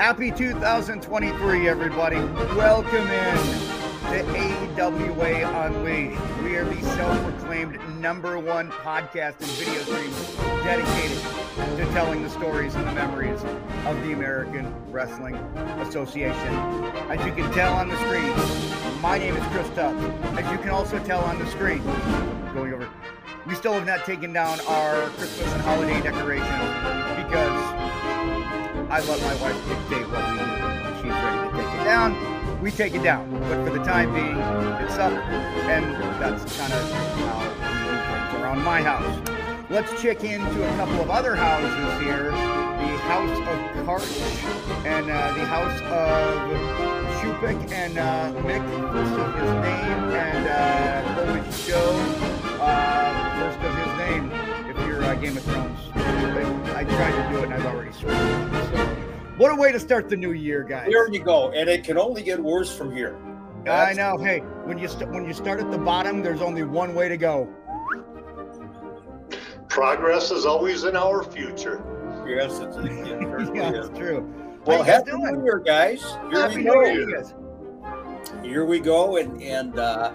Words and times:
Happy 0.00 0.30
2023, 0.30 1.68
everybody. 1.68 2.16
Welcome 2.56 3.06
in 3.06 3.36
to 4.08 4.80
AWA 4.80 5.66
Unleashed. 5.66 6.42
We 6.42 6.56
are 6.56 6.64
the 6.64 6.80
self 6.96 7.22
proclaimed 7.22 7.78
number 8.00 8.38
one 8.38 8.70
podcast 8.70 9.34
and 9.40 9.50
video 9.50 9.82
streams 9.82 10.36
dedicated 10.64 11.18
to 11.76 11.84
telling 11.92 12.22
the 12.22 12.30
stories 12.30 12.74
and 12.76 12.88
the 12.88 12.92
memories 12.92 13.42
of 13.84 14.02
the 14.02 14.12
American 14.12 14.74
Wrestling 14.90 15.34
Association. 15.84 16.54
As 17.10 17.22
you 17.26 17.32
can 17.34 17.52
tell 17.52 17.74
on 17.74 17.90
the 17.90 17.96
screen, 17.98 19.02
my 19.02 19.18
name 19.18 19.36
is 19.36 19.44
Chris 19.48 19.68
Tubbs. 19.74 20.02
As 20.38 20.50
you 20.50 20.56
can 20.56 20.70
also 20.70 20.98
tell 21.00 21.20
on 21.24 21.38
the 21.38 21.46
screen, 21.48 21.82
going 22.54 22.72
over, 22.72 22.88
we 23.46 23.54
still 23.54 23.74
have 23.74 23.84
not 23.84 24.06
taken 24.06 24.32
down 24.32 24.60
our 24.60 25.08
Christmas 25.10 25.52
and 25.52 25.60
holiday 25.60 26.00
decorations 26.00 26.46
because 27.22 27.49
I 28.90 28.98
let 29.06 29.20
my 29.22 29.34
wife 29.40 29.54
dictate 29.68 30.08
what 30.10 30.32
we 30.32 30.38
do. 30.38 30.44
When 30.82 30.94
she's 30.96 31.14
ready 31.14 31.38
to 31.46 31.56
take 31.56 31.80
it 31.80 31.84
down, 31.84 32.60
we 32.60 32.70
take 32.72 32.92
it 32.92 33.04
down. 33.04 33.30
But 33.30 33.64
for 33.64 33.70
the 33.70 33.84
time 33.84 34.12
being, 34.12 34.36
it's 34.84 34.98
up, 34.98 35.12
and 35.12 35.84
that's 36.20 36.42
kind 36.58 36.72
of 36.72 36.90
how 36.90 37.38
we 37.38 37.70
do 37.86 37.94
things 38.10 38.42
around 38.42 38.64
my 38.64 38.82
house. 38.82 39.30
Let's 39.70 40.02
check 40.02 40.24
into 40.24 40.68
a 40.68 40.76
couple 40.76 41.00
of 41.02 41.08
other 41.08 41.36
houses 41.36 42.02
here. 42.02 42.32
The 42.32 42.98
House 43.06 43.38
of 43.38 43.86
Karch 43.86 44.84
and 44.84 45.08
uh, 45.08 45.34
the 45.34 45.46
House 45.46 45.80
of 45.82 46.50
Ciupik 47.20 47.70
and 47.70 47.96
uh, 47.96 48.32
Mick, 48.42 48.66
first 48.90 49.12
of 49.12 49.34
his 49.34 49.52
name, 49.62 50.00
and 50.18 50.48
uh, 50.48 51.44
Joe, 51.64 51.94
uh, 52.60 53.38
first 53.38 53.60
of 53.60 53.72
his 53.76 53.92
name, 53.98 54.49
Game 55.20 55.36
of 55.36 55.42
Thrones. 55.44 55.78
I 55.94 56.84
tried 56.84 57.10
to 57.22 57.28
do 57.32 57.38
it 57.40 57.44
and 57.44 57.54
I've 57.54 57.66
already 57.66 57.92
screwed 57.92 58.12
it. 58.12 58.16
So, 58.76 58.86
what 59.36 59.52
a 59.52 59.54
way 59.56 59.70
to 59.72 59.78
start 59.80 60.08
the 60.08 60.16
new 60.16 60.32
year, 60.32 60.62
guys. 60.62 60.88
There 60.90 61.10
you 61.12 61.20
go, 61.22 61.50
and 61.52 61.68
it 61.68 61.84
can 61.84 61.98
only 61.98 62.22
get 62.22 62.38
worse 62.40 62.74
from 62.76 62.94
here. 62.94 63.16
I 63.68 63.92
know. 63.92 64.16
Hey, 64.16 64.38
when 64.64 64.78
you 64.78 64.88
st- 64.88 65.10
when 65.10 65.26
you 65.26 65.34
start 65.34 65.60
at 65.60 65.70
the 65.70 65.78
bottom, 65.78 66.22
there's 66.22 66.40
only 66.40 66.62
one 66.62 66.94
way 66.94 67.08
to 67.08 67.16
go. 67.18 67.48
Progress 69.68 70.30
is 70.30 70.46
always 70.46 70.84
in 70.84 70.96
our 70.96 71.22
future. 71.22 71.84
Yes, 72.26 72.58
it's, 72.58 72.76
it 72.76 72.82
certainly 72.82 73.58
yeah, 73.58 73.72
it's 73.74 73.88
true. 73.98 74.32
Well, 74.64 74.78
How 74.82 74.84
you 74.84 74.86
guys 74.86 74.86
happy 74.86 75.10
doing? 75.10 75.34
New 75.38 75.44
Year, 75.44 75.58
guys! 75.58 76.00
Here 76.30 76.40
Happy 76.40 76.56
we 76.56 76.62
New 76.64 76.72
go. 76.72 76.84
Year, 76.84 77.10
guys. 77.16 77.34
Here 78.42 78.64
we 78.64 78.80
go, 78.80 79.16
and 79.16 79.42
and 79.42 79.78
uh, 79.78 80.12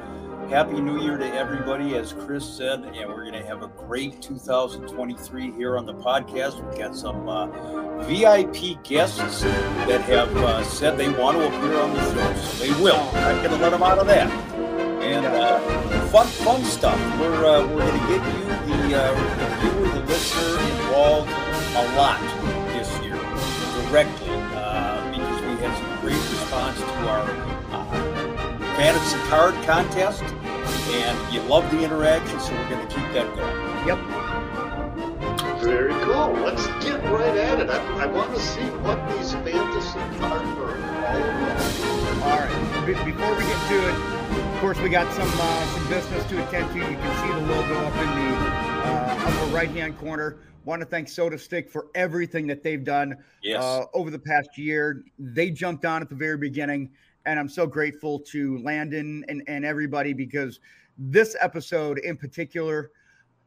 happy 0.50 0.80
New 0.80 1.02
Year 1.02 1.18
to 1.18 1.26
everybody, 1.26 1.96
as 1.96 2.14
Chris 2.14 2.48
said. 2.48 2.84
And 2.84 3.10
we're 3.10 3.30
going 3.30 3.34
to 3.34 3.46
have 3.46 3.64
a 3.64 3.68
great 3.68 4.22
2023 4.22 5.52
here 5.52 5.78
on 5.78 5.86
the 5.86 5.94
podcast. 5.94 6.64
We've 6.64 6.78
got 6.78 6.96
some 6.96 7.28
uh, 7.28 7.48
VIP 8.04 8.84
guests 8.84 9.42
that 9.42 10.02
have 10.02 10.36
uh, 10.38 10.64
said 10.64 10.98
they 10.98 11.10
want 11.10 11.38
to 11.38 11.48
appear 11.48 11.80
on 11.80 11.94
the 11.94 12.14
show, 12.14 12.42
so 12.42 12.64
they 12.64 12.84
will. 12.84 13.00
I'm 13.14 13.38
going 13.38 13.50
to 13.50 13.58
let 13.58 13.72
them 13.72 13.84
out 13.84 13.98
of 13.98 14.08
that. 14.08 14.32
And 15.02 15.26
uh, 15.26 15.60
fun, 16.08 16.28
fun 16.28 16.64
stuff. 16.64 17.00
We're 17.20 17.46
uh, 17.46 17.68
we're 17.68 17.80
going 17.80 18.00
to 18.00 18.08
get 18.08 18.26
you 18.34 18.90
the, 18.90 19.02
uh, 19.02 19.36
the 19.38 19.70
viewer, 19.70 19.90
the 19.90 20.06
listener 20.08 20.60
involved 20.60 21.30
a 21.30 21.96
lot 21.96 22.20
this 22.74 22.90
year 23.04 23.16
directly 23.88 24.30
uh, 24.56 25.12
because 25.12 25.42
we 25.42 25.64
had 25.64 25.78
some 25.78 26.02
great 26.02 26.16
response 26.16 26.80
to 26.80 27.10
our 27.10 27.75
fantasy 28.76 29.18
card 29.30 29.54
contest, 29.66 30.24
and 30.24 31.34
you 31.34 31.42
love 31.44 31.70
the 31.72 31.84
interaction, 31.84 32.40
so 32.40 32.54
we're 32.54 32.70
going 32.70 32.88
to 32.88 32.94
keep 32.94 33.06
that 33.14 33.36
going. 33.36 33.88
Yep. 33.88 34.00
Very 35.64 35.94
cool. 36.04 36.34
Let's 36.44 36.66
get 36.84 37.04
right 37.06 37.38
at 37.38 37.60
it. 37.60 37.70
I, 37.70 38.04
I 38.04 38.06
want 38.06 38.34
to 38.36 38.40
see 38.40 38.62
what 38.84 39.00
these 39.18 39.32
fantasy 39.34 40.00
cards 40.20 40.48
are 40.60 40.78
all 40.78 41.22
about. 41.22 42.24
All 42.24 42.40
right. 42.40 42.86
Be- 42.86 42.94
before 42.94 43.36
we 43.36 43.44
get 43.44 43.68
to 43.70 43.90
it, 43.90 43.96
of 44.54 44.60
course, 44.62 44.80
we 44.80 44.90
got 44.90 45.12
some 45.14 45.30
uh, 45.34 45.66
some 45.74 45.88
business 45.90 46.24
to 46.30 46.48
attend 46.48 46.72
to. 46.74 46.78
You 46.80 46.86
can 46.86 47.28
see 47.28 47.34
the 47.34 47.48
logo 47.54 47.76
up 47.80 47.94
in 47.94 48.10
the 48.10 48.38
uh, 48.38 49.26
upper 49.28 49.54
right 49.56 49.70
hand 49.70 49.98
corner. 50.00 50.38
Want 50.66 50.82
to 50.82 50.86
thank 50.88 51.08
Sotastick 51.08 51.70
for 51.70 51.88
everything 51.94 52.48
that 52.48 52.64
they've 52.64 52.84
done 52.84 53.18
Yes. 53.44 53.64
uh, 53.64 53.86
over 53.94 54.10
the 54.10 54.18
past 54.20 54.58
year. 54.58 55.04
They 55.20 55.52
jumped 55.52 55.86
on 55.86 56.02
at 56.02 56.10
the 56.10 56.16
very 56.16 56.38
beginning, 56.38 56.90
and 57.26 57.40
I'm 57.40 57.50
so 57.50 57.66
grateful 57.66 58.20
to 58.20 58.58
Landon 58.60 59.26
and, 59.28 59.44
and 59.48 59.66
everybody 59.66 60.14
because 60.14 60.60
this 60.98 61.36
episode 61.40 62.00
in 62.00 62.18
particular, 62.18 62.92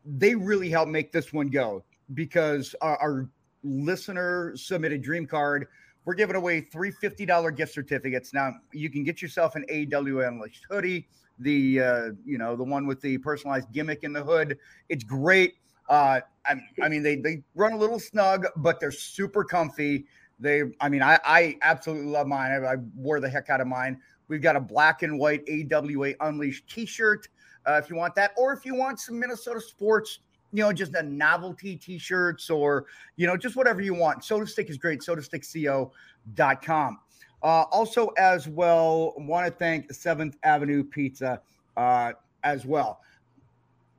they 0.05 0.34
really 0.34 0.71
helped 0.71 0.91
make 0.91 1.12
this 1.12 1.33
one 1.33 1.49
go 1.49 1.84
because 2.15 2.75
our, 2.81 2.97
our 2.99 3.28
listener 3.62 4.53
submitted 4.56 5.03
dream 5.03 5.27
card. 5.27 5.66
We're 6.05 6.15
giving 6.15 6.37
away 6.37 6.61
three 6.61 6.91
$50 6.91 7.56
gift 7.56 7.75
certificates. 7.75 8.33
Now 8.33 8.55
you 8.72 8.91
can 8.91 9.05
get 9.05 9.21
yourself 9.21 9.56
an 9.56 9.65
AW 9.71 10.21
Unleashed 10.27 10.66
hoodie, 10.71 11.06
the 11.39 11.81
uh, 11.81 12.10
you 12.25 12.39
know, 12.39 12.56
the 12.56 12.65
one 12.65 12.87
with 12.87 13.00
the 13.00 13.19
personalized 13.19 13.72
gimmick 13.72 14.05
in 14.05 14.12
the 14.12 14.22
hood. 14.22 14.59
It's 14.89 15.05
great. 15.05 15.55
Uh, 15.89 16.21
I, 16.45 16.56
I 16.83 16.89
mean, 16.89 17.03
they 17.03 17.16
they 17.16 17.43
run 17.55 17.72
a 17.72 17.77
little 17.77 17.99
snug, 17.99 18.47
but 18.56 18.81
they're 18.81 18.91
super 18.91 19.45
comfy. 19.45 20.06
They, 20.41 20.62
I 20.81 20.88
mean, 20.88 21.03
I, 21.03 21.19
I 21.25 21.59
absolutely 21.62 22.06
love 22.06 22.26
mine. 22.26 22.53
I, 22.53 22.75
I 22.75 22.76
wore 22.97 23.21
the 23.21 23.28
heck 23.28 23.50
out 23.50 23.60
of 23.60 23.66
mine. 23.66 24.00
We've 24.28 24.43
got 24.43 24.56
a 24.56 24.60
black 24.60 25.03
and 25.03 25.19
white 25.19 25.43
AWA 25.49 26.15
Unleashed 26.21 26.69
T-shirt 26.69 27.28
uh, 27.66 27.81
if 27.82 27.91
you 27.91 27.97
want 27.97 28.15
that, 28.15 28.32
or 28.37 28.53
if 28.53 28.65
you 28.65 28.75
want 28.75 29.00
some 29.00 29.19
Minnesota 29.19 29.60
sports, 29.60 30.21
you 30.53 30.62
know, 30.62 30.72
just 30.72 30.94
a 30.94 31.03
novelty 31.03 31.77
T-shirts 31.77 32.48
or 32.50 32.87
you 33.16 33.27
know, 33.27 33.37
just 33.37 33.56
whatever 33.56 33.82
you 33.82 33.94
want. 33.94 34.21
Sotastick 34.21 34.71
is 34.71 34.78
great. 34.78 35.00
SotastickCO.com. 35.00 36.98
Uh, 37.43 37.47
also, 37.47 38.09
as 38.19 38.48
well, 38.48 39.15
want 39.19 39.47
to 39.47 39.53
thank 39.53 39.93
Seventh 39.93 40.37
Avenue 40.43 40.82
Pizza 40.82 41.41
uh, 41.77 42.12
as 42.43 42.65
well 42.65 43.00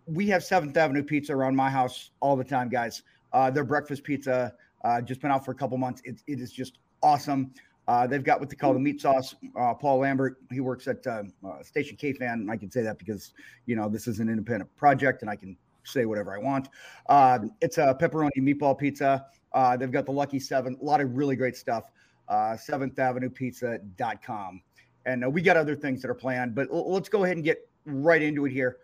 we 0.09 0.28
have 0.28 0.44
Seventh 0.44 0.75
Avenue 0.75 1.03
Pizza 1.03 1.33
around 1.33 1.55
my 1.55 1.69
house 1.69 2.11
all 2.19 2.35
the 2.35 2.44
time, 2.44 2.69
guys. 2.69 3.03
Uh, 3.31 3.51
their 3.51 3.63
breakfast 3.63 4.03
pizza 4.03 4.53
uh, 4.84 5.01
just 5.01 5.22
been 5.22 5.31
out 5.31 5.45
for 5.45 5.51
a 5.51 5.56
couple 5.56 5.78
months. 5.78 6.01
It, 6.06 6.22
it 6.28 6.40
is 6.40 6.51
just 6.51 6.79
awesome. 7.01 7.53
Uh, 7.88 8.06
they've 8.06 8.23
got 8.23 8.40
what 8.40 8.50
they 8.50 8.56
call 8.56 8.73
the 8.73 8.79
meat 8.79 9.01
sauce. 9.01 9.35
Uh, 9.59 9.73
Paul 9.73 10.00
Lambert, 10.00 10.38
he 10.51 10.59
works 10.59 10.88
at 10.88 11.06
uh, 11.07 11.23
uh, 11.45 11.63
Station 11.63 11.97
KFAN. 11.97 12.50
I 12.50 12.57
can 12.57 12.69
say 12.69 12.81
that 12.84 13.00
because 13.00 13.34
you 13.66 13.75
know 13.75 13.90
this 13.90 14.07
is 14.07 14.19
an 14.19 14.29
independent 14.29 14.75
project, 14.75 15.22
and 15.22 15.29
I 15.29 15.35
can 15.35 15.57
say 15.84 16.06
whatever 16.06 16.35
I 16.35 16.38
want. 16.38 16.69
Uh, 17.07 17.40
it's 17.62 17.78
a 17.79 17.97
pepperoni 18.00 18.38
meatball 18.38 18.78
pizza. 18.78 19.25
Uh, 19.53 19.75
they've 19.75 19.91
got 19.91 20.06
the 20.06 20.12
Lucky 20.12 20.40
Seven, 20.40 20.78
a 20.79 20.85
lot 20.85 21.01
of 21.01 21.16
really 21.16 21.35
great 21.35 21.57
stuff. 21.57 21.85
Uh, 22.28 22.56
Seventh 22.56 23.00
Avenue 23.00 23.29
Pizza.com. 23.29 24.61
And 25.07 25.25
uh, 25.25 25.29
we 25.29 25.41
got 25.41 25.57
other 25.57 25.75
things 25.75 26.03
that 26.03 26.11
are 26.11 26.16
planned, 26.16 26.53
but 26.53 26.69
l- 26.69 26.91
let's 26.91 27.09
go 27.09 27.23
ahead 27.23 27.38
and 27.38 27.44
get 27.44 27.67
right 27.85 28.22
into 28.22 28.46
it 28.46 28.51
here 28.51 28.78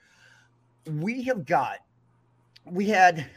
we 0.91 1.23
have 1.23 1.45
got 1.45 1.79
we 2.65 2.87
had 2.87 3.27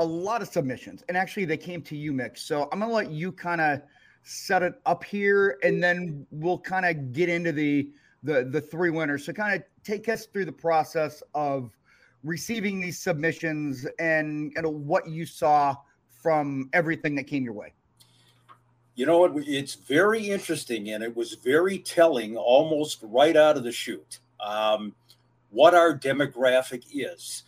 a 0.00 0.04
lot 0.04 0.40
of 0.40 0.48
submissions 0.48 1.04
and 1.08 1.16
actually 1.16 1.44
they 1.44 1.58
came 1.58 1.82
to 1.82 1.94
you 1.94 2.12
mix 2.12 2.42
so 2.42 2.68
i'm 2.72 2.80
gonna 2.80 2.90
let 2.92 3.10
you 3.10 3.30
kind 3.30 3.60
of 3.60 3.82
set 4.22 4.62
it 4.62 4.74
up 4.86 5.04
here 5.04 5.58
and 5.62 5.82
then 5.82 6.26
we'll 6.30 6.58
kind 6.58 6.86
of 6.86 7.12
get 7.12 7.28
into 7.28 7.52
the 7.52 7.90
the 8.22 8.44
the 8.44 8.60
three 8.60 8.90
winners 8.90 9.24
so 9.26 9.32
kind 9.32 9.54
of 9.54 9.62
take 9.84 10.08
us 10.08 10.26
through 10.26 10.46
the 10.46 10.52
process 10.52 11.22
of 11.34 11.76
receiving 12.24 12.80
these 12.80 12.98
submissions 12.98 13.86
and 13.98 14.52
you 14.56 14.62
know, 14.62 14.70
what 14.70 15.06
you 15.08 15.26
saw 15.26 15.76
from 16.22 16.68
everything 16.72 17.14
that 17.14 17.24
came 17.24 17.44
your 17.44 17.54
way 17.54 17.72
You 18.94 19.06
know 19.06 19.18
what? 19.18 19.32
It's 19.46 19.74
very 19.74 20.30
interesting, 20.30 20.90
and 20.90 21.02
it 21.04 21.14
was 21.16 21.34
very 21.34 21.78
telling 21.78 22.36
almost 22.36 23.00
right 23.02 23.36
out 23.36 23.56
of 23.56 23.64
the 23.64 23.72
chute 23.72 24.18
um, 24.40 24.94
what 25.50 25.74
our 25.74 25.96
demographic 25.96 26.84
is. 26.92 27.44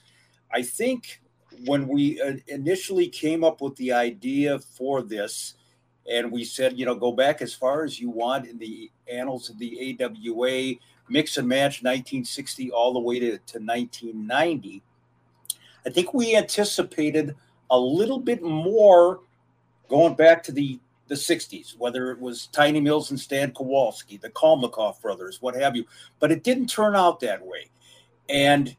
I 0.50 0.62
think 0.62 1.21
when 1.64 1.88
we 1.88 2.20
uh, 2.20 2.34
initially 2.48 3.08
came 3.08 3.44
up 3.44 3.60
with 3.60 3.76
the 3.76 3.92
idea 3.92 4.58
for 4.58 5.02
this, 5.02 5.54
and 6.10 6.32
we 6.32 6.44
said, 6.44 6.78
you 6.78 6.84
know, 6.84 6.94
go 6.94 7.12
back 7.12 7.42
as 7.42 7.54
far 7.54 7.84
as 7.84 8.00
you 8.00 8.10
want 8.10 8.46
in 8.46 8.58
the 8.58 8.90
annals 9.06 9.50
of 9.50 9.58
the 9.58 9.96
AWA, 10.00 10.74
mix 11.08 11.36
and 11.36 11.48
match 11.48 11.82
1960 11.82 12.70
all 12.72 12.92
the 12.92 13.00
way 13.00 13.20
to, 13.20 13.30
to 13.38 13.58
1990. 13.58 14.82
I 15.86 15.90
think 15.90 16.14
we 16.14 16.36
anticipated 16.36 17.36
a 17.70 17.78
little 17.78 18.18
bit 18.18 18.42
more 18.42 19.20
going 19.88 20.14
back 20.14 20.42
to 20.44 20.52
the 20.52 20.78
the 21.08 21.14
60s, 21.18 21.76
whether 21.76 22.10
it 22.10 22.18
was 22.18 22.46
Tiny 22.46 22.80
Mills 22.80 23.10
and 23.10 23.20
Stan 23.20 23.52
Kowalski, 23.52 24.16
the 24.16 24.30
Kalmikoff 24.30 25.02
brothers, 25.02 25.42
what 25.42 25.54
have 25.54 25.76
you. 25.76 25.84
But 26.20 26.32
it 26.32 26.42
didn't 26.42 26.68
turn 26.68 26.96
out 26.96 27.20
that 27.20 27.44
way. 27.44 27.68
And 28.30 28.74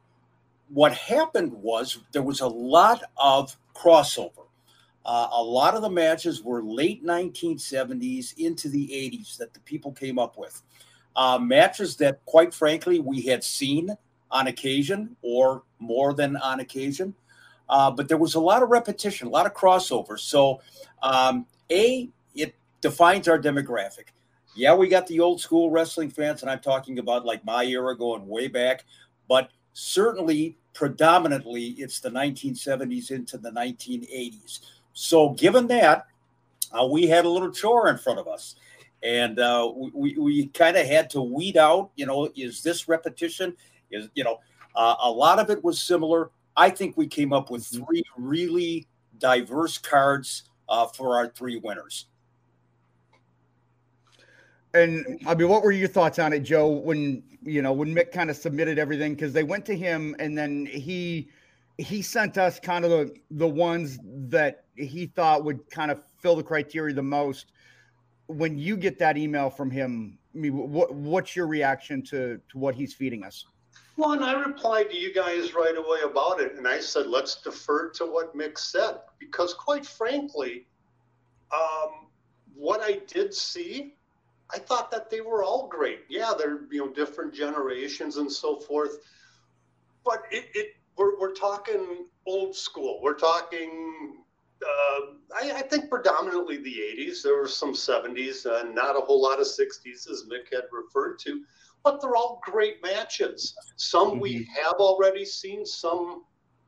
what 0.69 0.93
happened 0.93 1.51
was 1.53 1.99
there 2.11 2.23
was 2.23 2.41
a 2.41 2.47
lot 2.47 3.03
of 3.17 3.55
crossover. 3.75 4.47
Uh, 5.05 5.27
a 5.31 5.43
lot 5.43 5.75
of 5.75 5.81
the 5.81 5.89
matches 5.89 6.41
were 6.43 6.63
late 6.63 7.05
1970s 7.05 8.37
into 8.37 8.69
the 8.69 8.87
80s 8.87 9.37
that 9.37 9.53
the 9.53 9.59
people 9.61 9.91
came 9.91 10.17
up 10.17 10.37
with. 10.37 10.61
Uh, 11.15 11.37
matches 11.37 11.97
that, 11.97 12.25
quite 12.25 12.53
frankly, 12.53 12.99
we 12.99 13.21
had 13.21 13.43
seen 13.43 13.95
on 14.31 14.47
occasion 14.47 15.15
or 15.21 15.63
more 15.79 16.13
than 16.13 16.37
on 16.37 16.59
occasion. 16.61 17.13
Uh, 17.69 17.91
but 17.91 18.07
there 18.07 18.17
was 18.17 18.35
a 18.35 18.39
lot 18.39 18.63
of 18.63 18.69
repetition, 18.69 19.27
a 19.27 19.29
lot 19.29 19.45
of 19.45 19.53
crossover. 19.53 20.19
So, 20.19 20.61
um, 21.01 21.45
A, 21.71 22.09
it 22.33 22.55
defines 22.81 23.27
our 23.27 23.39
demographic. 23.39 24.07
Yeah, 24.55 24.75
we 24.75 24.87
got 24.87 25.07
the 25.07 25.19
old 25.19 25.41
school 25.41 25.69
wrestling 25.69 26.09
fans, 26.09 26.41
and 26.41 26.51
I'm 26.51 26.59
talking 26.59 26.99
about 26.99 27.25
like 27.25 27.43
my 27.43 27.63
era 27.63 27.97
going 27.97 28.27
way 28.27 28.47
back, 28.47 28.85
but 29.27 29.49
certainly 29.73 30.57
predominantly 30.73 31.67
it's 31.77 31.99
the 31.99 32.09
1970s 32.09 33.11
into 33.11 33.37
the 33.37 33.51
1980s. 33.51 34.59
So, 34.93 35.29
given 35.31 35.67
that, 35.67 36.07
uh, 36.71 36.85
we 36.85 37.07
had 37.07 37.25
a 37.25 37.29
little 37.29 37.51
chore 37.51 37.89
in 37.89 37.97
front 37.97 38.19
of 38.19 38.27
us. 38.27 38.55
And 39.03 39.39
uh, 39.39 39.69
we, 39.93 40.17
we 40.17 40.47
kind 40.47 40.77
of 40.77 40.87
had 40.87 41.09
to 41.11 41.21
weed 41.21 41.57
out, 41.57 41.91
you 41.95 42.05
know, 42.05 42.31
is 42.35 42.63
this 42.63 42.87
repetition? 42.87 43.55
Is, 43.91 44.07
you 44.15 44.23
know, 44.23 44.39
uh, 44.75 44.95
a 45.01 45.11
lot 45.11 45.39
of 45.39 45.49
it 45.49 45.63
was 45.63 45.81
similar. 45.81 46.31
I 46.55 46.69
think 46.69 46.95
we 46.95 47.07
came 47.07 47.33
up 47.33 47.49
with 47.49 47.63
mm-hmm. 47.63 47.83
three 47.83 48.03
really 48.17 48.87
diverse 49.17 49.77
cards 49.77 50.43
uh, 50.69 50.87
for 50.87 51.15
our 51.15 51.27
three 51.27 51.57
winners. 51.57 52.07
And 54.73 55.19
I 55.27 55.35
mean, 55.35 55.49
what 55.49 55.63
were 55.63 55.71
your 55.71 55.87
thoughts 55.87 56.17
on 56.17 56.33
it, 56.33 56.39
Joe? 56.39 56.67
When 56.67 57.23
you 57.43 57.61
know 57.61 57.73
when 57.73 57.93
Mick 57.93 58.11
kind 58.11 58.29
of 58.29 58.35
submitted 58.35 58.79
everything 58.79 59.13
because 59.13 59.33
they 59.33 59.43
went 59.43 59.65
to 59.67 59.75
him 59.75 60.15
and 60.19 60.37
then 60.37 60.65
he 60.65 61.29
he 61.77 62.01
sent 62.01 62.37
us 62.37 62.59
kind 62.59 62.83
of 62.85 62.91
the 62.91 63.15
the 63.31 63.47
ones 63.47 63.99
that 64.03 64.65
he 64.75 65.05
thought 65.07 65.43
would 65.43 65.69
kind 65.69 65.91
of 65.91 66.03
fill 66.19 66.35
the 66.35 66.43
criteria 66.43 66.93
the 66.93 67.03
most. 67.03 67.51
When 68.27 68.57
you 68.57 68.77
get 68.77 68.97
that 68.99 69.17
email 69.17 69.49
from 69.49 69.69
him, 69.69 70.17
I 70.33 70.37
mean, 70.39 70.71
what 70.71 70.93
what's 70.93 71.35
your 71.35 71.45
reaction 71.45 72.01
to 72.03 72.39
to 72.49 72.57
what 72.57 72.73
he's 72.73 72.93
feeding 72.93 73.23
us? 73.23 73.45
Well, 73.95 74.13
and 74.13 74.23
I 74.23 74.33
replied 74.33 74.89
to 74.89 74.97
you 74.97 75.13
guys 75.13 75.53
right 75.53 75.77
away 75.77 75.99
about 76.03 76.39
it, 76.39 76.55
and 76.55 76.67
I 76.67 76.79
said, 76.79 77.05
let's 77.05 77.41
defer 77.41 77.89
to 77.91 78.05
what 78.05 78.35
Mick 78.35 78.57
said 78.57 79.01
because, 79.19 79.53
quite 79.53 79.85
frankly, 79.85 80.65
um, 81.53 82.07
what 82.55 82.81
I 82.81 83.01
did 83.07 83.35
see 83.35 83.93
I 84.53 84.59
thought 84.59 84.91
that 84.91 85.09
they 85.09 85.21
were 85.21 85.43
all 85.43 85.67
great. 85.67 86.01
Yeah, 86.09 86.33
they're 86.37 86.61
you 86.71 86.85
know 86.85 86.93
different 86.93 87.33
generations 87.33 88.17
and 88.17 88.31
so 88.31 88.57
forth, 88.59 88.99
but 90.05 90.23
it, 90.31 90.45
it 90.53 90.67
we're 90.97 91.19
we're 91.19 91.33
talking 91.33 92.05
old 92.25 92.55
school. 92.55 92.99
We're 93.01 93.17
talking. 93.17 94.17
Uh, 94.63 95.15
I, 95.35 95.51
I, 95.57 95.61
think 95.63 95.89
predominantly 95.89 96.55
the 96.55 96.77
80s. 96.97 97.21
There 97.21 97.35
were 97.35 97.49
some 97.49 97.73
70s 97.73 98.45
and 98.45 98.73
not 98.73 98.95
a 98.95 99.01
whole 99.01 99.21
lot 99.21 99.41
of 99.41 99.45
60s, 99.45 100.09
as 100.09 100.23
Mick 100.31 100.53
had 100.53 100.63
referred 100.71 101.19
to, 101.25 101.43
but 101.83 101.99
they're 101.99 102.15
all 102.15 102.39
great 102.45 102.81
matches. 102.81 103.53
Some 103.75 104.11
mm-hmm. 104.11 104.19
we 104.19 104.49
have 104.63 104.75
already 104.75 105.25
seen, 105.25 105.65
some 105.65 106.23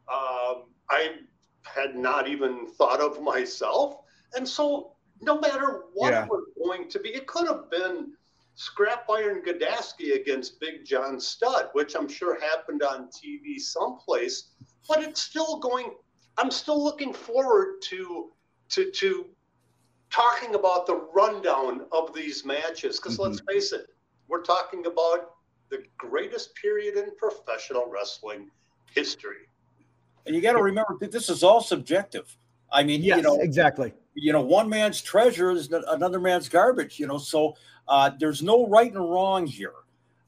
uh, 0.09 0.55
I 0.89 1.19
had 1.63 1.95
not 1.95 2.27
even 2.27 2.67
thought 2.67 2.99
of 2.99 3.21
myself. 3.21 4.01
And 4.35 4.45
so 4.45 4.94
no 5.21 5.39
matter 5.39 5.83
what 5.94 6.12
yeah. 6.12 6.23
it 6.23 6.29
was 6.29 6.45
going 6.62 6.89
to 6.89 7.00
be. 7.00 7.09
It 7.09 7.27
could 7.27 7.47
have 7.47 7.69
been 7.69 8.13
Scrap 8.56 9.09
Iron 9.09 9.41
Gadaski 9.41 10.15
against 10.15 10.59
Big 10.59 10.85
John 10.85 11.19
Studd, 11.19 11.69
which 11.73 11.95
I'm 11.95 12.07
sure 12.07 12.39
happened 12.39 12.83
on 12.83 13.09
TV 13.09 13.59
someplace, 13.59 14.51
but 14.88 15.03
it's 15.03 15.21
still 15.21 15.59
going. 15.59 15.91
I'm 16.38 16.51
still 16.51 16.83
looking 16.83 17.13
forward 17.13 17.81
to 17.83 18.31
to 18.69 18.91
to 18.91 19.25
talking 20.09 20.56
about 20.56 20.85
the 20.85 21.07
rundown 21.13 21.85
of 21.91 22.13
these 22.13 22.45
matches 22.45 22.97
because 22.97 23.17
mm-hmm. 23.17 23.31
let's 23.31 23.41
face 23.50 23.71
it, 23.73 23.88
we're 24.27 24.44
talking 24.44 24.85
about 24.85 25.31
the 25.69 25.83
greatest 25.97 26.56
period 26.56 26.95
in 26.95 27.15
professional 27.17 27.89
wrestling 27.89 28.50
history. 28.94 29.50
And 30.25 30.35
you 30.35 30.41
got 30.41 30.53
to 30.53 30.63
remember 30.63 30.97
that 31.01 31.12
this 31.12 31.29
is 31.29 31.44
all 31.44 31.62
subjective. 31.62 32.35
I 32.71 32.83
mean, 32.83 33.03
yes, 33.03 33.17
you 33.17 33.23
know, 33.23 33.39
exactly 33.41 33.94
you 34.15 34.31
know, 34.31 34.41
one 34.41 34.69
man's 34.69 35.01
treasure 35.01 35.51
is 35.51 35.71
another 35.71 36.19
man's 36.19 36.50
garbage, 36.50 37.00
you 37.00 37.06
know. 37.06 37.17
So 37.17 37.56
uh, 37.88 38.12
there's 38.17 38.41
no 38.41 38.67
right 38.67 38.91
and 38.91 39.12
wrong 39.12 39.45
here 39.45 39.73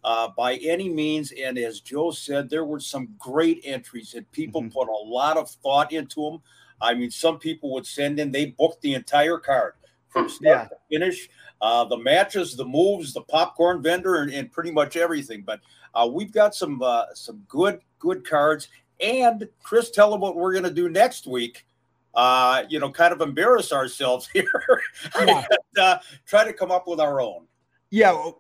uh, 0.04 0.30
by 0.38 0.56
any 0.56 0.90
means. 0.90 1.32
And 1.32 1.58
as 1.58 1.80
Joe 1.80 2.12
said, 2.12 2.50
there 2.50 2.66
were 2.66 2.80
some 2.80 3.10
great 3.18 3.62
entries 3.64 4.14
and 4.14 4.30
people 4.32 4.62
mm-hmm. 4.62 4.78
put 4.78 4.90
a 4.90 5.08
lot 5.10 5.38
of 5.38 5.50
thought 5.50 5.92
into 5.94 6.30
them. 6.30 6.42
I 6.80 6.94
mean, 6.94 7.10
some 7.10 7.40
people 7.40 7.74
would 7.74 7.88
send 7.88 8.20
in, 8.20 8.32
they 8.32 8.48
booked 8.48 8.82
the 8.82 8.94
entire 8.94 9.38
card 9.38 9.74
from 10.10 10.30
start 10.30 10.42
yeah. 10.44 10.64
to 10.66 10.76
finish. 10.90 11.30
Uh, 11.60 11.84
the 11.86 11.98
matches, 11.98 12.56
the 12.56 12.66
moves, 12.66 13.14
the 13.14 13.22
popcorn 13.22 13.82
vendor, 13.82 14.18
and, 14.18 14.32
and 14.32 14.52
pretty 14.52 14.70
much 14.70 14.96
everything. 14.96 15.42
But 15.42 15.60
uh, 15.96 16.08
we've 16.12 16.32
got 16.32 16.54
some 16.54 16.84
uh, 16.84 17.06
some 17.16 17.44
good 17.48 17.82
good 17.98 18.24
cards. 18.28 18.68
And 19.00 19.50
Chris, 19.64 19.90
tell 19.90 20.12
them 20.12 20.22
what 20.22 20.36
we're 20.36 20.52
going 20.52 20.66
to 20.66 20.72
do 20.72 20.88
next 20.88 21.26
week 21.26 21.66
uh, 22.18 22.64
you 22.68 22.80
know, 22.80 22.90
kind 22.90 23.14
of 23.14 23.22
embarrass 23.22 23.72
ourselves 23.72 24.28
here 24.34 24.82
yeah. 25.16 25.46
and 25.46 25.80
uh, 25.80 26.00
try 26.26 26.44
to 26.44 26.52
come 26.52 26.72
up 26.72 26.88
with 26.88 27.00
our 27.00 27.22
own. 27.22 27.46
Yeah, 27.92 28.32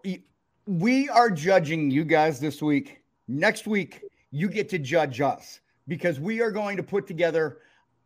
we 0.65 1.07
are 1.07 1.29
judging 1.29 1.89
you 1.89 2.03
guys 2.03 2.39
this 2.39 2.61
week. 2.61 3.01
Next 3.29 3.67
week, 3.67 4.01
you 4.31 4.49
get 4.49 4.67
to 4.69 4.79
judge 4.79 5.21
us 5.21 5.61
because 5.87 6.19
we 6.19 6.41
are 6.41 6.51
going 6.51 6.75
to 6.75 6.83
put 6.83 7.07
together 7.07 7.59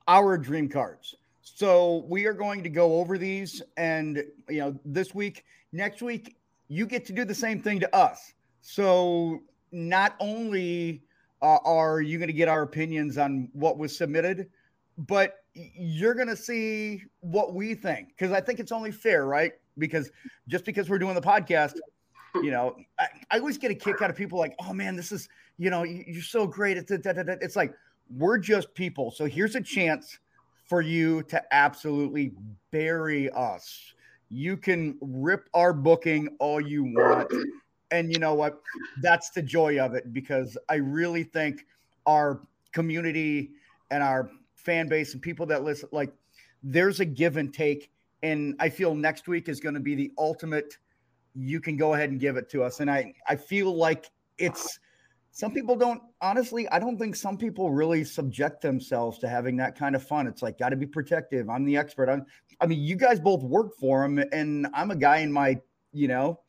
our 0.08 0.38
dream 0.38 0.68
cards. 0.68 1.16
So 1.42 2.06
we 2.08 2.26
are 2.26 2.34
going 2.34 2.64
to 2.64 2.70
go 2.70 3.00
over 3.00 3.18
these, 3.18 3.62
and 3.78 4.24
you 4.50 4.60
know, 4.60 4.80
this 4.86 5.16
week, 5.16 5.46
next 5.72 6.02
week, 6.02 6.36
you 6.68 6.86
get 6.86 7.06
to 7.06 7.14
do 7.14 7.24
the 7.24 7.36
same 7.36 7.62
thing 7.62 7.80
to 7.80 7.96
us. 7.96 8.34
So 8.62 9.42
not 9.72 10.16
only 10.20 11.04
uh, 11.42 11.58
are 11.64 12.02
you 12.02 12.18
going 12.18 12.28
to 12.28 12.34
get 12.34 12.50
our 12.50 12.62
opinions 12.62 13.18
on 13.18 13.50
what 13.54 13.78
was 13.78 13.98
submitted, 13.98 14.50
but 14.98 15.41
you're 15.54 16.14
going 16.14 16.28
to 16.28 16.36
see 16.36 17.04
what 17.20 17.54
we 17.54 17.74
think 17.74 18.10
because 18.10 18.32
I 18.32 18.42
think 18.42 18.60
it's 18.60 18.72
only 18.72 18.92
fair, 18.92 19.26
right? 19.26 19.54
Because 19.78 20.12
just 20.48 20.66
because 20.66 20.90
we're 20.90 21.00
doing 21.00 21.16
the 21.16 21.22
podcast, 21.22 21.74
you 22.36 22.52
know, 22.52 22.76
I, 23.00 23.08
I 23.32 23.40
always 23.40 23.58
get 23.58 23.72
a 23.72 23.76
kick 23.76 24.02
out 24.02 24.10
of 24.10 24.16
people 24.16 24.40
like, 24.40 24.56
oh 24.60 24.74
man, 24.74 24.96
this 24.96 25.12
is, 25.12 25.28
you 25.58 25.70
know, 25.70 25.84
you're 25.84 26.22
so 26.22 26.48
great. 26.48 26.78
It's, 26.78 26.92
it's 26.92 27.56
like, 27.56 27.74
we're 28.18 28.38
just 28.38 28.74
people. 28.74 29.12
So 29.12 29.26
here's 29.26 29.56
a 29.56 29.62
chance 29.62 30.20
for 30.66 30.82
you 30.82 31.24
to 31.24 31.42
absolutely 31.54 32.34
bury 32.72 33.30
us. 33.32 33.94
You 34.30 34.56
can 34.56 34.98
rip 35.02 35.50
our 35.54 35.74
booking 35.74 36.30
all 36.40 36.62
you 36.62 36.84
want. 36.84 37.32
And 37.92 38.12
you 38.12 38.20
know 38.20 38.34
what? 38.34 38.62
That's 39.02 39.32
the 39.32 39.42
joy 39.42 39.80
of 39.80 39.96
it 39.96 40.14
because 40.14 40.58
I 40.70 40.76
really 40.76 41.24
think 41.24 41.66
our 42.06 42.42
community 42.72 43.52
and 43.92 44.02
our 44.02 44.32
fan 44.62 44.88
base 44.88 45.14
and 45.14 45.22
people 45.22 45.46
that 45.48 45.64
listen, 45.64 45.90
like 45.92 46.14
there's 46.64 47.00
a 47.00 47.06
give 47.06 47.38
and 47.38 47.54
take. 47.54 47.92
And 48.24 48.56
I 48.60 48.70
feel 48.70 48.94
next 48.94 49.28
week 49.28 49.50
is 49.50 49.60
going 49.60 49.76
to 49.76 49.82
be 49.82 49.96
the 49.96 50.12
ultimate. 50.18 50.78
You 51.34 51.60
can 51.60 51.78
go 51.78 51.94
ahead 51.94 52.10
and 52.10 52.20
give 52.20 52.38
it 52.38 52.50
to 52.52 52.64
us. 52.64 52.80
And 52.80 52.90
I, 52.90 53.14
I 53.28 53.36
feel 53.36 53.76
like 53.76 54.10
it's 54.38 54.80
some 55.32 55.54
people 55.54 55.76
don't 55.76 56.02
honestly, 56.22 56.68
I 56.70 56.80
don't 56.80 56.98
think 56.98 57.16
some 57.16 57.38
people 57.38 57.72
really 57.72 58.04
subject 58.04 58.62
themselves 58.62 59.18
to 59.20 59.30
having 59.30 59.58
that 59.58 59.78
kind 59.78 59.96
of 59.96 60.06
fun. 60.06 60.28
It's 60.28 60.42
like 60.42 60.60
got 60.60 60.70
to 60.70 60.76
be 60.76 60.86
protective. 60.86 61.50
I'm 61.50 61.66
the 61.66 61.78
expert. 61.78 62.10
I'm, 62.10 62.26
I 62.60 62.68
mean, 62.68 62.82
you 62.82 62.96
guys 62.96 63.20
both 63.20 63.42
work 63.42 63.76
for 63.80 64.04
him, 64.04 64.20
and 64.32 64.68
I'm 64.74 64.92
a 64.92 64.96
guy 64.96 65.20
in 65.20 65.32
my, 65.32 65.60
you 65.94 66.08
know, 66.08 66.40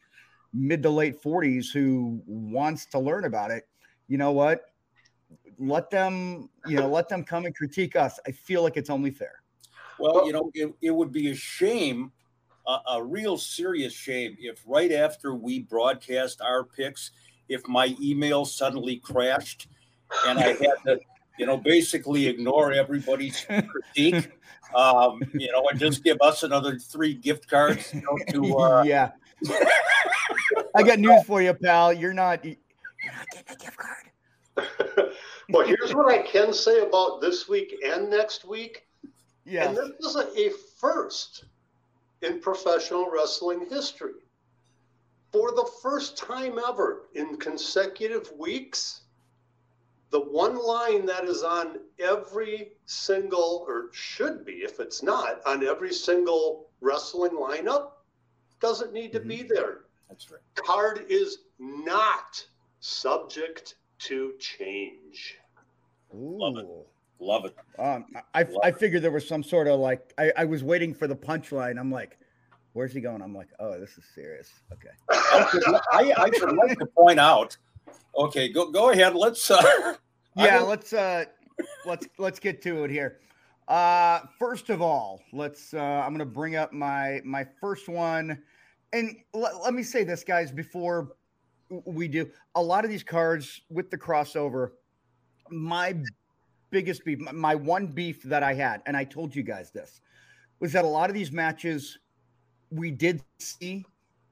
mid 0.53 0.83
to 0.83 0.91
late 0.91 1.23
40s 1.23 1.73
who 1.73 2.23
wants 2.27 2.87
to 2.87 2.99
learn 2.99 3.25
about 3.25 3.51
it. 3.51 3.69
You 4.09 4.19
know 4.19 4.33
what? 4.33 4.63
Let 5.69 5.91
them, 5.91 6.49
you 6.67 6.77
know, 6.77 6.89
let 6.89 7.09
them 7.09 7.25
come 7.25 7.47
and 7.47 7.55
critique 7.55 7.97
us. 7.97 8.19
I 8.27 8.33
feel 8.33 8.63
like 8.63 8.77
it's 8.77 8.91
only 8.91 9.11
fair. 9.11 9.43
Well, 9.99 10.27
you 10.27 10.33
know, 10.33 10.51
it, 10.55 10.73
it 10.81 10.91
would 10.91 11.13
be 11.13 11.31
a 11.31 11.35
shame, 11.35 12.13
a, 12.67 12.79
a 12.93 13.05
real 13.05 13.37
serious 13.37 13.93
shame, 13.93 14.37
if 14.41 14.63
right 14.67 14.93
after 14.93 15.35
we 15.35 15.61
broadcast 15.61 16.41
our 16.41 16.65
picks, 16.65 17.13
if 17.49 17.67
my 17.69 17.95
email 18.01 18.45
suddenly 18.45 18.97
crashed 18.97 19.69
and 20.27 20.39
I 20.39 20.49
had 20.49 20.77
to, 20.87 21.01
you 21.39 21.47
know, 21.47 21.57
basically 21.57 22.27
ignore 22.27 22.73
everybody's 22.73 23.45
critique, 23.45 24.31
um, 24.75 25.23
you 25.35 25.51
know, 25.53 25.69
and 25.69 25.79
just 25.79 26.03
give 26.03 26.19
us 26.21 26.43
another 26.43 26.79
three 26.79 27.15
gift 27.15 27.49
cards, 27.49 27.93
you 27.95 28.03
know, 28.03 28.19
to 28.33 28.59
uh, 28.59 28.83
yeah. 28.87 29.13
I 30.75 30.83
got 30.83 30.99
news 30.99 31.23
for 31.25 31.43
you, 31.43 31.53
pal. 31.55 31.93
You're 31.93 32.15
not 32.15 32.45
you're 32.45 32.57
not 33.05 33.27
getting 33.33 33.55
a 33.55 33.57
gift 33.57 33.77
card. 33.77 34.09
well, 35.49 35.67
here's 35.67 35.95
what 35.95 36.11
I 36.11 36.23
can 36.23 36.53
say 36.53 36.81
about 36.81 37.21
this 37.21 37.49
week 37.49 37.75
and 37.85 38.11
next 38.11 38.45
week. 38.45 38.87
Yeah. 39.45 39.69
And 39.69 39.77
this 39.77 39.91
is 40.01 40.17
a, 40.17 40.39
a 40.39 40.51
first 40.79 41.45
in 42.23 42.41
professional 42.41 43.11
wrestling 43.11 43.67
history. 43.69 44.13
For 45.33 45.51
the 45.51 45.69
first 45.83 46.17
time 46.17 46.59
ever 46.59 47.09
in 47.15 47.37
consecutive 47.39 48.31
weeks, 48.39 49.01
the 50.11 50.21
one 50.21 50.57
line 50.57 51.07
that 51.07 51.25
is 51.25 51.43
on 51.43 51.79
every 51.99 52.73
single, 52.85 53.65
or 53.67 53.89
should 53.93 54.45
be 54.45 54.57
if 54.57 54.79
it's 54.79 55.03
not, 55.03 55.41
on 55.47 55.67
every 55.67 55.93
single 55.93 56.69
wrestling 56.81 57.33
lineup 57.33 57.93
doesn't 58.61 58.93
need 58.93 59.13
to 59.13 59.21
mm-hmm. 59.21 59.29
be 59.29 59.43
there. 59.43 59.81
That's 60.09 60.31
right. 60.31 60.41
Card 60.55 61.07
is 61.09 61.39
not 61.59 62.45
subject 62.81 63.77
to 64.05 64.35
change. 64.39 65.39
Ooh. 66.15 66.39
Love 66.39 66.57
it. 66.59 66.67
Love 67.19 67.45
it. 67.47 67.57
Um, 67.79 68.07
I, 68.35 68.43
Love 68.43 68.59
I 68.63 68.73
figured 68.73 69.03
there 69.03 69.11
was 69.11 69.27
some 69.27 69.43
sort 69.43 69.69
of 69.69 69.79
like, 69.81 70.13
I, 70.19 70.33
I 70.37 70.45
was 70.45 70.65
waiting 70.65 70.93
for 70.95 71.07
the 71.07 71.17
punchline. 71.17 71.79
I'm 71.79 71.91
like, 71.91 72.19
Where's 72.75 72.93
he 72.93 73.01
going? 73.01 73.21
I'm 73.21 73.35
like, 73.35 73.49
oh, 73.61 73.79
this 73.79 73.99
is 73.99 74.05
serious. 74.15 74.51
Okay. 74.73 74.89
I, 75.11 76.13
I 76.17 76.31
should 76.37 76.57
like 76.57 76.79
to 76.79 76.87
point 76.87 77.21
out. 77.21 77.57
Okay, 78.17 78.49
go 78.49 78.71
go 78.71 78.91
ahead. 78.91 79.15
Let's. 79.15 79.51
Uh, 79.51 79.95
yeah, 80.37 80.61
let's 80.61 80.93
uh, 80.93 81.25
let's 81.85 82.07
let's 82.19 82.39
get 82.39 82.63
to 82.63 82.85
it 82.85 82.91
here. 82.91 83.19
Uh, 83.69 84.21
first 84.39 84.71
of 84.71 84.81
all, 84.81 85.21
let's. 85.33 85.75
Uh, 85.75 85.81
I'm 85.81 86.13
gonna 86.13 86.25
bring 86.25 86.57
up 86.57 86.73
my 86.73 87.21
my 87.25 87.47
first 87.61 87.89
one, 87.89 88.43
and 88.95 89.17
l- 89.35 89.61
let 89.63 89.75
me 89.75 89.83
say 89.83 90.03
this, 90.03 90.25
guys, 90.25 90.51
before 90.51 91.13
we 91.85 92.09
do. 92.09 92.29
A 92.55 92.63
lot 92.63 92.85
of 92.85 92.91
these 92.91 93.03
cards 93.03 93.63
with 93.71 93.91
the 93.91 93.99
crossover, 93.99 94.73
my 95.51 95.95
biggest 96.71 97.05
beef, 97.05 97.19
my 97.33 97.55
one 97.55 97.87
beef 97.87 98.23
that 98.25 98.43
I 98.43 98.55
had, 98.55 98.83
and 98.87 98.97
I 98.97 99.05
told 99.05 99.35
you 99.35 99.43
guys 99.43 99.71
this, 99.71 100.01
was 100.61 100.73
that 100.73 100.85
a 100.85 100.89
lot 100.89 101.11
of 101.11 101.15
these 101.15 101.33
matches 101.33 101.99
we 102.71 102.91
did 102.91 103.23
see, 103.39 103.85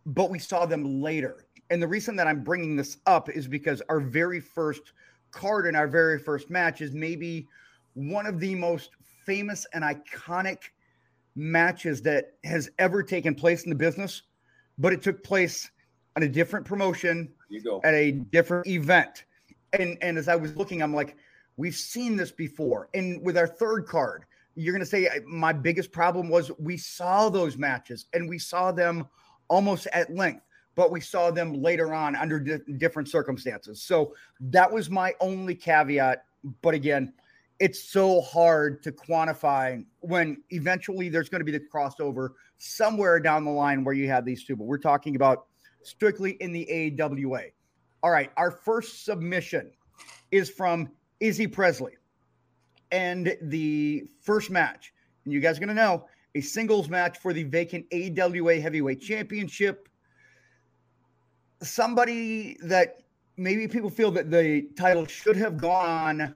but 0.07 0.31
we 0.31 0.39
saw 0.39 0.67
them 0.67 1.03
later. 1.03 1.47
And 1.71 1.83
the 1.83 1.89
reason 1.89 2.17
that 2.17 2.27
I'm 2.27 2.43
bringing 2.43 2.77
this 2.77 2.99
up 3.07 3.29
is 3.29 3.47
because 3.47 3.83
our 3.89 4.01
very 4.01 4.41
first 4.41 4.93
card 5.31 5.67
in 5.67 5.77
our 5.77 5.87
very 5.87 6.19
first 6.19 6.51
match 6.51 6.81
is 6.81 6.93
maybe 6.93 7.47
one 7.95 8.27
of 8.27 8.41
the 8.41 8.55
most 8.55 8.91
famous 9.25 9.67
and 9.73 9.85
iconic 9.85 10.59
matches 11.37 12.03
that 12.03 12.33
has 12.45 12.71
ever 12.79 13.03
taken 13.03 13.35
place 13.35 13.65
in 13.65 13.71
the 13.71 13.77
business, 13.77 14.23
but 14.79 14.93
it 14.93 15.03
took 15.03 15.23
place 15.23 15.71
on 16.17 16.23
a 16.23 16.29
different 16.29 16.67
promotion 16.67 17.33
you 17.49 17.61
go. 17.63 17.81
at 17.85 17.95
a 17.95 18.13
different 18.13 18.67
event. 18.67 19.25
And 19.73 19.97
and 20.03 20.19
as 20.19 20.29
I 20.29 20.37
was 20.37 20.57
looking, 20.57 20.83
I'm 20.83 20.95
like, 20.95 21.17
we've 21.57 21.77
seen 21.77 22.17
this 22.17 22.33
before. 22.33 22.89
And 22.95 23.23
with 23.23 23.37
our 23.37 23.47
third 23.47 23.87
card, 23.87 24.25
you're 24.55 24.73
going 24.73 24.85
to 24.85 24.91
say 24.91 25.09
my 25.27 25.53
biggest 25.53 25.93
problem 25.93 26.29
was 26.29 26.51
we 26.59 26.77
saw 26.77 27.29
those 27.29 27.57
matches 27.57 28.07
and 28.13 28.29
we 28.29 28.39
saw 28.39 28.73
them 28.73 29.07
almost 29.49 29.87
at 29.93 30.15
length, 30.15 30.45
but 30.75 30.91
we 30.91 31.01
saw 31.01 31.31
them 31.31 31.55
later 31.55 31.95
on 31.95 32.17
under 32.17 32.41
di- 32.41 32.73
different 32.79 33.09
circumstances. 33.09 33.83
So 33.83 34.15
that 34.41 34.71
was 34.71 34.91
my 34.91 35.15
only 35.21 35.55
caveat. 35.55 36.25
But 36.63 36.75
again, 36.75 37.13
it's 37.61 37.85
so 37.85 38.23
hard 38.23 38.83
to 38.83 38.91
quantify 38.91 39.85
when 40.01 40.43
eventually 40.51 41.11
there's 41.11 41.29
going 41.29 41.41
to 41.41 41.45
be 41.45 41.53
the 41.53 41.61
crossover 41.73 42.31
somewhere 42.59 43.21
down 43.21 43.45
the 43.45 43.51
line 43.51 43.85
where 43.85 43.95
you 43.95 44.09
have 44.09 44.25
these 44.25 44.45
two. 44.45 44.57
But 44.57 44.65
we're 44.65 44.79
talking 44.79 45.15
about 45.15 45.47
strictly 45.83 46.33
in 46.41 46.53
the 46.53 46.97
AWA. 47.01 47.45
All 48.03 48.11
right, 48.11 48.31
our 48.37 48.51
first 48.51 49.05
submission 49.05 49.71
is 50.31 50.51
from 50.51 50.91
Izzy 51.21 51.47
Presley. 51.47 51.93
And 52.93 53.37
the 53.43 54.05
first 54.21 54.51
match, 54.51 54.93
and 55.25 55.33
you 55.33 55.41
guys 55.41 55.59
are 55.59 55.61
going 55.61 55.69
to 55.69 55.75
know, 55.75 56.07
a 56.35 56.41
singles 56.41 56.89
match 56.89 57.19
for 57.19 57.33
the 57.33 57.45
vacant 57.45 57.87
AWA 57.93 58.61
Heavyweight 58.61 59.01
Championship. 59.01 59.89
Somebody 61.63 62.57
that 62.63 63.03
maybe 63.37 63.69
people 63.69 63.91
feel 63.91 64.11
that 64.13 64.31
the 64.31 64.69
title 64.77 65.07
should 65.07 65.37
have 65.37 65.57
gone 65.57 66.35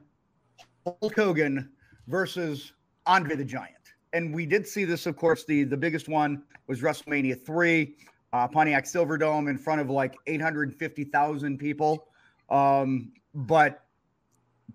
Hulk 0.84 1.14
Hogan 1.14 1.70
versus 2.08 2.72
Andre 3.06 3.36
the 3.36 3.44
Giant. 3.44 3.74
And 4.12 4.34
we 4.34 4.46
did 4.46 4.66
see 4.66 4.84
this, 4.84 5.06
of 5.06 5.16
course. 5.16 5.44
The, 5.44 5.64
the 5.64 5.76
biggest 5.76 6.08
one 6.08 6.42
was 6.66 6.80
WrestleMania 6.80 7.44
3, 7.44 7.96
uh, 8.34 8.48
Pontiac 8.48 8.84
Silverdome 8.84 9.48
in 9.48 9.56
front 9.56 9.80
of 9.80 9.88
like 9.88 10.16
850,000 10.26 11.56
people. 11.56 12.08
Um, 12.50 13.12
but 13.32 13.84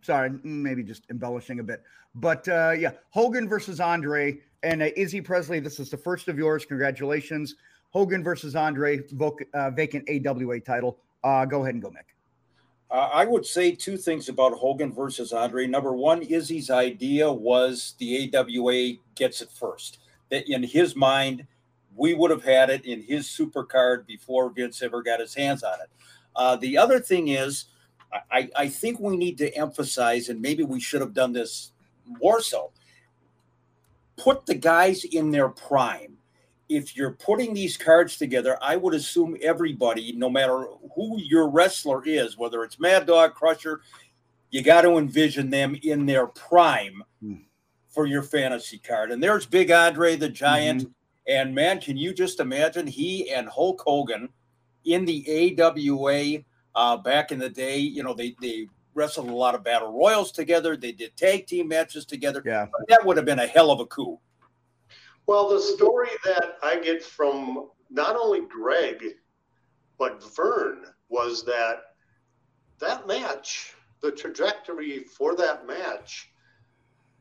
sorry, 0.02 0.32
maybe 0.44 0.82
just 0.82 1.04
embellishing 1.10 1.60
a 1.60 1.64
bit. 1.64 1.84
But 2.16 2.48
uh, 2.48 2.72
yeah, 2.72 2.92
Hogan 3.10 3.50
versus 3.50 3.82
Andre 3.82 4.40
and 4.64 4.82
uh, 4.82 4.88
Izzy 4.96 5.20
Presley. 5.20 5.60
This 5.60 5.78
is 5.78 5.90
the 5.90 5.98
first 5.98 6.30
of 6.30 6.38
yours. 6.38 6.66
Congratulations. 6.66 7.56
Hogan 7.90 8.24
versus 8.24 8.56
Andre, 8.56 9.00
voc- 9.00 9.46
uh, 9.54 9.72
vacant 9.72 10.08
AWA 10.10 10.62
title. 10.62 10.98
Uh, 11.26 11.44
go 11.44 11.64
ahead 11.64 11.74
and 11.74 11.84
go, 11.84 11.90
Mick. 11.90 12.16
Uh, 12.90 13.10
I 13.14 13.26
would 13.26 13.46
say 13.46 13.76
two 13.76 13.98
things 13.98 14.30
about 14.30 14.54
Hogan 14.54 14.94
versus 14.94 15.34
Andre. 15.34 15.68
Number 15.68 15.94
one, 15.94 16.22
Izzy's 16.22 16.70
idea 16.70 17.30
was 17.30 17.96
the 18.00 18.32
AWA 18.34 18.94
gets 19.16 19.42
it 19.42 19.52
first. 19.52 20.00
That 20.30 20.50
in 20.50 20.64
his 20.64 20.96
mind, 20.96 21.46
we 22.00 22.14
would 22.14 22.32
have 22.32 22.44
had 22.44 22.70
it 22.70 22.86
in 22.86 23.04
his 23.04 23.30
super 23.30 23.64
card 23.64 24.08
before 24.08 24.50
Vince 24.50 24.82
ever 24.82 25.04
got 25.04 25.20
his 25.20 25.34
hands 25.36 25.64
on 25.64 25.82
it. 25.82 25.90
Uh, 26.34 26.56
the 26.56 26.78
other 26.78 27.00
thing 27.00 27.28
is, 27.28 27.66
I, 28.32 28.50
I 28.56 28.70
think 28.70 29.00
we 29.00 29.18
need 29.18 29.38
to 29.40 29.54
emphasize, 29.56 30.30
and 30.30 30.42
maybe 30.42 30.64
we 30.64 30.80
should 30.80 31.02
have 31.02 31.14
done 31.14 31.34
this 31.34 31.74
more 32.06 32.42
so, 32.42 32.72
put 34.18 34.46
the 34.46 34.56
guys 34.56 35.04
in 35.04 35.30
their 35.30 35.50
prime. 35.50 36.18
If 36.70 36.96
you're 36.96 37.12
putting 37.12 37.54
these 37.54 37.76
cards 37.76 38.18
together, 38.18 38.58
I 38.62 38.78
would 38.78 38.94
assume 38.94 39.36
everybody, 39.42 40.14
no 40.14 40.30
matter 40.30 40.68
who 40.96 41.20
your 41.20 41.50
wrestler 41.50 42.04
is, 42.06 42.38
whether 42.38 42.64
it's 42.64 42.80
Mad 42.80 43.08
Dog, 43.08 43.34
Crusher, 43.34 43.82
you 44.52 44.64
got 44.64 44.84
to 44.84 44.98
envision 44.98 45.50
them 45.50 45.78
in 45.84 46.06
their 46.06 46.28
prime 46.28 47.04
mm. 47.24 47.42
for 47.90 48.06
your 48.06 48.24
fantasy 48.24 48.78
card. 48.78 49.12
And 49.12 49.22
there's 49.22 49.46
Big 49.46 49.70
Andre 49.70 50.16
the 50.16 50.30
Giant. 50.30 50.84
Mm-hmm. 50.84 50.92
And 51.30 51.54
man, 51.54 51.80
can 51.80 51.96
you 51.96 52.12
just 52.12 52.40
imagine 52.40 52.88
he 52.88 53.32
and 53.32 53.48
Hulk 53.48 53.84
Hogan 53.86 54.30
in 54.84 55.06
the 55.06 55.56
AWA 55.62 56.40
uh, 56.74 56.98
back 56.98 57.32
in 57.32 57.38
the 57.38 57.50
day? 57.50 57.78
You 57.78 58.02
know, 58.02 58.16
they, 58.16 58.36
they 58.42 58.68
wrestled 58.96 59.30
a 59.30 59.36
lot 59.36 59.54
of 59.54 59.64
battle 59.64 59.94
royals 59.94 60.32
together. 60.32 60.76
They 60.76 60.92
did 60.92 61.16
tag 61.16 61.46
team 61.46 61.68
matches 61.68 62.06
together. 62.06 62.42
Yeah. 62.44 62.66
That 62.88 63.06
would 63.06 63.16
have 63.16 63.28
been 63.28 63.40
a 63.40 63.48
hell 63.48 63.70
of 63.70 63.80
a 63.80 63.86
coup. 63.86 64.20
Well, 65.28 65.48
the 65.50 65.62
story 65.62 66.10
that 66.26 66.58
I 66.64 66.80
get 66.80 67.04
from 67.04 67.70
not 67.92 68.16
only 68.16 68.42
Greg, 68.48 69.04
but 70.00 70.24
Verne 70.36 70.86
was 71.10 71.46
that 71.46 71.82
that 72.80 73.06
match, 73.06 73.76
the 74.02 74.12
trajectory 74.12 75.04
for 75.04 75.36
that 75.36 75.68
match 75.68 76.32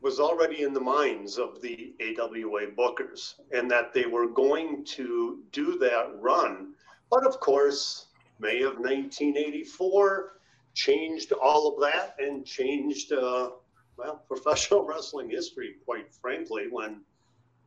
was 0.00 0.20
already 0.20 0.62
in 0.62 0.72
the 0.72 0.80
minds 0.80 1.38
of 1.38 1.60
the 1.60 1.94
AWA 2.00 2.68
bookers 2.76 3.34
and 3.52 3.70
that 3.70 3.92
they 3.92 4.06
were 4.06 4.28
going 4.28 4.84
to 4.84 5.40
do 5.52 5.78
that 5.78 6.12
run. 6.20 6.74
But 7.10 7.26
of 7.26 7.40
course, 7.40 8.06
May 8.38 8.62
of 8.62 8.78
1984 8.78 10.40
changed 10.74 11.32
all 11.32 11.74
of 11.74 11.80
that 11.80 12.14
and 12.20 12.46
changed, 12.46 13.12
uh, 13.12 13.50
well, 13.96 14.24
professional 14.28 14.84
wrestling 14.84 15.30
history, 15.30 15.76
quite 15.84 16.14
frankly, 16.14 16.66
when 16.70 17.00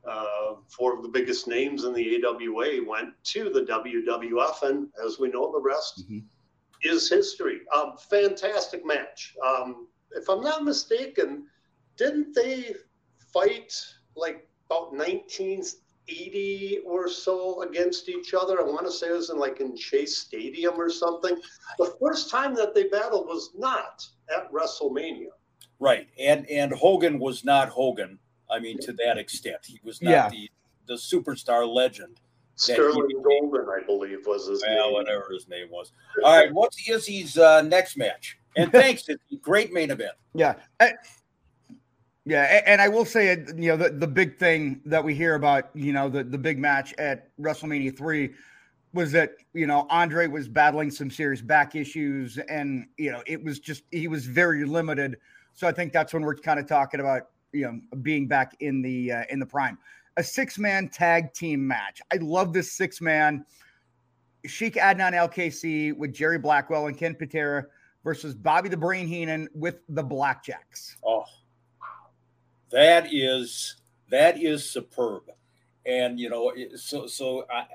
uh, 0.07 0.55
four 0.69 0.95
of 0.95 1.03
the 1.03 1.09
biggest 1.09 1.47
names 1.47 1.83
in 1.83 1.93
the 1.93 2.23
AWA 2.25 2.83
went 2.87 3.09
to 3.23 3.49
the 3.49 3.61
WWF, 3.61 4.63
and 4.63 4.87
as 5.05 5.19
we 5.19 5.29
know, 5.29 5.51
the 5.51 5.61
rest 5.61 6.05
mm-hmm. 6.05 6.19
is 6.83 7.09
history. 7.09 7.59
Um, 7.75 7.97
fantastic 8.09 8.85
match. 8.85 9.35
Um, 9.45 9.87
if 10.13 10.27
I'm 10.29 10.41
not 10.41 10.63
mistaken, 10.63 11.45
didn't 12.01 12.33
they 12.33 12.73
fight 13.33 13.73
like 14.15 14.47
about 14.65 14.91
1980 14.93 16.79
or 16.85 17.07
so 17.07 17.61
against 17.61 18.09
each 18.09 18.33
other? 18.33 18.59
I 18.59 18.63
want 18.63 18.85
to 18.85 18.91
say 18.91 19.07
it 19.07 19.13
was 19.13 19.29
in 19.29 19.37
like 19.37 19.59
in 19.59 19.77
Shea 19.77 20.05
Stadium 20.05 20.79
or 20.79 20.89
something. 20.89 21.35
The 21.77 21.95
first 22.01 22.31
time 22.31 22.55
that 22.55 22.73
they 22.73 22.85
battled 22.85 23.27
was 23.27 23.51
not 23.55 24.05
at 24.35 24.51
WrestleMania. 24.51 25.33
Right, 25.79 26.07
and 26.19 26.47
and 26.49 26.71
Hogan 26.71 27.19
was 27.19 27.43
not 27.43 27.69
Hogan 27.69 28.19
I 28.51 28.59
mean, 28.59 28.77
to 28.79 28.93
that 28.93 29.17
extent, 29.17 29.59
he 29.65 29.79
was 29.83 30.01
not 30.01 30.11
yeah. 30.11 30.29
the 30.29 30.49
the 30.87 30.93
superstar 30.95 31.71
legend. 31.71 32.19
Sterling 32.55 33.23
Golden, 33.23 33.67
I 33.69 33.83
believe, 33.85 34.19
was 34.27 34.47
his 34.47 34.61
well, 34.67 34.87
name. 34.87 34.93
whatever 34.93 35.29
his 35.33 35.47
name 35.47 35.67
was. 35.71 35.93
All 36.23 36.37
right, 36.37 36.53
what's 36.53 36.77
Izzy's 36.87 37.37
uh, 37.37 37.61
next 37.61 37.97
match? 37.97 38.37
And 38.55 38.71
thanks, 38.71 39.07
it's 39.07 39.23
a 39.31 39.37
great 39.37 39.71
main 39.71 39.89
event. 39.89 40.11
Yeah. 40.35 40.55
I, 40.79 40.91
yeah, 42.31 42.61
and 42.65 42.81
I 42.81 42.87
will 42.87 43.05
say, 43.05 43.29
you 43.57 43.69
know, 43.69 43.77
the, 43.77 43.89
the 43.89 44.07
big 44.07 44.37
thing 44.37 44.81
that 44.85 45.03
we 45.03 45.13
hear 45.15 45.35
about, 45.35 45.69
you 45.73 45.93
know, 45.93 46.09
the, 46.09 46.23
the 46.23 46.37
big 46.37 46.59
match 46.59 46.93
at 46.97 47.35
WrestleMania 47.37 47.97
3 47.97 48.29
was 48.93 49.11
that, 49.13 49.31
you 49.53 49.67
know, 49.67 49.87
Andre 49.89 50.27
was 50.27 50.47
battling 50.47 50.91
some 50.91 51.09
serious 51.09 51.41
back 51.41 51.75
issues 51.75 52.37
and, 52.49 52.85
you 52.97 53.11
know, 53.11 53.23
it 53.25 53.43
was 53.43 53.59
just, 53.59 53.83
he 53.91 54.07
was 54.07 54.25
very 54.25 54.65
limited. 54.65 55.17
So 55.53 55.67
I 55.67 55.71
think 55.71 55.93
that's 55.93 56.13
when 56.13 56.23
we're 56.23 56.35
kind 56.35 56.59
of 56.59 56.67
talking 56.67 56.99
about, 56.99 57.27
you 57.51 57.63
know 57.63 57.79
being 58.01 58.27
back 58.27 58.55
in 58.59 58.81
the 58.81 59.11
uh, 59.11 59.23
in 59.29 59.39
the 59.39 59.45
prime. 59.45 59.77
A 60.17 60.23
six 60.23 60.57
man 60.57 60.89
tag 60.89 61.33
team 61.33 61.65
match. 61.65 62.01
I 62.11 62.17
love 62.17 62.53
this 62.53 62.71
six 62.73 63.01
man. 63.01 63.45
Sheik 64.45 64.75
Adnan 64.75 65.13
El 65.13 65.29
Kaissie 65.29 65.95
with 65.95 66.13
Jerry 66.13 66.39
Blackwell 66.39 66.87
and 66.87 66.97
Ken 66.97 67.15
Patera 67.15 67.65
versus 68.03 68.33
Bobby 68.33 68.69
the 68.69 68.77
Brain 68.77 69.07
Heenan 69.07 69.47
with 69.53 69.81
the 69.89 70.03
Blackjacks. 70.03 70.95
Oh, 71.05 71.23
that 72.71 73.13
is 73.13 73.75
that 74.09 74.41
is 74.41 74.69
superb, 74.69 75.23
and 75.85 76.19
you 76.19 76.29
know 76.29 76.53
so 76.75 77.07
so. 77.07 77.45
I, 77.51 77.65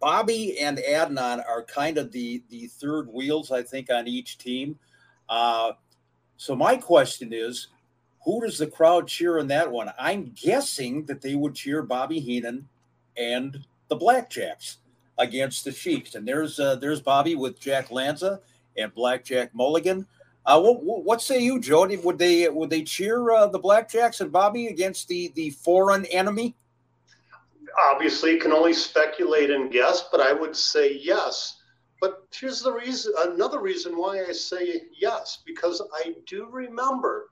Bobby 0.00 0.58
and 0.60 0.78
Adnan 0.78 1.42
are 1.48 1.64
kind 1.64 1.98
of 1.98 2.12
the 2.12 2.42
the 2.50 2.66
third 2.66 3.08
wheels, 3.08 3.50
I 3.50 3.62
think, 3.62 3.90
on 3.90 4.06
each 4.06 4.38
team. 4.38 4.78
Uh, 5.28 5.72
so 6.36 6.54
my 6.54 6.76
question 6.76 7.32
is, 7.32 7.68
who 8.24 8.40
does 8.42 8.58
the 8.58 8.66
crowd 8.66 9.08
cheer 9.08 9.38
in 9.38 9.48
that 9.48 9.70
one? 9.70 9.90
I'm 9.98 10.32
guessing 10.34 11.06
that 11.06 11.20
they 11.20 11.34
would 11.34 11.54
cheer 11.54 11.82
Bobby 11.82 12.20
Heenan 12.20 12.68
and 13.16 13.64
the 13.88 13.96
Blackjacks 13.96 14.76
against 15.18 15.64
the 15.64 15.72
Sheiks. 15.72 16.14
And 16.14 16.26
there's 16.26 16.60
uh, 16.60 16.76
there's 16.76 17.00
Bobby 17.00 17.34
with 17.34 17.60
Jack 17.60 17.90
Lanza 17.90 18.40
and 18.76 18.94
Blackjack 18.94 19.54
Mulligan. 19.54 20.06
Uh, 20.48 20.58
what, 20.58 21.04
what, 21.04 21.20
say 21.20 21.38
you, 21.40 21.60
Jody? 21.60 21.98
Would 21.98 22.18
they 22.18 22.48
would 22.48 22.70
they 22.70 22.82
cheer 22.82 23.30
uh, 23.32 23.48
the 23.48 23.60
Blackjacks 23.60 24.22
and 24.22 24.32
Bobby 24.32 24.68
against 24.68 25.06
the 25.06 25.30
the 25.34 25.50
foreign 25.50 26.06
enemy? 26.06 26.56
Obviously, 27.90 28.38
can 28.38 28.52
only 28.52 28.72
speculate 28.72 29.50
and 29.50 29.70
guess, 29.70 30.08
but 30.10 30.22
I 30.22 30.32
would 30.32 30.56
say 30.56 30.98
yes. 31.02 31.60
But 32.00 32.26
here's 32.32 32.62
the 32.62 32.72
reason. 32.72 33.12
Another 33.18 33.60
reason 33.60 33.98
why 33.98 34.24
I 34.26 34.32
say 34.32 34.84
yes, 34.98 35.40
because 35.44 35.82
I 35.92 36.14
do 36.26 36.48
remember 36.50 37.28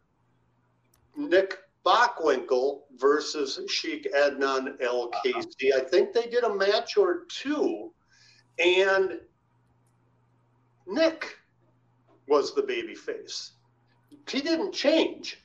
Nick 1.16 1.56
Bockwinkel 1.86 2.82
versus 2.98 3.58
Sheik 3.70 4.12
Adnan 4.14 4.76
Kaissie. 4.78 5.72
I 5.74 5.80
think 5.80 6.12
they 6.12 6.26
did 6.26 6.44
a 6.44 6.54
match 6.54 6.98
or 6.98 7.24
two, 7.30 7.94
and 8.58 9.20
Nick 10.86 11.38
was 12.28 12.54
the 12.54 12.62
baby 12.62 12.94
face. 12.94 13.52
He 14.28 14.40
didn't 14.40 14.72
change, 14.72 15.42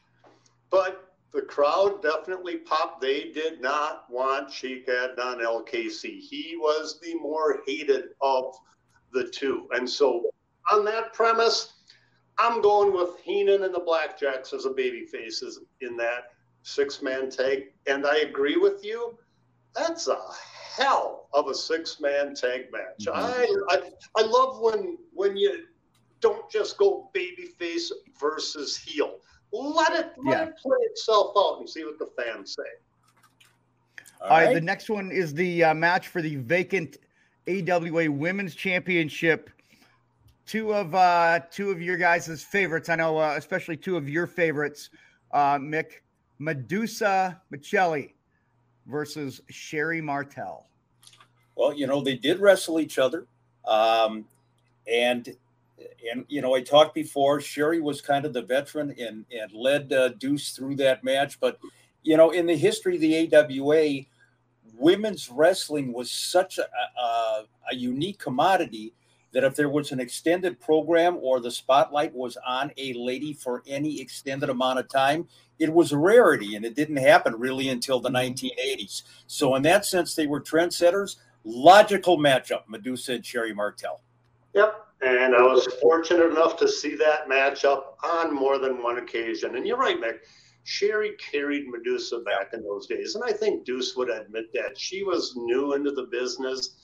but 0.69 1.11
the 1.31 1.41
crowd 1.41 2.01
definitely 2.01 2.57
popped. 2.57 3.01
They 3.01 3.31
did 3.31 3.61
not 3.61 4.05
want 4.09 4.51
Sheik 4.51 4.87
Adnan 4.87 5.41
El 5.41 5.63
Kaissie. 5.63 6.19
He 6.19 6.57
was 6.57 6.99
the 7.01 7.15
more 7.15 7.61
hated 7.65 8.09
of 8.21 8.55
the 9.13 9.29
two. 9.29 9.67
And 9.71 9.89
so, 9.89 10.29
on 10.71 10.83
that 10.85 11.13
premise, 11.13 11.73
I'm 12.37 12.61
going 12.61 12.93
with 12.93 13.19
Heenan 13.23 13.63
and 13.63 13.73
the 13.73 13.79
Blackjacks 13.79 14.53
as 14.53 14.65
a 14.65 14.71
baby 14.71 15.05
faces 15.05 15.59
in 15.81 15.95
that 15.97 16.33
six 16.63 17.01
man 17.01 17.29
tag. 17.29 17.73
And 17.87 18.05
I 18.05 18.17
agree 18.17 18.57
with 18.57 18.83
you. 18.83 19.17
That's 19.75 20.07
a 20.07 20.17
hell 20.75 21.29
of 21.33 21.47
a 21.47 21.53
six 21.53 21.99
man 22.01 22.33
tag 22.35 22.71
match. 22.71 23.05
Mm-hmm. 23.05 23.69
I, 23.69 23.75
I 23.75 24.21
I 24.21 24.25
love 24.25 24.59
when 24.59 24.97
when 25.13 25.37
you 25.37 25.65
don't 26.21 26.49
just 26.49 26.77
go 26.77 27.09
baby 27.13 27.47
face 27.57 27.91
versus 28.19 28.77
heel. 28.77 29.17
Let 29.51 29.93
it 29.93 30.13
let 30.17 30.37
yeah. 30.37 30.43
it 30.45 30.57
play 30.57 30.77
itself 30.83 31.33
out 31.37 31.59
and 31.59 31.69
see 31.69 31.83
what 31.83 31.99
the 31.99 32.09
fans 32.17 32.55
say. 32.55 33.47
All 34.21 34.29
right. 34.29 34.31
All 34.31 34.45
right 34.45 34.53
the 34.53 34.61
next 34.61 34.89
one 34.89 35.11
is 35.11 35.33
the 35.33 35.65
uh, 35.65 35.73
match 35.73 36.07
for 36.07 36.21
the 36.21 36.37
vacant 36.37 36.97
AWA 37.47 38.09
Women's 38.09 38.55
Championship. 38.55 39.49
Two 40.45 40.73
of 40.73 40.95
uh, 40.95 41.41
two 41.51 41.69
of 41.69 41.81
your 41.81 41.97
guys' 41.97 42.43
favorites. 42.43 42.89
I 42.89 42.95
know, 42.95 43.17
uh, 43.17 43.33
especially 43.37 43.77
two 43.77 43.97
of 43.97 44.07
your 44.09 44.27
favorites, 44.27 44.89
uh, 45.31 45.57
Mick 45.57 46.01
Madusa 46.39 47.39
Miceli 47.53 48.13
versus 48.87 49.41
Sherri 49.49 50.01
Martel. 50.01 50.65
Well, 51.55 51.73
you 51.73 51.87
know 51.87 52.01
they 52.01 52.15
did 52.15 52.39
wrestle 52.39 52.79
each 52.79 52.97
other, 52.97 53.25
um, 53.65 54.25
and 54.87 55.35
and 56.11 56.25
you 56.27 56.41
know 56.41 56.55
I 56.55 56.61
talked 56.61 56.93
before. 56.93 57.41
Sherri 57.41 57.81
was 57.81 58.01
kind 58.01 58.25
of 58.25 58.33
the 58.33 58.41
veteran 58.41 58.93
and 58.99 59.25
and 59.31 59.51
led 59.53 59.91
uh, 59.93 60.09
Deuce 60.09 60.51
through 60.51 60.75
that 60.77 61.03
match, 61.03 61.39
but 61.39 61.59
you 62.03 62.17
know 62.17 62.31
in 62.31 62.45
the 62.45 62.55
history 62.55 62.95
of 62.95 63.01
the 63.01 63.35
AWA, 63.35 64.05
women's 64.77 65.29
wrestling 65.29 65.93
was 65.93 66.11
such 66.11 66.57
a, 66.57 66.67
a, 66.99 67.45
a 67.71 67.75
unique 67.75 68.19
commodity 68.19 68.93
that 69.31 69.43
if 69.43 69.55
there 69.55 69.69
was 69.69 69.91
an 69.91 69.99
extended 69.99 70.59
program 70.59 71.17
or 71.21 71.39
the 71.39 71.51
spotlight 71.51 72.13
was 72.13 72.37
on 72.45 72.71
a 72.77 72.93
lady 72.93 73.33
for 73.33 73.63
any 73.65 74.01
extended 74.01 74.49
amount 74.49 74.79
of 74.79 74.89
time, 74.89 75.27
it 75.59 75.71
was 75.71 75.91
a 75.91 75.97
rarity 75.97 76.55
and 76.55 76.65
it 76.65 76.75
didn't 76.75 76.97
happen 76.97 77.33
really 77.37 77.69
until 77.69 77.99
the 77.99 78.09
1980s. 78.09 79.03
So, 79.27 79.55
in 79.55 79.61
that 79.63 79.85
sense, 79.85 80.15
they 80.15 80.27
were 80.27 80.41
trendsetters. 80.41 81.17
Logical 81.43 82.17
matchup, 82.17 82.67
Madusa 82.69 83.15
and 83.15 83.25
Sherri 83.25 83.53
Martel. 83.53 84.01
Yep. 84.53 84.87
And 85.01 85.35
I 85.35 85.41
was 85.41 85.65
fortunate 85.81 86.29
enough 86.29 86.57
to 86.57 86.67
see 86.67 86.95
that 86.95 87.27
matchup 87.27 87.83
on 88.03 88.35
more 88.35 88.59
than 88.59 88.83
one 88.83 88.99
occasion. 88.99 89.55
And 89.55 89.65
you're 89.65 89.77
right, 89.77 89.99
Mick. 89.99 90.19
Sherri 90.63 91.15
carried 91.17 91.65
Madusa 91.67 92.23
back 92.23 92.53
in 92.53 92.63
those 92.63 92.85
days. 92.85 93.15
And 93.15 93.23
I 93.23 93.31
think 93.31 93.65
Deuce 93.65 93.95
would 93.95 94.09
admit 94.09 94.53
that. 94.53 94.77
She 94.77 95.03
was 95.03 95.33
new 95.35 95.73
into 95.73 95.91
the 95.91 96.07
business, 96.11 96.75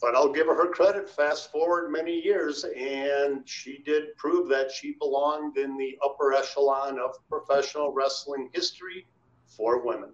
but 0.00 0.16
I'll 0.16 0.32
give 0.32 0.46
her 0.46 0.56
her 0.56 0.72
credit. 0.72 1.08
Fast 1.08 1.52
forward 1.52 1.90
many 1.90 2.20
years, 2.20 2.64
and 2.64 3.48
she 3.48 3.80
did 3.86 4.16
prove 4.16 4.48
that 4.48 4.72
she 4.72 4.96
belonged 4.98 5.56
in 5.56 5.76
the 5.76 5.96
upper 6.04 6.32
echelon 6.32 6.98
of 6.98 7.16
professional 7.28 7.92
wrestling 7.92 8.50
history 8.52 9.06
for 9.46 9.86
women. 9.86 10.10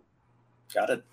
Got 0.74 0.90
it. 0.90 1.04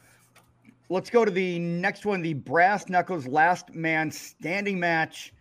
Let's 0.89 1.09
go 1.09 1.23
to 1.23 1.31
the 1.31 1.59
next 1.59 2.05
one 2.05 2.21
the 2.21 2.33
Brass 2.33 2.89
Knuckles 2.89 3.25
Last 3.25 3.73
Man 3.73 4.11
Standing 4.11 4.79
match. 4.79 5.33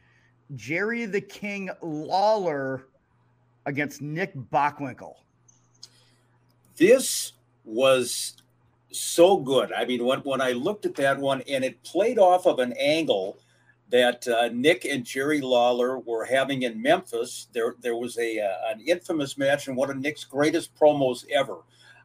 Jerry 0.54 1.06
the 1.06 1.20
King 1.20 1.70
Lawler 1.82 2.86
against 3.66 4.00
Nick 4.00 4.34
Bockwinkel 4.34 5.14
this 6.78 7.32
was 7.64 8.34
so 8.90 9.36
good. 9.36 9.72
I 9.72 9.84
mean, 9.84 10.04
when, 10.04 10.20
when 10.20 10.40
I 10.40 10.52
looked 10.52 10.86
at 10.86 10.94
that 10.94 11.18
one 11.18 11.42
and 11.42 11.62
it 11.64 11.82
played 11.82 12.18
off 12.18 12.46
of 12.46 12.60
an 12.60 12.72
angle 12.78 13.36
that 13.90 14.26
uh, 14.28 14.48
Nick 14.52 14.84
and 14.84 15.04
Jerry 15.04 15.40
Lawler 15.40 15.98
were 15.98 16.24
having 16.24 16.62
in 16.62 16.80
Memphis, 16.80 17.48
there 17.52 17.74
there 17.80 17.96
was 17.96 18.16
a 18.18 18.40
uh, 18.40 18.72
an 18.72 18.80
infamous 18.80 19.36
match 19.36 19.68
and 19.68 19.76
one 19.76 19.90
of 19.90 19.98
Nick's 19.98 20.24
greatest 20.24 20.74
promos 20.78 21.24
ever, 21.30 21.58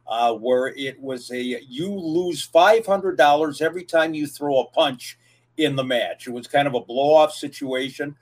uh, 0.06 0.34
where 0.34 0.68
it 0.68 1.00
was 1.00 1.30
a 1.30 1.42
you 1.42 1.90
lose 1.90 2.42
five 2.42 2.84
hundred 2.84 3.16
dollars 3.16 3.62
every 3.62 3.84
time 3.84 4.12
you 4.12 4.26
throw 4.26 4.60
a 4.60 4.70
punch 4.70 5.18
in 5.56 5.76
the 5.76 5.84
match. 5.84 6.26
It 6.26 6.32
was 6.32 6.46
kind 6.46 6.66
of 6.66 6.74
a 6.74 6.80
blow 6.80 7.14
off 7.14 7.32
situation 7.32 8.16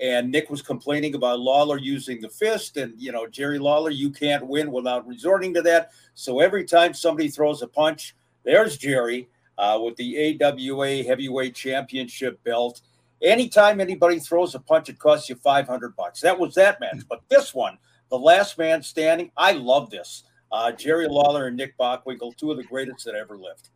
and 0.00 0.30
Nick 0.30 0.48
was 0.48 0.62
complaining 0.62 1.14
about 1.14 1.40
Lawler 1.40 1.76
using 1.76 2.20
the 2.20 2.28
fist, 2.28 2.76
and 2.76 2.94
you 3.00 3.12
know 3.12 3.26
Jerry 3.26 3.58
Lawler, 3.58 3.90
you 3.90 4.10
can't 4.10 4.46
win 4.46 4.70
without 4.70 5.06
resorting 5.06 5.52
to 5.54 5.62
that. 5.62 5.90
So 6.14 6.40
every 6.40 6.64
time 6.64 6.94
somebody 6.94 7.28
throws 7.28 7.62
a 7.62 7.66
punch, 7.66 8.14
there's 8.44 8.76
Jerry 8.76 9.28
uh, 9.56 9.78
with 9.82 9.96
the 9.96 10.38
AWA 10.40 11.02
Heavyweight 11.02 11.54
Championship 11.54 12.42
belt. 12.44 12.80
Anytime 13.20 13.80
anybody 13.80 14.20
throws 14.20 14.54
a 14.54 14.60
punch, 14.60 14.88
it 14.88 14.98
costs 14.98 15.28
you 15.28 15.34
five 15.34 15.66
hundred 15.66 15.96
bucks. 15.96 16.20
That 16.20 16.38
was 16.38 16.54
that 16.54 16.80
match, 16.80 17.00
but 17.08 17.22
this 17.28 17.52
one, 17.52 17.78
the 18.10 18.18
last 18.18 18.56
man 18.58 18.82
standing, 18.82 19.32
I 19.36 19.52
love 19.52 19.90
this. 19.90 20.24
Uh, 20.50 20.72
Jerry 20.72 21.08
Lawler 21.08 21.48
and 21.48 21.56
Nick 21.56 21.76
Bockwinkel, 21.76 22.36
two 22.36 22.50
of 22.50 22.56
the 22.56 22.64
greatest 22.64 23.04
that 23.04 23.14
ever 23.14 23.36
lived. 23.36 23.68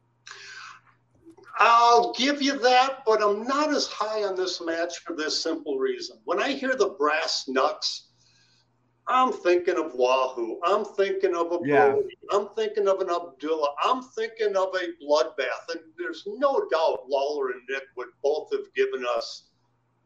I'll 1.59 2.13
give 2.15 2.41
you 2.41 2.59
that, 2.59 3.03
but 3.05 3.23
I'm 3.23 3.45
not 3.45 3.73
as 3.73 3.87
high 3.87 4.25
on 4.25 4.37
this 4.37 4.61
match 4.61 4.99
for 4.99 5.15
this 5.15 5.41
simple 5.41 5.79
reason. 5.79 6.19
When 6.25 6.41
I 6.41 6.53
hear 6.53 6.75
the 6.77 6.91
brass 6.99 7.47
knucks, 7.47 8.09
I'm 9.07 9.33
thinking 9.33 9.77
of 9.77 9.95
Wahoo. 9.95 10.61
I'm 10.65 10.85
thinking 10.85 11.35
of 11.35 11.53
a 11.53 11.59
yeah. 11.65 11.91
Brody. 11.91 12.19
I'm 12.31 12.49
thinking 12.57 12.89
of 12.89 13.01
an 13.01 13.11
Abdullah. 13.11 13.75
I'm 13.85 14.03
thinking 14.03 14.57
of 14.57 14.75
a 14.75 15.05
bloodbath. 15.05 15.69
And 15.71 15.81
there's 15.99 16.25
no 16.27 16.67
doubt 16.71 17.09
Lawler 17.09 17.51
and 17.51 17.63
Nick 17.69 17.83
would 17.97 18.09
both 18.23 18.51
have 18.53 18.73
given 18.75 19.05
us 19.17 19.49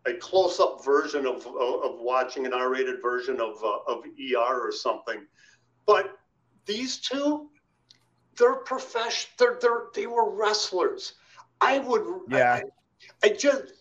a 0.06 0.14
close-up 0.14 0.84
version 0.84 1.26
of, 1.26 1.46
of, 1.46 1.82
of 1.84 2.00
watching 2.00 2.46
an 2.46 2.54
R-rated 2.54 3.02
version 3.02 3.40
of, 3.40 3.62
uh, 3.62 3.78
of 3.86 4.04
ER 4.04 4.60
or 4.60 4.72
something. 4.72 5.26
But 5.84 6.18
these 6.64 6.98
two, 6.98 7.50
they're 8.36 8.56
professional. 8.56 9.32
They're, 9.38 9.58
they're, 9.60 9.84
they 9.94 10.06
were 10.06 10.30
wrestlers. 10.30 11.14
I 11.60 11.78
would. 11.78 12.04
Yeah. 12.28 12.60
I, 13.22 13.26
I 13.26 13.28
just. 13.30 13.72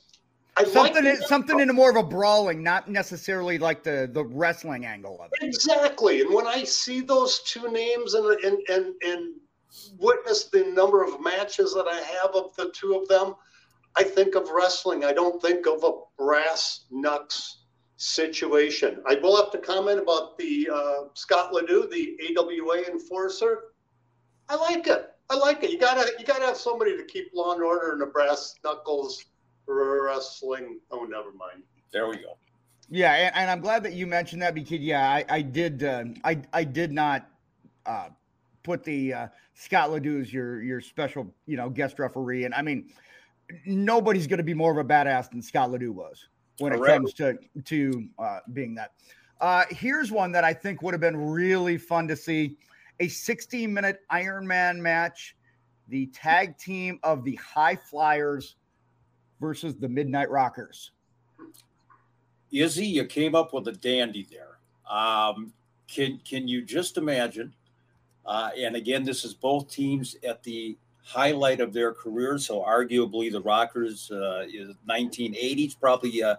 I 0.57 0.63
something 0.63 1.03
like 1.03 1.15
in, 1.15 1.21
something 1.23 1.59
in 1.59 1.67
more 1.75 1.89
of 1.89 1.97
a 1.97 2.03
brawling, 2.03 2.63
not 2.63 2.89
necessarily 2.89 3.57
like 3.57 3.83
the 3.83 4.09
the 4.11 4.23
wrestling 4.23 4.85
angle 4.85 5.19
of 5.21 5.31
it. 5.33 5.45
Exactly. 5.45 6.21
And 6.21 6.33
when 6.33 6.47
I 6.47 6.63
see 6.63 7.01
those 7.01 7.41
two 7.41 7.69
names 7.71 8.13
and 8.13 8.25
and 8.25 8.69
and 8.69 8.93
and 9.03 9.33
witness 9.99 10.45
the 10.45 10.63
number 10.63 11.03
of 11.03 11.21
matches 11.21 11.73
that 11.73 11.87
I 11.89 11.99
have 11.99 12.33
of 12.33 12.55
the 12.55 12.71
two 12.73 12.95
of 12.95 13.07
them, 13.09 13.35
I 13.97 14.03
think 14.03 14.35
of 14.35 14.49
wrestling. 14.49 15.03
I 15.03 15.11
don't 15.11 15.41
think 15.41 15.67
of 15.67 15.83
a 15.83 15.91
brass 16.17 16.85
knucks 16.89 17.65
situation. 17.97 19.01
I 19.07 19.15
will 19.15 19.35
have 19.37 19.51
to 19.51 19.57
comment 19.57 19.99
about 19.99 20.37
the 20.37 20.69
uh, 20.73 21.03
Scott 21.13 21.53
Ledoux, 21.53 21.87
the 21.91 22.17
AWA 22.37 22.83
enforcer. 22.91 23.63
I 24.49 24.55
like 24.55 24.87
it. 24.87 25.14
I 25.29 25.35
like 25.37 25.63
it. 25.63 25.71
You 25.71 25.79
gotta 25.79 26.11
you 26.19 26.25
gotta 26.25 26.45
have 26.45 26.57
somebody 26.57 26.95
to 26.97 27.03
keep 27.03 27.31
law 27.33 27.53
and 27.53 27.63
order 27.63 27.93
in 27.93 27.99
the 27.99 28.05
brass 28.05 28.55
knuckles 28.63 29.25
for 29.65 30.05
wrestling. 30.05 30.79
Oh, 30.91 31.05
never 31.05 31.31
mind. 31.31 31.63
There 31.91 32.07
we 32.07 32.17
go. 32.17 32.37
Yeah, 32.89 33.13
and, 33.13 33.35
and 33.35 33.49
I'm 33.49 33.61
glad 33.61 33.83
that 33.83 33.93
you 33.93 34.05
mentioned 34.05 34.41
that 34.43 34.53
because 34.53 34.79
yeah, 34.79 35.09
I, 35.09 35.25
I 35.29 35.41
did 35.41 35.83
uh, 35.83 36.05
I 36.23 36.41
I 36.53 36.63
did 36.63 36.91
not 36.91 37.27
uh, 37.85 38.09
put 38.63 38.83
the 38.83 39.13
uh, 39.13 39.27
Scott 39.55 39.91
Ledoux 39.91 40.19
as 40.21 40.31
your 40.31 40.61
your 40.61 40.81
special 40.81 41.33
you 41.47 41.57
know 41.57 41.69
guest 41.69 41.97
referee, 41.97 42.45
and 42.45 42.53
I 42.53 42.61
mean 42.61 42.91
nobody's 43.65 44.27
going 44.27 44.37
to 44.37 44.43
be 44.43 44.53
more 44.53 44.71
of 44.71 44.77
a 44.77 44.83
badass 44.83 45.31
than 45.31 45.41
Scott 45.41 45.71
Ledoux 45.71 45.91
was 45.91 46.27
when 46.59 46.73
Correct. 46.73 46.89
it 46.89 46.97
comes 46.97 47.13
to 47.13 47.37
to 47.63 48.07
uh, 48.19 48.39
being 48.53 48.75
that. 48.75 48.91
Uh, 49.41 49.65
here's 49.69 50.11
one 50.11 50.31
that 50.31 50.43
I 50.43 50.53
think 50.53 50.81
would 50.81 50.93
have 50.93 51.01
been 51.01 51.17
really 51.17 51.77
fun 51.77 52.07
to 52.07 52.15
see 52.15 52.57
a 52.99 53.07
16 53.07 53.73
minute 53.73 54.01
Iron 54.09 54.47
Man 54.47 54.81
match 54.81 55.35
the 55.87 56.07
tag 56.07 56.57
team 56.57 56.99
of 57.03 57.23
the 57.23 57.35
High 57.35 57.75
Flyers 57.75 58.55
versus 59.39 59.75
the 59.75 59.89
Midnight 59.89 60.29
Rockers. 60.29 60.91
Izzy, 62.51 62.87
you 62.87 63.05
came 63.05 63.35
up 63.35 63.53
with 63.53 63.67
a 63.67 63.73
dandy 63.73 64.27
there. 64.31 64.57
Um, 64.89 65.53
can 65.87 66.19
can 66.27 66.47
you 66.47 66.61
just 66.63 66.97
imagine? 66.97 67.53
Uh, 68.25 68.49
and 68.57 68.75
again, 68.75 69.03
this 69.03 69.23
is 69.23 69.33
both 69.33 69.69
teams 69.69 70.15
at 70.27 70.41
the 70.43 70.77
highlight 71.03 71.59
of 71.59 71.73
their 71.73 71.93
careers. 71.93 72.47
So 72.47 72.61
arguably, 72.61 73.31
the 73.31 73.41
Rockers 73.41 74.09
uh, 74.11 74.45
is 74.47 74.75
1980s, 74.87 75.79
probably. 75.79 76.23
Uh, 76.23 76.35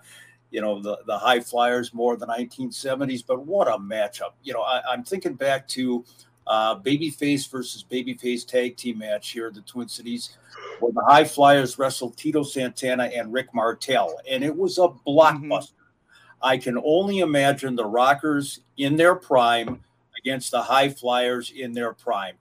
you 0.50 0.60
know 0.60 0.80
the 0.80 0.98
the 1.06 1.18
high 1.18 1.40
flyers 1.40 1.92
more 1.92 2.16
the 2.16 2.26
1970s 2.26 3.24
but 3.26 3.44
what 3.44 3.66
a 3.66 3.72
matchup 3.72 4.30
you 4.44 4.52
know 4.52 4.62
I, 4.62 4.94
am 4.94 5.02
thinking 5.02 5.34
back 5.34 5.66
to 5.68 6.04
uh, 6.46 6.78
babyface 6.78 7.50
versus 7.50 7.84
babyface 7.90 8.46
tag 8.46 8.76
team 8.76 8.98
match 8.98 9.30
here 9.30 9.48
in 9.48 9.54
the 9.54 9.60
twin 9.62 9.88
cities 9.88 10.36
where 10.80 10.92
the 10.92 11.02
high 11.02 11.24
flyers 11.24 11.78
wrestled 11.78 12.16
tito 12.16 12.42
santana 12.42 13.04
and 13.14 13.32
rick 13.32 13.52
martel 13.54 14.18
and 14.30 14.44
it 14.44 14.54
was 14.54 14.78
a 14.78 14.82
mm-hmm. 14.82 15.08
blockbuster 15.08 15.72
mm-hmm. 15.72 16.46
i 16.46 16.56
can 16.56 16.78
only 16.84 17.20
imagine 17.20 17.74
the 17.74 17.84
rockers 17.84 18.60
in 18.76 18.96
their 18.96 19.14
prime 19.14 19.80
against 20.18 20.50
the 20.50 20.62
high 20.62 20.88
flyers 20.88 21.52
in 21.56 21.72
their 21.72 21.92
prime 21.92 22.34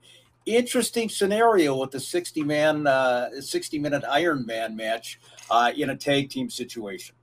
interesting 0.44 1.08
scenario 1.08 1.76
with 1.76 1.90
the 1.90 2.00
60 2.00 2.44
man 2.44 2.86
uh, 2.86 3.28
60 3.40 3.78
minute 3.78 4.04
iron 4.08 4.46
man 4.46 4.76
match 4.76 5.18
uh, 5.50 5.72
in 5.76 5.90
a 5.90 5.96
tag 5.96 6.30
team 6.30 6.48
situation 6.48 7.14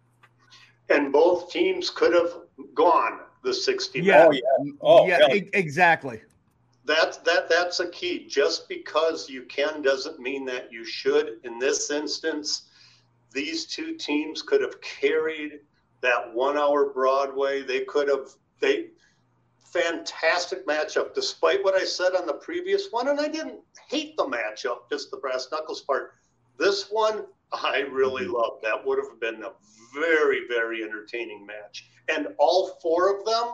and 0.89 1.13
both 1.13 1.49
teams 1.49 1.89
could 1.89 2.13
have 2.13 2.33
gone 2.73 3.19
the 3.43 3.53
60 3.53 4.01
yeah. 4.01 4.25
Oh, 4.27 4.31
yeah. 4.31 4.71
Oh, 4.81 5.07
yeah, 5.07 5.27
exactly. 5.53 6.21
That's 6.85 7.17
that 7.17 7.49
that's 7.49 7.79
a 7.79 7.89
key. 7.89 8.27
Just 8.27 8.67
because 8.67 9.29
you 9.29 9.43
can 9.43 9.81
doesn't 9.81 10.19
mean 10.19 10.45
that 10.45 10.71
you 10.71 10.83
should. 10.83 11.39
In 11.43 11.59
this 11.59 11.89
instance, 11.91 12.69
these 13.31 13.65
two 13.65 13.95
teams 13.95 14.41
could 14.41 14.61
have 14.61 14.81
carried 14.81 15.61
that 16.01 16.33
one 16.33 16.57
hour 16.57 16.89
Broadway. 16.89 17.61
They 17.61 17.81
could 17.81 18.09
have 18.09 18.29
they 18.59 18.89
fantastic 19.73 20.67
matchup, 20.67 21.15
despite 21.15 21.63
what 21.63 21.73
I 21.73 21.83
said 21.83 22.15
on 22.15 22.27
the 22.27 22.33
previous 22.33 22.89
one. 22.91 23.07
And 23.07 23.19
I 23.19 23.27
didn't 23.27 23.61
hate 23.89 24.15
the 24.17 24.25
matchup, 24.25 24.89
just 24.89 25.09
the 25.09 25.17
brass 25.17 25.47
knuckles 25.51 25.81
part. 25.81 26.13
This 26.59 26.89
one 26.91 27.25
I 27.51 27.79
really 27.79 28.23
mm-hmm. 28.23 28.33
loved. 28.33 28.63
That 28.63 28.85
would 28.85 28.99
have 28.99 29.19
been 29.19 29.43
a 29.43 29.51
very, 29.93 30.41
very 30.47 30.83
entertaining 30.83 31.45
match. 31.45 31.87
And 32.09 32.27
all 32.37 32.77
four 32.81 33.17
of 33.17 33.25
them 33.25 33.53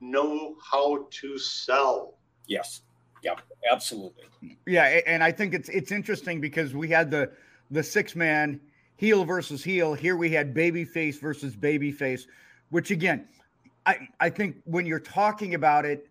know 0.00 0.56
how 0.70 1.06
to 1.10 1.38
sell. 1.38 2.18
Yes. 2.46 2.82
Yeah, 3.22 3.34
absolutely. 3.70 4.24
Yeah, 4.66 5.00
and 5.06 5.22
I 5.22 5.30
think 5.30 5.54
it's 5.54 5.68
it's 5.68 5.92
interesting 5.92 6.40
because 6.40 6.74
we 6.74 6.88
had 6.88 7.10
the 7.10 7.30
the 7.70 7.82
six 7.82 8.16
man 8.16 8.60
heel 8.96 9.24
versus 9.24 9.62
heel. 9.62 9.94
Here 9.94 10.16
we 10.16 10.30
had 10.30 10.54
babyface 10.54 11.20
versus 11.20 11.54
babyface, 11.54 12.22
which 12.70 12.90
again, 12.90 13.28
I 13.86 14.08
I 14.18 14.28
think 14.28 14.56
when 14.64 14.86
you're 14.86 14.98
talking 14.98 15.54
about 15.54 15.84
it, 15.84 16.08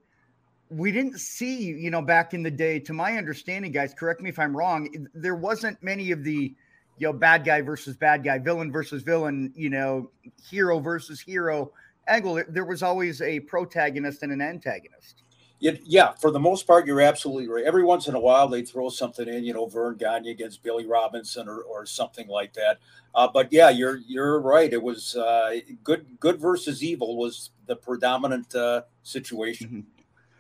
we 0.69 0.91
didn't 0.93 1.19
see, 1.19 1.63
you 1.63 1.91
know, 1.91 2.01
back 2.01 2.33
in 2.33 2.43
the 2.43 2.51
day, 2.51 2.79
to 2.79 2.93
my 2.93 3.17
understanding, 3.17 3.73
guys, 3.73 3.93
correct 3.93 4.21
me 4.21 4.29
if 4.29 4.39
I'm 4.39 4.55
wrong, 4.55 5.07
there 5.13 5.35
wasn't 5.35 5.81
many 5.83 6.11
of 6.11 6.23
the 6.23 6.55
you 6.97 7.07
know, 7.07 7.13
bad 7.13 7.43
guy 7.43 7.61
versus 7.61 7.97
bad 7.97 8.23
guy, 8.23 8.37
villain 8.37 8.71
versus 8.71 9.01
villain, 9.01 9.51
you 9.55 9.69
know, 9.69 10.11
hero 10.49 10.79
versus 10.79 11.19
hero 11.19 11.71
angle. 12.07 12.43
There 12.47 12.65
was 12.65 12.83
always 12.83 13.21
a 13.23 13.39
protagonist 13.39 14.21
and 14.21 14.31
an 14.31 14.39
antagonist. 14.39 15.23
It, 15.62 15.82
yeah, 15.86 16.13
for 16.13 16.32
the 16.32 16.39
most 16.39 16.65
part, 16.65 16.88
you're 16.88 17.02
absolutely 17.02 17.47
right. 17.47 17.63
Every 17.63 17.84
once 17.84 18.08
in 18.08 18.15
a 18.15 18.19
while, 18.19 18.47
they 18.47 18.63
throw 18.63 18.89
something 18.89 19.28
in, 19.28 19.43
you 19.43 19.54
know, 19.54 19.67
Verne 19.67 19.95
Gagne 19.95 20.30
against 20.30 20.63
Billy 20.63 20.86
Robinson 20.86 21.47
or, 21.47 21.62
or 21.62 21.86
something 21.86 22.28
like 22.28 22.54
that. 22.54 22.80
Uh, 23.13 23.28
but 23.32 23.52
yeah, 23.52 23.69
you're 23.69 23.97
you're 24.08 24.39
right. 24.39 24.71
It 24.71 24.82
was 24.82 25.15
uh, 25.15 25.60
good 25.84 26.06
good 26.19 26.39
versus 26.39 26.84
evil 26.84 27.17
was 27.17 27.52
the 27.67 27.76
predominant 27.76 28.56
uh, 28.56 28.84
situation. 29.04 29.67
Mm-hmm. 29.67 29.80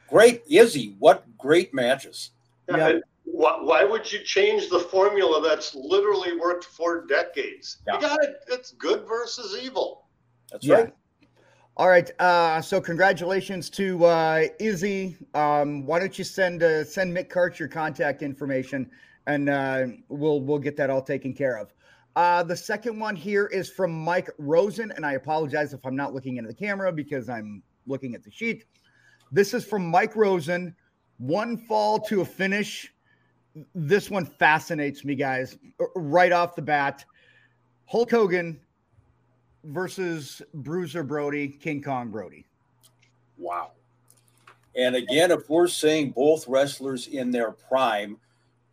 Great, 0.09 0.43
Izzy, 0.49 0.95
what 0.99 1.25
great 1.37 1.73
matches. 1.73 2.31
Yeah 2.69 2.99
why, 3.31 3.57
why 3.61 3.83
would 3.83 4.11
you 4.11 4.19
change 4.19 4.69
the 4.69 4.79
formula 4.79 5.41
that's 5.41 5.73
literally 5.75 6.37
worked 6.37 6.65
for 6.65 7.05
decades? 7.05 7.77
Yeah. 7.87 7.95
You 7.95 8.01
got 8.01 8.23
it. 8.23 8.43
It's 8.47 8.71
good 8.71 9.07
versus 9.07 9.57
evil. 9.61 10.05
That's 10.51 10.65
yeah. 10.65 10.75
right. 10.75 10.93
All 11.77 11.87
right. 11.87 12.09
Uh, 12.19 12.61
so 12.61 12.81
congratulations 12.81 13.69
to 13.71 14.05
uh, 14.05 14.43
Izzy. 14.59 15.17
Um, 15.33 15.85
why 15.85 15.99
don't 15.99 16.17
you 16.17 16.23
send 16.23 16.63
uh, 16.63 16.83
send 16.83 17.15
Mick 17.15 17.29
Karch 17.29 17.59
your 17.59 17.67
contact 17.67 18.21
information, 18.21 18.89
and 19.27 19.49
uh, 19.49 19.87
we'll 20.09 20.41
we'll 20.41 20.59
get 20.59 20.75
that 20.77 20.89
all 20.89 21.01
taken 21.01 21.33
care 21.33 21.57
of. 21.57 21.73
Uh, 22.15 22.43
the 22.43 22.55
second 22.55 22.99
one 22.99 23.15
here 23.15 23.47
is 23.47 23.69
from 23.69 23.91
Mike 23.91 24.29
Rosen, 24.37 24.91
and 24.95 25.05
I 25.05 25.13
apologize 25.13 25.73
if 25.73 25.85
I'm 25.85 25.95
not 25.95 26.13
looking 26.13 26.37
into 26.37 26.49
the 26.49 26.55
camera 26.55 26.91
because 26.91 27.29
I'm 27.29 27.63
looking 27.87 28.15
at 28.15 28.23
the 28.23 28.31
sheet. 28.31 28.65
This 29.31 29.53
is 29.53 29.63
from 29.63 29.85
Mike 29.89 30.15
Rosen. 30.15 30.75
One 31.17 31.57
fall 31.57 31.99
to 31.99 32.21
a 32.21 32.25
finish 32.25 32.91
this 33.75 34.09
one 34.09 34.25
fascinates 34.25 35.03
me, 35.03 35.15
guys. 35.15 35.57
Right 35.95 36.31
off 36.31 36.55
the 36.55 36.61
bat, 36.61 37.05
Hulk 37.85 38.11
Hogan 38.11 38.59
versus 39.63 40.41
Bruiser 40.53 41.03
Brody, 41.03 41.47
King 41.47 41.81
Kong 41.81 42.09
Brody. 42.09 42.45
Wow. 43.37 43.71
And 44.75 44.95
again, 44.95 45.31
if 45.31 45.49
we're 45.49 45.67
saying 45.67 46.11
both 46.11 46.47
wrestlers 46.47 47.07
in 47.07 47.31
their 47.31 47.51
prime, 47.51 48.17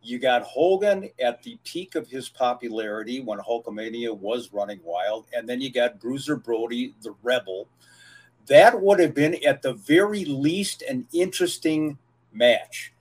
you 0.01 0.17
got 0.17 0.43
Hogan 0.43 1.09
at 1.21 1.43
the 1.43 1.57
peak 1.65 1.95
of 1.95 2.07
his 2.07 2.29
popularity 2.29 3.19
when 3.19 3.39
Hulkamania 3.39 4.17
was 4.17 4.53
running 4.53 4.79
wild, 4.83 5.25
and 5.35 5.47
then 5.47 5.59
you 5.59 5.71
got 5.71 5.99
Bruiser 5.99 6.37
Brody, 6.37 6.95
the 7.01 7.13
rebel. 7.21 7.67
That 8.47 8.81
would 8.81 8.99
have 8.99 9.13
been, 9.13 9.37
at 9.45 9.61
the 9.61 9.73
very 9.73 10.23
least, 10.25 10.83
an 10.83 11.05
interesting 11.11 11.97
match. 12.31 12.93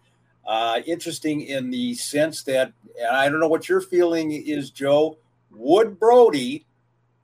Uh, 0.44 0.80
interesting 0.86 1.42
in 1.42 1.70
the 1.70 1.94
sense 1.94 2.42
that, 2.42 2.72
and 2.98 3.16
I 3.16 3.28
don't 3.28 3.38
know 3.38 3.48
what 3.48 3.68
your 3.68 3.80
feeling 3.80 4.32
is, 4.32 4.70
Joe. 4.70 5.18
Would 5.52 6.00
Brody, 6.00 6.66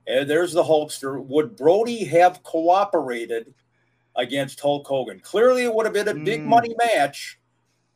and 0.07 0.29
there's 0.29 0.53
the 0.53 0.63
Hulkster, 0.63 1.23
would 1.23 1.55
Brody 1.55 2.05
have 2.05 2.43
cooperated 2.43 3.53
against 4.15 4.59
Hulk 4.59 4.87
Hogan? 4.87 5.19
Clearly, 5.19 5.63
it 5.63 5.73
would 5.73 5.85
have 5.85 5.93
been 5.93 6.07
a 6.07 6.13
big 6.13 6.41
mm. 6.41 6.45
money 6.45 6.75
match. 6.77 7.39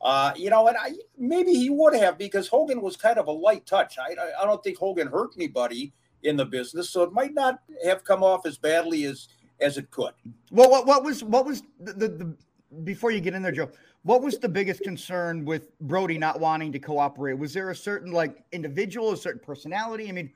Uh, 0.00 0.32
you 0.34 0.48
know, 0.48 0.66
and 0.66 0.76
I 0.80 0.92
maybe 1.18 1.52
he 1.52 1.68
would 1.68 1.94
have 1.94 2.16
because 2.16 2.48
Hogan 2.48 2.80
was 2.80 2.96
kind 2.96 3.18
of 3.18 3.26
a 3.26 3.32
light 3.32 3.66
touch. 3.66 3.98
I, 3.98 4.14
I 4.40 4.46
don't 4.46 4.62
think 4.64 4.78
Hogan 4.78 5.08
hurt 5.08 5.32
anybody 5.36 5.92
in 6.22 6.36
the 6.36 6.46
business, 6.46 6.88
so 6.88 7.02
it 7.02 7.12
might 7.12 7.34
not 7.34 7.60
have 7.84 8.02
come 8.02 8.22
off 8.22 8.46
as 8.46 8.56
badly 8.56 9.04
as 9.04 9.28
as 9.60 9.76
it 9.76 9.90
could. 9.90 10.12
Well, 10.50 10.70
what, 10.70 10.86
what 10.86 11.04
was 11.04 11.22
what 11.22 11.44
was 11.44 11.62
the, 11.80 11.92
the, 11.92 12.08
the 12.08 12.36
before 12.82 13.10
you 13.10 13.20
get 13.20 13.34
in 13.34 13.42
there, 13.42 13.52
Joe? 13.52 13.70
What 14.02 14.22
was 14.22 14.38
the 14.38 14.48
biggest 14.48 14.82
concern 14.82 15.44
with 15.44 15.78
Brody 15.80 16.16
not 16.16 16.40
wanting 16.40 16.72
to 16.72 16.78
cooperate? 16.78 17.34
Was 17.34 17.52
there 17.52 17.68
a 17.68 17.76
certain 17.76 18.12
like 18.12 18.42
individual, 18.52 19.12
a 19.12 19.16
certain 19.16 19.40
personality? 19.44 20.08
I 20.08 20.12
mean, 20.12 20.32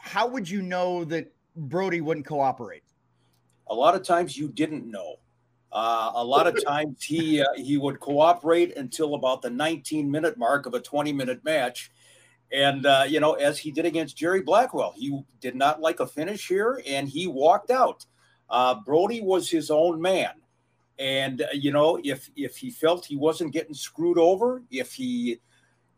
how 0.00 0.26
would 0.26 0.48
you 0.48 0.62
know 0.62 1.04
that 1.04 1.32
Brody 1.56 2.00
wouldn't 2.00 2.26
cooperate? 2.26 2.82
A 3.68 3.74
lot 3.74 3.94
of 3.94 4.02
times 4.02 4.36
you 4.36 4.48
didn't 4.48 4.90
know. 4.90 5.16
Uh, 5.72 6.10
a 6.14 6.24
lot 6.24 6.48
of 6.48 6.64
times 6.64 7.04
he 7.04 7.40
uh, 7.40 7.44
he 7.54 7.76
would 7.76 8.00
cooperate 8.00 8.76
until 8.76 9.14
about 9.14 9.40
the 9.40 9.50
19 9.50 10.10
minute 10.10 10.36
mark 10.36 10.66
of 10.66 10.74
a 10.74 10.80
20 10.80 11.12
minute 11.12 11.44
match, 11.44 11.92
and 12.52 12.86
uh, 12.86 13.04
you 13.06 13.20
know 13.20 13.34
as 13.34 13.58
he 13.58 13.70
did 13.70 13.86
against 13.86 14.16
Jerry 14.16 14.42
Blackwell, 14.42 14.92
he 14.96 15.22
did 15.40 15.54
not 15.54 15.80
like 15.80 16.00
a 16.00 16.06
finish 16.08 16.48
here, 16.48 16.82
and 16.86 17.08
he 17.08 17.28
walked 17.28 17.70
out. 17.70 18.04
Uh, 18.48 18.74
Brody 18.84 19.20
was 19.20 19.48
his 19.48 19.70
own 19.70 20.00
man 20.00 20.32
and 21.00 21.42
uh, 21.42 21.46
you 21.52 21.72
know 21.72 21.98
if 22.04 22.30
if 22.36 22.56
he 22.56 22.70
felt 22.70 23.04
he 23.04 23.16
wasn't 23.16 23.52
getting 23.52 23.74
screwed 23.74 24.18
over 24.18 24.62
if 24.70 24.92
he 24.92 25.40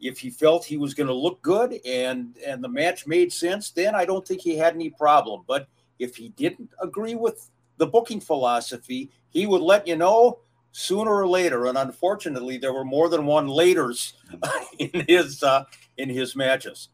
if 0.02 0.18
he 0.18 0.28
felt 0.28 0.64
he 0.64 0.76
was 0.76 0.92
going 0.92 1.06
to 1.06 1.14
look 1.14 1.40
good 1.42 1.78
and 1.86 2.36
and 2.44 2.62
the 2.62 2.68
match 2.68 3.06
made 3.06 3.32
sense 3.32 3.70
then 3.70 3.94
i 3.94 4.04
don't 4.04 4.26
think 4.26 4.40
he 4.40 4.56
had 4.56 4.74
any 4.74 4.90
problem 4.90 5.42
but 5.46 5.68
if 5.98 6.16
he 6.16 6.30
didn't 6.30 6.68
agree 6.80 7.14
with 7.14 7.50
the 7.78 7.86
booking 7.86 8.20
philosophy 8.20 9.10
he 9.30 9.46
would 9.46 9.62
let 9.62 9.86
you 9.86 9.96
know 9.96 10.40
sooner 10.72 11.10
or 11.10 11.26
later 11.26 11.66
and 11.66 11.78
unfortunately 11.78 12.58
there 12.58 12.72
were 12.72 12.84
more 12.84 13.08
than 13.08 13.24
one 13.24 13.46
laters 13.46 14.14
in 14.78 15.04
his 15.08 15.42
uh, 15.42 15.64
in 15.96 16.08
his 16.08 16.34
matches 16.34 16.88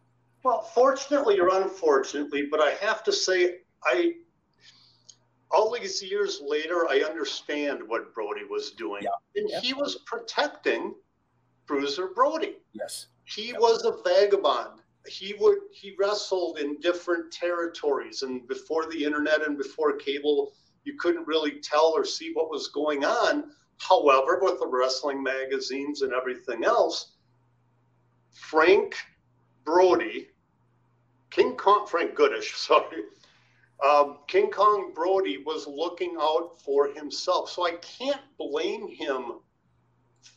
well 0.45 0.63
fortunately 0.63 1.41
or 1.41 1.49
unfortunately 1.63 2.47
but 2.51 2.61
i 2.61 2.71
have 2.81 3.03
to 3.03 3.13
say 3.13 3.59
i 3.85 4.13
all 5.51 5.73
these 5.73 6.03
years 6.03 6.41
later, 6.45 6.87
I 6.91 7.01
understand 7.09 7.81
what 7.87 8.15
Brody 8.15 8.45
was 8.45 8.73
doing. 8.73 9.03
Yeah. 9.03 9.41
And 9.41 9.49
yeah. 9.51 9.61
he 9.61 9.73
was 9.73 9.97
protecting 10.05 10.95
Bruiser 11.69 12.09
Brody. 12.09 12.57
Yes. 12.73 13.07
He 13.25 13.53
was 13.53 13.85
a 13.85 14.03
vagabond. 14.03 14.81
He 15.07 15.35
would 15.39 15.59
he 15.73 15.95
wrestled 15.99 16.59
in 16.59 16.81
different 16.81 17.31
territories 17.31 18.23
and 18.23 18.49
before 18.49 18.87
the 18.87 19.05
internet 19.05 19.47
and 19.47 19.57
before 19.57 19.97
cable, 19.97 20.53
you 20.85 20.97
couldn't 20.99 21.29
really 21.29 21.61
tell 21.61 21.93
or 21.95 22.05
see 22.05 22.33
what 22.33 22.51
was 22.51 22.69
going 22.69 23.05
on. 23.05 23.53
However, 23.79 24.41
with 24.43 24.59
the 24.59 24.67
wrestling 24.67 25.23
magazines 25.23 26.03
and 26.03 26.13
everything 26.13 26.65
else, 26.65 27.13
Frank 28.33 28.97
Brody, 29.65 30.29
King 31.31 31.57
Kong, 31.57 31.87
Frank 31.87 32.15
Goodish, 32.15 32.55
sorry. 32.57 33.03
Um, 33.87 34.19
King 34.27 34.51
Kong 34.51 34.93
Brody 34.95 35.39
was 35.39 35.69
looking 35.69 36.17
out 36.21 36.61
for 36.61 36.89
himself. 36.89 37.51
So 37.51 37.65
I 37.67 37.77
can't 37.77 38.21
blame 38.37 38.89
him 38.89 39.41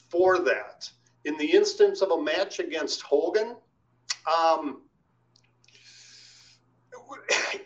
for 0.10 0.38
that. 0.40 0.88
In 1.26 1.38
the 1.38 1.46
instance 1.46 2.02
of 2.02 2.12
a 2.12 2.22
match 2.22 2.60
against 2.60 3.02
Hogan, 3.02 3.56
um, 4.28 4.82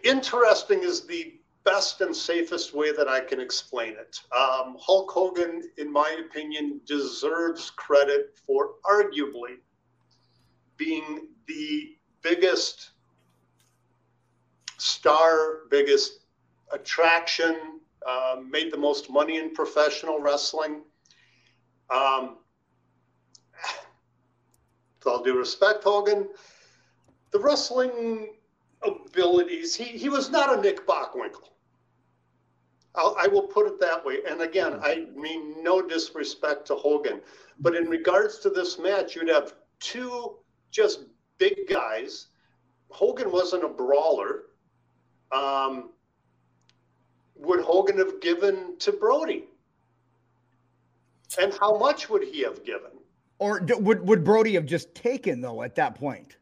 interesting 0.04 0.84
is 0.84 1.06
the 1.06 1.40
best 1.64 2.02
and 2.02 2.16
safest 2.16 2.74
way 2.74 2.92
that 2.92 3.08
I 3.08 3.20
can 3.20 3.40
explain 3.40 3.94
it. 3.94 4.20
Um, 4.36 4.78
Hulk 4.80 5.10
Hogan, 5.12 5.64
in 5.78 5.92
my 5.92 6.18
opinion, 6.26 6.80
deserves 6.86 7.72
credit 7.72 8.38
for 8.46 8.76
arguably 8.86 9.58
being 10.78 11.30
the 11.48 11.96
biggest 12.22 12.92
star, 14.78 15.62
biggest 15.72 16.26
attraction, 16.72 17.80
uh, 18.06 18.38
made 18.48 18.72
the 18.72 18.78
most 18.78 19.10
money 19.10 19.38
in 19.38 19.54
professional 19.54 20.20
wrestling. 20.20 20.84
Um, 21.90 22.38
with 25.06 25.14
all 25.14 25.24
due 25.24 25.38
respect, 25.38 25.84
Hogan, 25.84 26.28
the 27.32 27.40
wrestling 27.40 28.34
abilities, 28.82 29.76
he, 29.76 29.86
he 29.86 30.10
was 30.10 30.30
not 30.30 30.58
a 30.58 30.62
Nick 30.62 30.86
Bockwinkel. 30.86 31.50
I'll, 32.96 33.16
I 33.20 33.28
will 33.28 33.44
put 33.44 33.68
it 33.68 33.80
that 33.82 34.04
way. 34.06 34.20
And 34.28 34.42
again, 34.42 34.80
I 34.82 35.08
mean 35.16 35.62
no 35.64 35.82
disrespect 35.82 36.66
to 36.68 36.76
Hogan, 36.76 37.22
but 37.60 37.76
in 37.76 37.90
regards 37.90 38.40
to 38.40 38.50
this 38.50 38.80
match, 38.80 39.16
you'd 39.16 39.30
have 39.30 39.54
two 39.80 40.38
just 40.72 41.02
big 41.38 41.68
guys. 41.70 42.28
Hogan 42.90 43.32
wasn't 43.32 43.64
a 43.64 43.70
brawler. 43.70 44.44
Um, 45.32 45.90
would 47.36 47.60
Hogan 47.62 47.98
have 47.98 48.22
given 48.22 48.78
to 48.80 48.94
Brody? 48.94 49.46
And 51.40 51.54
how 51.60 51.78
much 51.78 52.10
would 52.10 52.24
he 52.24 52.42
have 52.44 52.64
given? 52.64 52.95
Or 53.38 53.62
would 53.80 54.08
would 54.08 54.24
Brody 54.24 54.54
have 54.54 54.66
just 54.66 54.94
taken 54.96 55.42
though 55.42 55.64
at 55.64 55.76
that 55.76 55.96
point? 55.96 56.38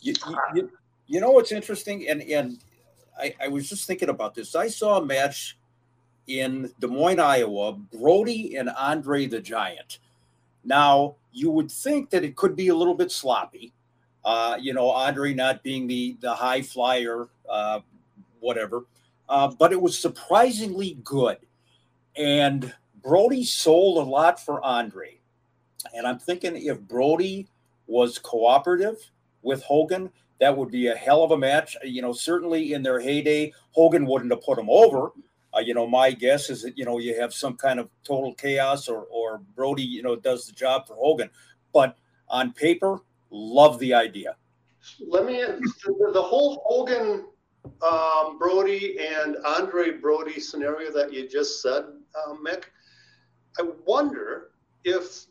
You, 0.00 0.14
you, 0.54 0.70
you 1.06 1.20
know 1.20 1.30
what's 1.30 1.52
interesting, 1.52 2.08
and 2.08 2.22
and 2.22 2.58
I, 3.18 3.34
I 3.42 3.48
was 3.48 3.68
just 3.68 3.86
thinking 3.86 4.08
about 4.08 4.34
this. 4.34 4.54
I 4.54 4.68
saw 4.68 4.98
a 4.98 5.04
match 5.04 5.56
in 6.26 6.72
Des 6.80 6.86
Moines, 6.86 7.20
Iowa, 7.20 7.74
Brody 7.74 8.56
and 8.56 8.70
Andre 8.70 9.26
the 9.26 9.40
Giant. 9.40 9.98
Now, 10.64 11.16
you 11.32 11.50
would 11.50 11.70
think 11.70 12.10
that 12.10 12.24
it 12.24 12.36
could 12.36 12.56
be 12.56 12.68
a 12.68 12.74
little 12.74 12.94
bit 12.94 13.12
sloppy. 13.12 13.72
Uh, 14.24 14.56
you 14.58 14.72
know, 14.72 14.90
Andre 14.90 15.34
not 15.34 15.62
being 15.62 15.86
the 15.86 16.16
the 16.20 16.34
high 16.34 16.62
flyer, 16.62 17.28
uh, 17.48 17.80
whatever, 18.40 18.86
uh, 19.28 19.48
but 19.58 19.72
it 19.72 19.80
was 19.80 19.98
surprisingly 19.98 20.98
good. 21.04 21.38
And 22.16 22.72
Brody 23.02 23.44
sold 23.44 23.98
a 23.98 24.08
lot 24.08 24.40
for 24.40 24.64
Andre. 24.64 25.18
And 25.92 26.06
I'm 26.06 26.18
thinking 26.18 26.56
if 26.56 26.80
Brody 26.80 27.48
was 27.86 28.18
cooperative 28.18 28.96
with 29.42 29.62
Hogan, 29.62 30.10
that 30.40 30.56
would 30.56 30.70
be 30.70 30.88
a 30.88 30.94
hell 30.94 31.22
of 31.22 31.30
a 31.30 31.38
match. 31.38 31.76
You 31.84 32.02
know, 32.02 32.12
certainly 32.12 32.72
in 32.72 32.82
their 32.82 33.00
heyday, 33.00 33.52
Hogan 33.72 34.06
wouldn't 34.06 34.32
have 34.32 34.42
put 34.42 34.58
him 34.58 34.68
over. 34.70 35.12
Uh, 35.56 35.60
you 35.60 35.74
know, 35.74 35.86
my 35.86 36.10
guess 36.10 36.50
is 36.50 36.62
that 36.62 36.76
you 36.76 36.84
know 36.84 36.98
you 36.98 37.18
have 37.20 37.32
some 37.32 37.56
kind 37.56 37.78
of 37.78 37.88
total 38.02 38.34
chaos, 38.34 38.88
or 38.88 39.06
or 39.10 39.40
Brody, 39.54 39.84
you 39.84 40.02
know, 40.02 40.16
does 40.16 40.46
the 40.46 40.52
job 40.52 40.86
for 40.86 40.96
Hogan. 40.96 41.30
But 41.72 41.96
on 42.28 42.52
paper, 42.52 43.00
love 43.30 43.78
the 43.78 43.94
idea. 43.94 44.36
Let 45.06 45.24
me 45.24 45.40
the, 45.40 46.22
whole 46.22 46.62
Hogan, 46.66 47.26
um, 47.82 48.38
Brody, 48.38 48.98
and 48.98 49.36
Andre 49.46 49.92
Brody 49.92 50.40
scenario 50.40 50.92
that 50.92 51.12
you 51.12 51.28
just 51.28 51.62
said, 51.62 51.84
uh, 52.14 52.34
Mick. 52.34 52.64
I 53.58 53.62
wonder 53.86 54.50
if 54.84 55.24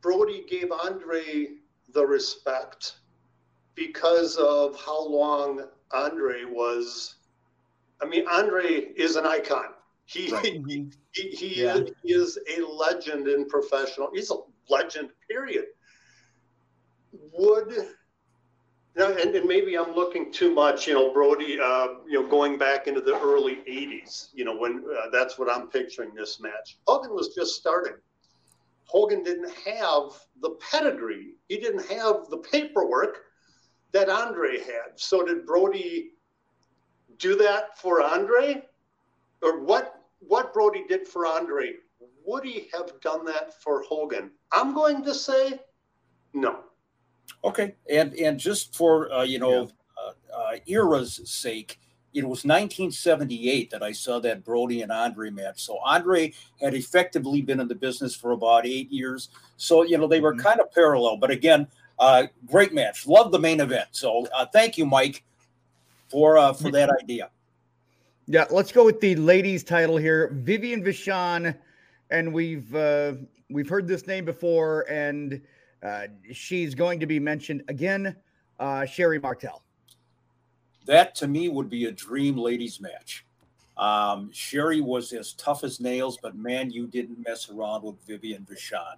Brody 0.00 0.44
gave 0.48 0.70
Andre 0.70 1.48
the 1.92 2.06
respect 2.06 2.96
because 3.74 4.36
of 4.36 4.80
how 4.80 5.06
long 5.06 5.64
Andre 5.92 6.44
was. 6.44 7.16
I 8.02 8.06
mean, 8.06 8.26
Andre 8.28 8.92
is 8.96 9.16
an 9.16 9.26
icon. 9.26 9.70
He 10.04 10.30
right. 10.30 10.44
he, 10.44 10.90
he, 11.12 11.30
he, 11.30 11.62
yeah. 11.62 11.76
is, 11.76 11.90
he, 12.02 12.12
is, 12.12 12.38
a 12.56 12.62
legend 12.62 13.28
in 13.28 13.46
professional. 13.46 14.08
He's 14.12 14.30
a 14.30 14.36
legend. 14.68 15.10
Period. 15.28 15.66
Would 17.12 17.74
now, 18.96 19.12
and, 19.12 19.34
and 19.34 19.46
maybe 19.46 19.76
I'm 19.76 19.94
looking 19.94 20.32
too 20.32 20.52
much. 20.52 20.86
You 20.86 20.94
know, 20.94 21.12
Brody. 21.12 21.58
Uh, 21.60 21.88
you 22.06 22.20
know, 22.20 22.26
going 22.26 22.58
back 22.58 22.86
into 22.86 23.00
the 23.00 23.18
early 23.20 23.56
'80s. 23.68 24.28
You 24.34 24.44
know, 24.44 24.56
when 24.56 24.84
uh, 24.90 25.10
that's 25.12 25.38
what 25.38 25.54
I'm 25.54 25.68
picturing 25.68 26.14
this 26.14 26.40
match. 26.40 26.78
Hogan 26.86 27.14
was 27.14 27.34
just 27.34 27.54
starting. 27.54 27.94
Hogan 28.88 29.22
didn't 29.22 29.50
have 29.66 30.12
the 30.40 30.56
pedigree. 30.70 31.34
He 31.48 31.58
didn't 31.58 31.86
have 31.88 32.28
the 32.30 32.38
paperwork 32.38 33.18
that 33.92 34.08
Andre 34.08 34.58
had. 34.58 34.96
So 34.96 35.24
did 35.24 35.46
Brody 35.46 36.12
do 37.18 37.36
that 37.36 37.78
for 37.78 38.02
Andre? 38.02 38.62
Or 39.42 39.60
what 39.62 39.94
what 40.20 40.52
Brody 40.52 40.84
did 40.88 41.06
for 41.06 41.26
Andre, 41.26 41.74
would 42.26 42.44
he 42.44 42.68
have 42.72 43.00
done 43.00 43.24
that 43.26 43.60
for 43.62 43.82
Hogan? 43.82 44.30
I'm 44.52 44.74
going 44.74 45.04
to 45.04 45.14
say 45.14 45.60
no. 46.32 46.60
Okay. 47.44 47.74
And 47.90 48.14
and 48.14 48.38
just 48.38 48.74
for 48.74 49.12
uh, 49.12 49.22
you 49.22 49.38
know 49.38 49.62
yeah. 49.62 50.36
uh, 50.36 50.36
uh, 50.36 50.56
era's 50.66 51.20
sake, 51.30 51.78
it 52.14 52.22
was 52.22 52.44
1978 52.44 53.70
that 53.70 53.82
I 53.82 53.92
saw 53.92 54.18
that 54.20 54.44
Brody 54.44 54.82
and 54.82 54.90
Andre 54.90 55.30
match. 55.30 55.60
So 55.60 55.78
Andre 55.84 56.32
had 56.60 56.74
effectively 56.74 57.42
been 57.42 57.60
in 57.60 57.68
the 57.68 57.74
business 57.74 58.14
for 58.14 58.32
about 58.32 58.66
eight 58.66 58.90
years. 58.90 59.28
So, 59.56 59.82
you 59.82 59.98
know, 59.98 60.06
they 60.06 60.20
were 60.20 60.32
mm-hmm. 60.32 60.46
kind 60.46 60.60
of 60.60 60.72
parallel. 60.72 61.18
But 61.18 61.30
again, 61.30 61.68
uh, 61.98 62.24
great 62.46 62.72
match. 62.72 63.06
Love 63.06 63.32
the 63.32 63.38
main 63.38 63.60
event. 63.60 63.88
So 63.92 64.26
uh, 64.34 64.46
thank 64.46 64.78
you, 64.78 64.86
Mike, 64.86 65.24
for 66.08 66.38
uh, 66.38 66.52
for 66.52 66.70
that 66.70 66.90
idea. 66.90 67.30
Yeah, 68.26 68.44
let's 68.50 68.72
go 68.72 68.84
with 68.84 69.00
the 69.00 69.16
ladies' 69.16 69.64
title 69.64 69.96
here. 69.96 70.30
Vivian 70.32 70.84
Vachon, 70.84 71.56
and 72.10 72.32
we've 72.32 72.72
uh, 72.74 73.14
we've 73.50 73.68
heard 73.68 73.88
this 73.88 74.06
name 74.06 74.24
before, 74.24 74.86
and 74.88 75.40
uh, 75.82 76.08
she's 76.32 76.74
going 76.74 77.00
to 77.00 77.06
be 77.06 77.18
mentioned 77.18 77.64
again. 77.68 78.14
Uh, 78.60 78.84
Sherri 78.84 79.20
Martel. 79.20 79.62
That 80.88 81.14
to 81.16 81.28
me 81.28 81.50
would 81.50 81.68
be 81.68 81.84
a 81.84 81.92
dream 81.92 82.38
ladies 82.38 82.80
match. 82.80 83.26
Um, 83.76 84.30
Sherri 84.32 84.80
was 84.80 85.12
as 85.12 85.34
tough 85.34 85.62
as 85.62 85.80
nails, 85.80 86.18
but 86.22 86.34
man, 86.34 86.70
you 86.70 86.86
didn't 86.86 87.22
mess 87.26 87.50
around 87.50 87.82
with 87.82 87.96
Vivian 88.06 88.46
Vachon. 88.50 88.96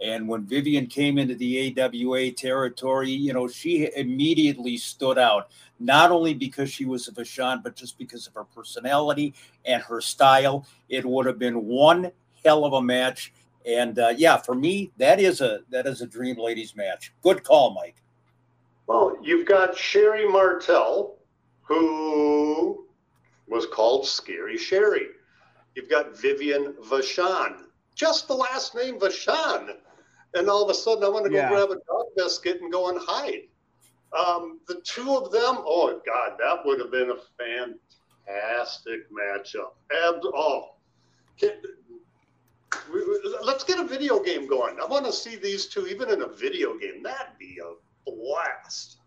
And 0.00 0.28
when 0.28 0.46
Vivian 0.46 0.86
came 0.86 1.18
into 1.18 1.34
the 1.34 1.76
AWA 1.76 2.30
territory, 2.30 3.10
you 3.10 3.32
know, 3.32 3.48
she 3.48 3.90
immediately 3.96 4.76
stood 4.76 5.18
out, 5.18 5.48
not 5.80 6.12
only 6.12 6.32
because 6.32 6.70
she 6.70 6.84
was 6.84 7.08
a 7.08 7.12
Vachon, 7.12 7.60
but 7.60 7.74
just 7.74 7.98
because 7.98 8.28
of 8.28 8.34
her 8.34 8.44
personality 8.44 9.34
and 9.64 9.82
her 9.82 10.00
style. 10.00 10.64
It 10.88 11.04
would 11.04 11.26
have 11.26 11.40
been 11.40 11.66
one 11.66 12.12
hell 12.44 12.64
of 12.64 12.74
a 12.74 12.82
match. 12.82 13.32
And 13.66 13.98
uh, 13.98 14.14
yeah, 14.16 14.36
for 14.36 14.54
me, 14.54 14.92
that 14.98 15.18
is 15.18 15.40
a 15.40 15.62
that 15.70 15.88
is 15.88 16.02
a 16.02 16.06
dream 16.06 16.36
ladies 16.38 16.76
match. 16.76 17.12
Good 17.20 17.42
call, 17.42 17.74
Mike. 17.74 17.96
Well, 18.86 19.16
you've 19.20 19.48
got 19.48 19.76
Sherri 19.76 20.28
Martel, 20.28 21.15
who 21.66 22.86
was 23.48 23.66
called 23.66 24.06
Scary 24.06 24.58
Sherri. 24.58 25.08
You've 25.74 25.90
got 25.90 26.18
Vivian 26.18 26.74
Vachon, 26.88 27.64
just 27.94 28.28
the 28.28 28.34
last 28.34 28.74
name 28.74 28.98
Vachon 28.98 29.76
and 30.36 30.48
all 30.48 30.62
of 30.62 30.70
a 30.70 30.74
sudden 30.74 31.04
I 31.04 31.08
want 31.08 31.24
to 31.24 31.30
go 31.30 31.36
yeah. 31.36 31.48
grab 31.48 31.70
a 31.70 31.76
dog 31.86 32.06
biscuit 32.16 32.60
and 32.60 32.70
go 32.70 32.88
and 32.90 32.98
hide. 33.00 33.48
Um, 34.16 34.60
the 34.68 34.80
two 34.84 35.16
of 35.16 35.32
them, 35.32 35.56
oh 35.66 36.00
God, 36.06 36.38
that 36.38 36.64
would 36.64 36.78
have 36.80 36.90
been 36.90 37.10
a 37.10 37.76
fantastic 38.28 39.10
matchup. 39.10 39.74
And 39.90 40.22
oh, 40.24 40.74
can, 41.38 41.52
we, 42.92 43.02
let's 43.42 43.64
get 43.64 43.80
a 43.80 43.84
video 43.84 44.22
game 44.22 44.46
going. 44.46 44.76
I 44.80 44.86
want 44.86 45.06
to 45.06 45.12
see 45.12 45.36
these 45.36 45.66
two 45.66 45.86
even 45.86 46.10
in 46.10 46.22
a 46.22 46.28
video 46.28 46.78
game. 46.78 47.02
That'd 47.02 47.38
be 47.38 47.58
a 47.60 48.10
blast. 48.10 48.98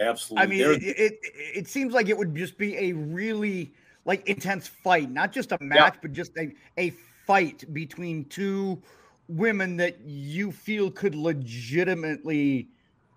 Absolutely. 0.00 0.42
I 0.42 0.46
mean, 0.46 0.82
it, 0.82 0.98
it, 0.98 1.18
it 1.54 1.68
seems 1.68 1.92
like 1.92 2.08
it 2.08 2.16
would 2.16 2.34
just 2.34 2.58
be 2.58 2.76
a 2.76 2.92
really 2.92 3.72
like 4.04 4.26
intense 4.28 4.66
fight, 4.68 5.10
not 5.10 5.32
just 5.32 5.52
a 5.52 5.58
match, 5.60 5.94
yeah. 5.94 6.00
but 6.02 6.12
just 6.12 6.32
a 6.38 6.52
a 6.78 6.90
fight 7.26 7.64
between 7.72 8.24
two 8.26 8.82
women 9.28 9.76
that 9.76 10.00
you 10.04 10.52
feel 10.52 10.90
could 10.90 11.14
legitimately 11.14 12.68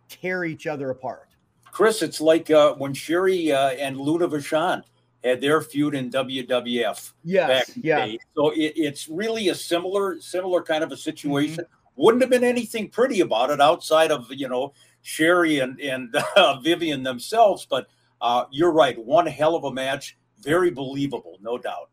tear 0.07 0.45
each 0.45 0.67
other 0.67 0.89
apart? 0.91 1.29
Chris, 1.71 2.01
it's 2.01 2.21
like 2.21 2.49
uh, 2.51 2.73
when 2.75 2.93
Sherri 2.93 3.51
uh, 3.51 3.71
and 3.71 3.97
Luna 3.97 4.27
Vachon 4.27 4.83
had 5.23 5.41
their 5.41 5.61
feud 5.61 5.95
in 5.95 6.09
WWF. 6.09 7.13
Yes, 7.23 7.71
yeah. 7.75 8.07
So 8.35 8.51
it, 8.51 8.73
it's 8.75 9.09
really 9.09 9.49
a 9.49 9.55
similar, 9.55 10.19
similar 10.21 10.61
kind 10.61 10.83
of 10.83 10.91
a 10.91 10.97
situation. 10.97 11.65
Mm-hmm. 11.65 12.01
Wouldn't 12.01 12.23
have 12.23 12.29
been 12.29 12.43
anything 12.43 12.89
pretty 12.89 13.21
about 13.21 13.49
it 13.49 13.59
outside 13.59 14.11
of 14.11 14.27
you 14.29 14.47
know 14.47 14.73
Sherri 15.05 15.59
and 15.59 15.79
and 15.79 16.15
uh, 16.35 16.59
Vivian 16.61 17.03
themselves. 17.03 17.67
But 17.69 17.87
uh, 18.21 18.45
you're 18.51 18.71
right, 18.71 18.97
one 18.97 19.27
hell 19.27 19.55
of 19.55 19.63
a 19.63 19.71
match, 19.71 20.17
very 20.39 20.71
believable, 20.71 21.37
no 21.41 21.59
doubt, 21.59 21.91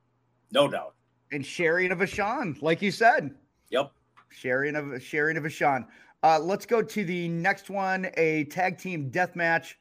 no 0.50 0.66
doubt. 0.66 0.94
And 1.30 1.44
Sherri 1.44 1.86
and 1.86 2.00
Vachon, 2.00 2.60
like 2.62 2.80
you 2.80 2.90
said. 2.90 3.34
Yep. 3.70 3.92
Sherri 4.30 4.70
and 4.70 5.02
Sherri 5.02 5.36
and 5.36 5.44
Vachon. 5.44 5.86
Uh, 6.22 6.38
let's 6.38 6.64
go 6.64 6.82
to 6.82 7.04
the 7.04 7.28
next 7.28 7.68
one, 7.68 8.10
a 8.16 8.44
tag 8.44 8.78
team 8.78 9.10
death 9.10 9.36
match. 9.36 9.76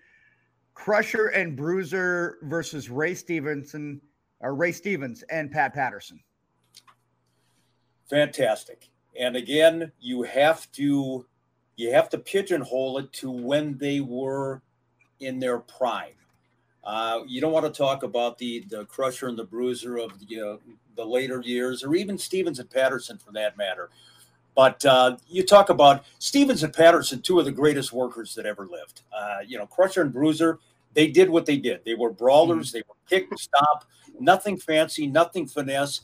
Crusher 0.73 1.27
and 1.27 1.55
Bruiser 1.55 2.37
versus 2.43 2.89
Ray 2.89 3.13
Stevenson, 3.13 4.01
or 4.39 4.55
Ray 4.55 4.71
Stevens 4.71 5.23
and 5.29 5.51
Pat 5.51 5.73
Patterson. 5.73 6.19
Fantastic. 8.09 8.89
And 9.17 9.35
again, 9.35 9.91
you 9.99 10.23
have 10.23 10.69
to 10.73 11.25
you 11.75 11.91
have 11.91 12.09
to 12.09 12.17
pigeonhole 12.17 12.97
it 12.99 13.11
to 13.13 13.31
when 13.31 13.77
they 13.77 13.99
were 14.01 14.61
in 15.19 15.39
their 15.39 15.59
prime. 15.59 16.13
Uh, 16.83 17.21
you 17.27 17.39
don't 17.41 17.51
want 17.51 17.65
to 17.65 17.71
talk 17.71 18.03
about 18.03 18.37
the 18.37 18.65
the 18.69 18.85
crusher 18.85 19.27
and 19.27 19.37
the 19.37 19.43
bruiser 19.43 19.97
of 19.97 20.11
the 20.19 20.41
uh, 20.41 20.57
the 20.95 21.05
later 21.05 21.41
years, 21.41 21.83
or 21.83 21.95
even 21.95 22.17
Stevens 22.17 22.59
and 22.59 22.69
Patterson 22.69 23.17
for 23.17 23.31
that 23.31 23.57
matter. 23.57 23.89
But 24.55 24.83
uh, 24.85 25.17
you 25.29 25.43
talk 25.45 25.69
about 25.69 26.03
Stevens 26.19 26.63
and 26.63 26.73
Patterson, 26.73 27.21
two 27.21 27.39
of 27.39 27.45
the 27.45 27.51
greatest 27.51 27.93
workers 27.93 28.35
that 28.35 28.45
ever 28.45 28.67
lived. 28.67 29.01
Uh, 29.15 29.39
you 29.47 29.57
know, 29.57 29.65
Crusher 29.65 30.01
and 30.01 30.11
Bruiser, 30.11 30.59
they 30.93 31.07
did 31.07 31.29
what 31.29 31.45
they 31.45 31.57
did. 31.57 31.85
They 31.85 31.95
were 31.95 32.11
brawlers. 32.11 32.69
Mm-hmm. 32.69 32.77
They 32.77 32.83
were 32.87 32.95
kick, 33.29 33.39
stop, 33.39 33.85
nothing 34.19 34.57
fancy, 34.57 35.07
nothing 35.07 35.47
finesse. 35.47 36.01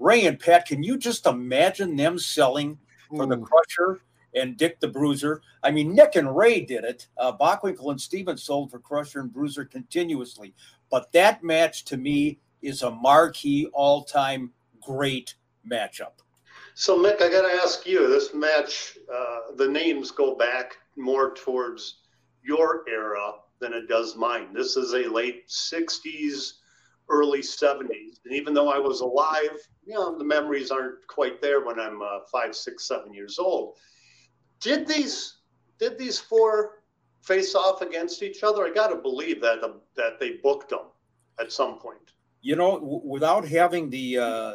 Ray 0.00 0.26
and 0.26 0.40
Pat, 0.40 0.66
can 0.66 0.82
you 0.82 0.98
just 0.98 1.26
imagine 1.26 1.94
them 1.94 2.18
selling 2.18 2.78
for 3.08 3.26
the 3.26 3.36
Crusher 3.36 4.00
and 4.34 4.56
Dick 4.56 4.80
the 4.80 4.88
Bruiser? 4.88 5.42
I 5.62 5.70
mean, 5.70 5.94
Nick 5.94 6.16
and 6.16 6.36
Ray 6.36 6.60
did 6.60 6.84
it. 6.84 7.08
Uh, 7.16 7.32
Bockwinkel 7.36 7.90
and 7.90 8.00
Stevens 8.00 8.42
sold 8.42 8.70
for 8.70 8.78
Crusher 8.78 9.20
and 9.20 9.32
Bruiser 9.32 9.64
continuously. 9.64 10.54
But 10.90 11.12
that 11.12 11.42
match 11.42 11.84
to 11.86 11.96
me 11.96 12.38
is 12.62 12.82
a 12.82 12.90
marquee, 12.90 13.66
all-time 13.72 14.52
great 14.80 15.34
matchup. 15.68 16.12
So, 16.74 16.98
Mick, 16.98 17.22
I 17.22 17.30
got 17.30 17.42
to 17.42 17.62
ask 17.62 17.86
you 17.86 18.08
this 18.08 18.34
match, 18.34 18.98
uh, 19.12 19.54
the 19.56 19.68
names 19.68 20.10
go 20.10 20.34
back 20.34 20.76
more 20.96 21.34
towards 21.34 22.00
your 22.42 22.84
era 22.88 23.32
than 23.60 23.72
it 23.72 23.88
does 23.88 24.16
mine. 24.16 24.52
This 24.52 24.76
is 24.76 24.92
a 24.92 25.08
late 25.08 25.48
60s, 25.48 26.54
early 27.08 27.40
70s. 27.40 28.18
And 28.24 28.34
even 28.34 28.54
though 28.54 28.68
I 28.68 28.78
was 28.78 29.00
alive, 29.00 29.56
you 29.84 29.94
know, 29.94 30.18
the 30.18 30.24
memories 30.24 30.70
aren't 30.70 31.06
quite 31.06 31.40
there 31.40 31.64
when 31.64 31.78
I'm 31.78 32.02
uh, 32.02 32.20
five, 32.30 32.54
six, 32.54 32.88
seven 32.88 33.14
years 33.14 33.38
old. 33.38 33.76
Did 34.64 34.88
these 34.88 35.34
did 35.78 35.98
these 35.98 36.18
four 36.18 36.82
face 37.20 37.54
off 37.54 37.82
against 37.82 38.22
each 38.22 38.42
other? 38.42 38.64
I 38.64 38.70
got 38.70 38.88
to 38.88 38.96
believe 38.96 39.40
that 39.42 39.62
uh, 39.62 39.74
that 39.94 40.18
they 40.18 40.38
booked 40.42 40.70
them 40.70 40.86
at 41.38 41.52
some 41.52 41.78
point. 41.78 41.98
You 42.40 42.56
know, 42.56 42.78
w- 42.78 43.02
without 43.04 43.46
having 43.46 43.90
the 43.90 44.18
uh, 44.18 44.54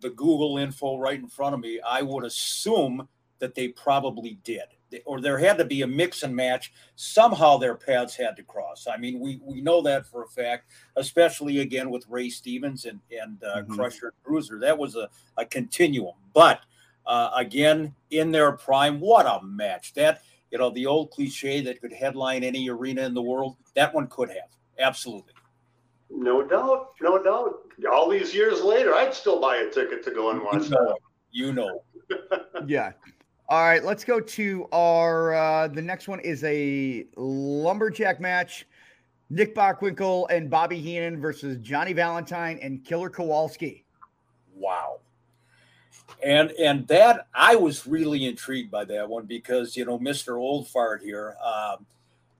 the 0.00 0.10
Google 0.10 0.58
info 0.58 0.96
right 0.96 1.18
in 1.18 1.26
front 1.26 1.54
of 1.54 1.60
me, 1.60 1.80
I 1.84 2.02
would 2.02 2.24
assume 2.24 3.08
that 3.40 3.56
they 3.56 3.68
probably 3.68 4.38
did, 4.44 4.66
or 5.04 5.20
there 5.20 5.38
had 5.38 5.58
to 5.58 5.64
be 5.64 5.82
a 5.82 5.86
mix 5.88 6.22
and 6.22 6.34
match. 6.34 6.72
Somehow 6.94 7.56
their 7.56 7.74
paths 7.74 8.14
had 8.14 8.36
to 8.36 8.44
cross. 8.44 8.86
I 8.86 8.96
mean, 8.96 9.18
we 9.18 9.40
we 9.42 9.60
know 9.60 9.82
that 9.82 10.06
for 10.06 10.22
a 10.22 10.28
fact, 10.28 10.70
especially 10.94 11.58
again 11.58 11.90
with 11.90 12.06
Ray 12.08 12.30
Stevens 12.30 12.84
and 12.84 13.00
and 13.10 13.42
uh, 13.42 13.62
mm-hmm. 13.62 13.74
Crusher 13.74 14.06
and 14.06 14.22
Bruiser. 14.22 14.60
That 14.60 14.78
was 14.78 14.94
a, 14.94 15.10
a 15.36 15.44
continuum. 15.44 16.14
But 16.32 16.60
uh, 17.08 17.30
again, 17.34 17.94
in 18.10 18.30
their 18.30 18.52
prime, 18.52 19.00
what 19.00 19.26
a 19.26 19.42
match! 19.42 19.94
That 19.94 20.22
you 20.50 20.58
know 20.58 20.70
the 20.70 20.86
old 20.86 21.10
cliche 21.10 21.62
that 21.62 21.80
could 21.80 21.92
headline 21.92 22.44
any 22.44 22.68
arena 22.68 23.02
in 23.02 23.14
the 23.14 23.22
world. 23.22 23.56
That 23.74 23.92
one 23.94 24.06
could 24.06 24.28
have 24.28 24.50
absolutely. 24.78 25.32
No 26.10 26.42
doubt, 26.42 26.90
no 27.00 27.22
doubt. 27.22 27.60
All 27.90 28.08
these 28.08 28.34
years 28.34 28.62
later, 28.62 28.94
I'd 28.94 29.14
still 29.14 29.40
buy 29.40 29.56
a 29.56 29.70
ticket 29.70 30.04
to 30.04 30.10
go 30.10 30.30
and 30.30 30.42
watch 30.42 30.64
you 30.64 30.70
know, 30.70 30.86
that. 30.86 30.98
You 31.32 31.52
know. 31.52 31.82
yeah. 32.66 32.92
All 33.48 33.62
right, 33.62 33.82
let's 33.82 34.04
go 34.04 34.20
to 34.20 34.68
our 34.72 35.34
uh 35.34 35.68
the 35.68 35.82
next 35.82 36.08
one 36.08 36.20
is 36.20 36.44
a 36.44 37.06
lumberjack 37.16 38.20
match. 38.20 38.66
Nick 39.30 39.54
Bockwinkel 39.54 40.26
and 40.30 40.48
Bobby 40.48 40.80
Heenan 40.80 41.20
versus 41.20 41.58
Johnny 41.58 41.92
Valentine 41.92 42.58
and 42.62 42.84
Killer 42.84 43.10
Kowalski. 43.10 43.84
Wow. 44.54 45.00
And 46.24 46.50
and 46.52 46.86
that 46.88 47.28
I 47.34 47.54
was 47.54 47.86
really 47.86 48.26
intrigued 48.26 48.70
by 48.70 48.84
that 48.86 49.08
one 49.08 49.26
because 49.26 49.76
you 49.76 49.84
know 49.84 49.98
Mr. 49.98 50.36
Old 50.36 50.68
Fart 50.68 51.02
here. 51.02 51.36
Um, 51.44 51.86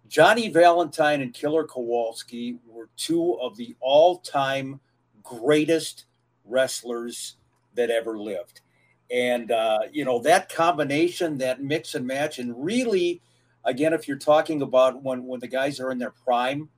Johnny 0.08 0.48
Valentine 0.48 1.20
and 1.20 1.34
Killer 1.34 1.64
Kowalski 1.64 2.56
were 2.66 2.88
two 2.96 3.38
of 3.40 3.56
the 3.56 3.76
all 3.80 4.18
time 4.18 4.80
greatest 5.22 6.06
wrestlers 6.46 7.36
that 7.74 7.90
ever 7.90 8.18
lived. 8.18 8.62
And, 9.10 9.50
uh, 9.50 9.80
you 9.92 10.04
know, 10.04 10.20
that 10.20 10.48
combination, 10.48 11.38
that 11.38 11.62
mix 11.62 11.94
and 11.94 12.06
match, 12.06 12.38
and 12.38 12.52
really, 12.62 13.22
again, 13.64 13.92
if 13.92 14.08
you're 14.08 14.18
talking 14.18 14.62
about 14.62 15.02
when, 15.02 15.24
when 15.26 15.40
the 15.40 15.48
guys 15.48 15.80
are 15.80 15.90
in 15.90 15.98
their 15.98 16.10
prime, 16.10 16.68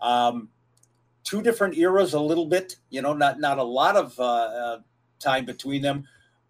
um, 0.00 0.48
two 1.24 1.42
different 1.42 1.76
eras, 1.76 2.14
a 2.14 2.20
little 2.20 2.46
bit, 2.46 2.76
you 2.90 3.02
know, 3.02 3.12
not, 3.12 3.38
not 3.38 3.58
a 3.58 3.62
lot 3.62 3.96
of 3.96 4.18
uh, 4.18 4.22
uh, 4.22 4.78
time 5.20 5.44
between 5.44 5.82
them. 5.82 6.06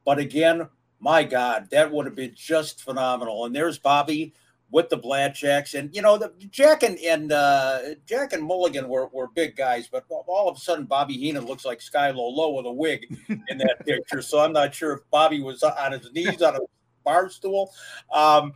But 0.08 0.18
again, 0.18 0.66
my 1.00 1.22
God, 1.22 1.68
that 1.70 1.92
would 1.92 2.06
have 2.06 2.14
been 2.14 2.32
just 2.34 2.82
phenomenal. 2.82 3.44
And 3.44 3.54
there's 3.54 3.78
Bobby 3.78 4.32
with 4.70 4.88
the 4.88 4.96
Blackjacks, 4.96 5.78
and 5.78 5.94
you 5.94 6.00
know, 6.00 6.16
the 6.16 6.32
Jack 6.50 6.82
and, 6.82 6.98
and 7.00 7.30
uh, 7.30 7.80
Jack 8.06 8.32
and 8.32 8.42
Mulligan 8.42 8.88
were, 8.88 9.08
were 9.08 9.28
big 9.28 9.54
guys, 9.54 9.86
but 9.86 10.06
all 10.08 10.48
of 10.48 10.56
a 10.56 10.60
sudden 10.60 10.86
Bobby 10.86 11.12
Heenan 11.12 11.44
looks 11.44 11.66
like 11.66 11.80
Skylo 11.80 12.34
Low 12.34 12.52
with 12.52 12.64
a 12.64 12.72
wig 12.72 13.18
in 13.28 13.58
that 13.58 13.80
picture. 13.84 14.22
So 14.22 14.38
I'm 14.38 14.54
not 14.54 14.74
sure 14.74 14.94
if 14.94 15.00
Bobby 15.10 15.42
was 15.42 15.62
on 15.62 15.92
his 15.92 16.10
knees 16.14 16.40
on 16.40 16.56
a 16.56 16.60
bar 17.04 17.28
stool, 17.28 17.70
um, 18.10 18.54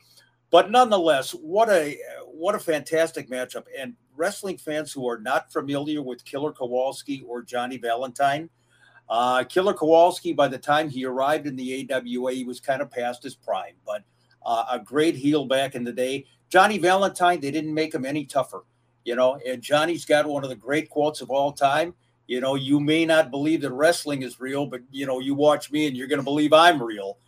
but 0.50 0.70
nonetheless, 0.70 1.32
what 1.32 1.68
a 1.68 1.98
what 2.28 2.54
a 2.54 2.58
fantastic 2.58 3.28
matchup! 3.28 3.64
And 3.78 3.92
wrestling 4.16 4.56
fans 4.56 4.90
who 4.90 5.06
are 5.06 5.18
not 5.18 5.52
familiar 5.52 6.00
with 6.00 6.24
Killer 6.24 6.52
Kowalski 6.52 7.22
or 7.28 7.42
Johnny 7.42 7.76
Valentine. 7.76 8.48
Uh, 9.12 9.44
Killer 9.44 9.74
Kowalski, 9.74 10.32
by 10.32 10.48
the 10.48 10.56
time 10.56 10.88
he 10.88 11.04
arrived 11.04 11.46
in 11.46 11.54
the 11.54 11.86
AWA, 11.92 12.32
he 12.32 12.44
was 12.44 12.60
kind 12.60 12.80
of 12.80 12.90
past 12.90 13.22
his 13.22 13.34
prime, 13.34 13.74
but 13.84 14.02
uh, 14.46 14.64
a 14.70 14.78
great 14.78 15.14
heel 15.14 15.44
back 15.44 15.74
in 15.74 15.84
the 15.84 15.92
day. 15.92 16.24
Johnny 16.48 16.78
Valentine, 16.78 17.38
they 17.38 17.50
didn't 17.50 17.74
make 17.74 17.94
him 17.94 18.06
any 18.06 18.24
tougher, 18.24 18.64
you 19.04 19.14
know. 19.14 19.38
And 19.46 19.60
Johnny's 19.60 20.06
got 20.06 20.26
one 20.26 20.44
of 20.44 20.48
the 20.48 20.56
great 20.56 20.88
quotes 20.88 21.20
of 21.20 21.28
all 21.28 21.52
time. 21.52 21.92
You 22.26 22.40
know, 22.40 22.54
you 22.54 22.80
may 22.80 23.04
not 23.04 23.30
believe 23.30 23.60
that 23.60 23.72
wrestling 23.72 24.22
is 24.22 24.40
real, 24.40 24.64
but 24.64 24.80
you 24.90 25.04
know, 25.04 25.18
you 25.18 25.34
watch 25.34 25.70
me 25.70 25.86
and 25.86 25.94
you're 25.94 26.08
going 26.08 26.18
to 26.18 26.24
believe 26.24 26.54
I'm 26.54 26.82
real. 26.82 27.18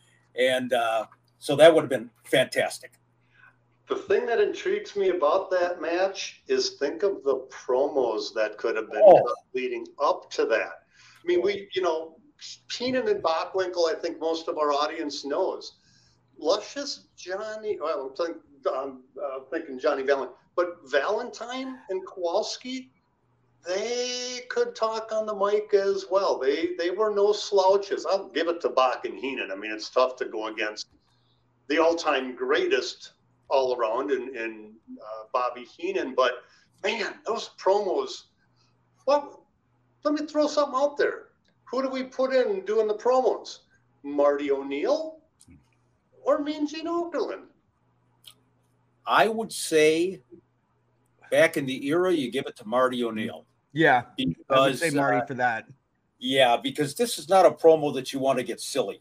And 0.40 0.73
uh, 0.73 1.05
so 1.38 1.55
that 1.55 1.75
would 1.75 1.83
have 1.83 1.90
been 1.90 2.09
fantastic. 2.25 2.94
The 3.90 3.97
thing 3.97 4.25
that 4.25 4.40
intrigues 4.40 4.97
me 4.97 5.11
about 5.11 5.51
that 5.51 5.83
match 5.83 6.40
is 6.49 6.77
think 6.79 7.03
of 7.03 7.23
the 7.25 7.47
promos 7.51 8.33
that 8.33 8.57
could 8.57 8.75
have 8.75 8.90
been 8.90 9.03
oh. 9.05 9.35
leading 9.55 9.87
up 10.03 10.31
to 10.31 10.47
that. 10.47 10.84
I 11.25 11.27
mean, 11.27 11.43
we, 11.43 11.69
you 11.75 11.83
know, 11.83 12.17
Heenan 12.71 13.09
and 13.09 13.23
Bockwinkel, 13.23 13.89
I 13.89 13.95
think 14.01 14.21
most 14.21 14.49
of 14.49 14.59
our 14.59 14.73
audience 14.73 15.25
knows 15.25 15.79
luscious 16.39 17.07
Johnny. 17.17 17.79
Well, 17.81 18.11
I'm 18.11 18.17
thinking, 18.17 18.43
um, 18.75 19.05
uh, 19.23 19.41
thinking 19.51 19.79
Johnny 19.79 20.03
Valentine, 20.03 20.35
but 20.57 20.79
Valentine 20.85 21.79
and 21.91 22.07
Kowalski, 22.07 22.90
they 23.67 24.40
could 24.51 24.75
talk 24.75 25.13
on 25.13 25.27
the 25.27 25.35
mic 25.35 25.73
as 25.73 26.07
well. 26.11 26.38
They 26.38 26.75
they 26.77 26.90
were 26.90 27.15
no 27.15 27.33
slouches. 27.33 28.05
I'll 28.05 28.29
give 28.29 28.48
it 28.48 28.61
to 28.63 28.69
Bock 28.69 29.05
and 29.07 29.19
Heenan. 29.19 29.51
I 29.51 29.55
mean, 29.55 29.73
it's 29.73 29.88
tough 29.88 30.17
to 30.17 30.27
go 30.27 30.48
against 30.48 30.88
the 31.69 31.79
all-time 31.79 32.37
greatest 32.37 33.13
all 33.48 33.75
around 33.77 34.11
in, 34.11 34.37
in 34.37 34.73
uh, 35.01 35.25
Bobby 35.33 35.65
Heenan, 35.65 36.15
but 36.15 36.33
man, 36.83 37.15
those 37.27 37.51
promos. 37.59 38.25
Well, 39.07 39.44
let 40.05 40.15
me 40.15 40.27
throw 40.27 40.46
something 40.46 40.79
out 40.79 40.96
there. 40.96 41.25
Who 41.71 41.83
do 41.83 41.88
we 41.88 42.05
put 42.05 42.35
in 42.35 42.65
doing 42.65 42.87
the 42.87 42.94
promos? 42.94 43.61
Marty 44.02 44.50
O'Neill, 44.50 45.17
or 46.23 46.38
Mean 46.38 46.67
Gene 46.67 46.87
Okerlund? 46.87 47.46
I 49.07 49.29
would 49.29 49.52
say 49.52 50.21
back 51.31 51.57
in 51.57 51.67
the 51.67 51.87
era, 51.87 52.13
you 52.13 52.31
give 52.31 52.46
it 52.46 52.57
to 52.57 52.69
Marty 52.69 53.02
O'Neill. 53.02 53.46
Yeah, 53.73 54.02
because, 54.17 54.37
I 54.50 54.61
would 54.61 54.79
say 54.79 54.90
Marty 54.90 55.19
uh, 55.19 55.27
for 55.27 55.35
that. 55.35 55.67
Yeah, 56.19 56.57
because 56.57 56.94
this 56.94 57.19
is 57.19 57.29
not 57.29 57.46
a 57.46 57.50
promo 57.50 57.92
that 57.94 58.13
you 58.13 58.19
want 58.19 58.38
to 58.38 58.44
get 58.44 58.61
silly. 58.61 59.00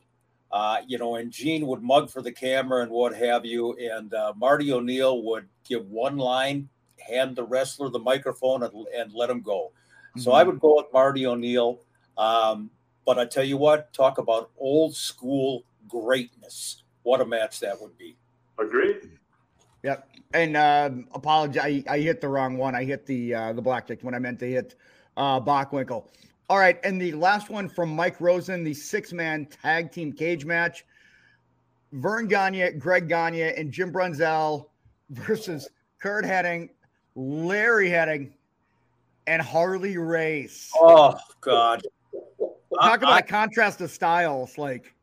Uh, 0.51 0.77
you 0.87 0.97
know, 0.97 1.15
and 1.15 1.31
Gene 1.31 1.67
would 1.67 1.81
mug 1.81 2.09
for 2.09 2.21
the 2.21 2.31
camera 2.31 2.81
and 2.81 2.91
what 2.91 3.15
have 3.15 3.45
you, 3.45 3.75
and 3.77 4.13
uh, 4.13 4.33
Marty 4.37 4.71
O'Neill 4.71 5.23
would 5.23 5.47
give 5.67 5.89
one 5.89 6.17
line, 6.17 6.69
hand 6.99 7.35
the 7.35 7.43
wrestler 7.43 7.89
the 7.89 7.99
microphone, 7.99 8.63
and, 8.63 8.73
and 8.95 9.13
let 9.13 9.29
him 9.29 9.41
go. 9.41 9.71
Mm-hmm. 10.15 10.21
So 10.21 10.33
I 10.33 10.41
mm-hmm. 10.41 10.51
would 10.51 10.59
go 10.59 10.77
with 10.77 10.87
Marty 10.93 11.25
O'Neill. 11.25 11.79
Um, 12.17 12.69
but 13.05 13.17
I 13.19 13.25
tell 13.25 13.43
you 13.43 13.57
what, 13.57 13.91
talk 13.93 14.17
about 14.17 14.51
old 14.57 14.95
school 14.95 15.63
greatness 15.87 16.83
what 17.03 17.21
a 17.21 17.25
match 17.25 17.59
that 17.59 17.79
would 17.79 17.97
be. 17.97 18.15
Agreed. 18.57 19.11
Yep. 19.83 20.09
And 20.33 20.57
uh, 20.57 20.89
apologize, 21.13 21.63
I, 21.63 21.93
I, 21.93 21.99
hit 21.99 22.21
the 22.21 22.27
wrong 22.27 22.57
one. 22.57 22.75
I 22.75 22.83
hit 22.85 23.05
the 23.05 23.35
uh, 23.35 23.53
the 23.53 23.61
blackjack 23.61 23.99
when 24.01 24.15
I 24.15 24.19
meant 24.19 24.39
to 24.39 24.49
hit 24.49 24.75
uh, 25.17 25.39
Bockwinkel. 25.39 26.07
All 26.49 26.57
right, 26.57 26.79
and 26.83 27.01
the 27.01 27.13
last 27.13 27.49
one 27.49 27.69
from 27.69 27.95
Mike 27.95 28.19
Rosen, 28.19 28.63
the 28.63 28.73
six 28.73 29.13
man 29.13 29.45
tag 29.45 29.91
team 29.91 30.11
cage 30.11 30.45
match. 30.45 30.85
Verne 31.91 32.27
Gagne, 32.27 32.71
Greg 32.79 33.07
Gagne, 33.07 33.53
and 33.55 33.71
Jim 33.71 33.93
Brunzell 33.93 34.69
versus 35.11 35.69
Curt 35.99 36.25
Hennig, 36.25 36.69
Larry 37.15 37.89
Hennig, 37.89 38.31
and 39.27 39.41
Harley 39.41 39.97
Race. 39.97 40.71
Oh 40.75 41.15
God! 41.41 41.81
Talk 42.81 42.97
about 42.97 43.13
I, 43.13 43.19
a 43.19 43.23
contrast 43.23 43.81
of 43.81 43.91
styles, 43.91 44.57
like. 44.57 44.93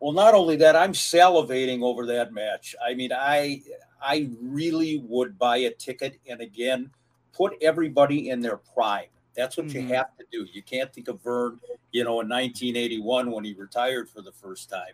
Well, 0.00 0.12
not 0.12 0.34
only 0.34 0.56
that, 0.56 0.76
I'm 0.76 0.92
salivating 0.92 1.82
over 1.82 2.04
that 2.06 2.32
match. 2.32 2.74
I 2.86 2.94
mean, 2.94 3.10
I 3.12 3.62
I 4.02 4.28
really 4.42 5.02
would 5.08 5.38
buy 5.38 5.58
a 5.58 5.70
ticket 5.70 6.18
and 6.28 6.40
again 6.40 6.90
put 7.32 7.54
everybody 7.62 8.30
in 8.30 8.40
their 8.40 8.56
prime. 8.56 9.06
That's 9.34 9.56
what 9.56 9.66
mm-hmm. 9.66 9.88
you 9.88 9.94
have 9.94 10.16
to 10.18 10.24
do. 10.30 10.46
You 10.52 10.62
can't 10.62 10.92
think 10.92 11.08
of 11.08 11.22
Verne, 11.22 11.58
you 11.90 12.04
know, 12.04 12.20
in 12.20 12.28
1981 12.28 13.30
when 13.30 13.44
he 13.44 13.54
retired 13.54 14.08
for 14.08 14.22
the 14.22 14.32
first 14.32 14.70
time. 14.70 14.92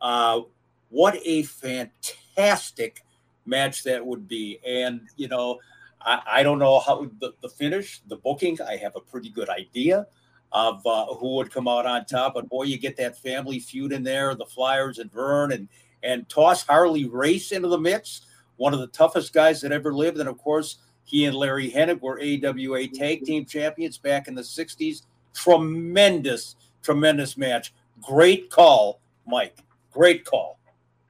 Uh, 0.00 0.42
what 0.90 1.18
a 1.24 1.42
fantastic 1.42 3.04
match 3.46 3.82
that 3.84 4.04
would 4.04 4.28
be. 4.28 4.60
And, 4.64 5.08
you 5.16 5.28
know, 5.28 5.58
I, 6.04 6.20
I 6.26 6.42
don't 6.42 6.58
know 6.58 6.80
how 6.80 7.10
the, 7.20 7.34
the, 7.40 7.48
finish, 7.48 8.00
the 8.06 8.16
booking, 8.16 8.58
I 8.60 8.76
have 8.76 8.96
a 8.96 9.00
pretty 9.00 9.30
good 9.30 9.48
idea 9.48 10.06
of 10.52 10.86
uh, 10.86 11.06
who 11.14 11.36
would 11.36 11.50
come 11.50 11.66
out 11.66 11.86
on 11.86 12.04
top. 12.04 12.34
But 12.34 12.48
boy, 12.48 12.64
you 12.64 12.78
get 12.78 12.96
that 12.98 13.18
family 13.18 13.58
feud 13.58 13.92
in 13.92 14.02
there, 14.02 14.34
the 14.34 14.46
Flyers 14.46 14.98
and 14.98 15.10
Verne, 15.12 15.52
and, 15.52 15.68
and 16.02 16.28
toss 16.28 16.62
Harley 16.62 17.06
Race 17.06 17.52
into 17.52 17.68
the 17.68 17.78
mix, 17.78 18.22
one 18.56 18.72
of 18.72 18.80
the 18.80 18.86
toughest 18.88 19.32
guys 19.32 19.60
that 19.62 19.72
ever 19.72 19.92
lived. 19.92 20.18
And 20.18 20.28
of 20.28 20.38
course, 20.38 20.76
he 21.04 21.24
and 21.24 21.36
Larry 21.36 21.70
Hennig 21.70 22.00
were 22.00 22.20
AWA 22.20 22.88
tag 22.88 23.24
team 23.24 23.44
champions 23.44 23.98
back 23.98 24.28
in 24.28 24.34
the 24.34 24.42
60s. 24.42 25.02
Tremendous, 25.34 26.56
tremendous 26.82 27.36
match. 27.36 27.74
Great 28.00 28.50
call, 28.50 29.00
Mike. 29.26 29.58
Great 29.92 30.24
call. 30.24 30.58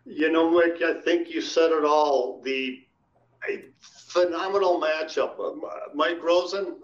You 0.07 0.31
know, 0.31 0.51
Mike, 0.51 0.83
I 0.83 1.01
think 1.01 1.31
you 1.31 1.41
said 1.41 1.71
it 1.71 1.85
all. 1.85 2.41
The 2.43 2.85
a 3.49 3.65
phenomenal 3.81 4.81
matchup. 4.81 5.39
Uh, 5.39 5.71
Mike 5.95 6.23
Rosen, 6.23 6.77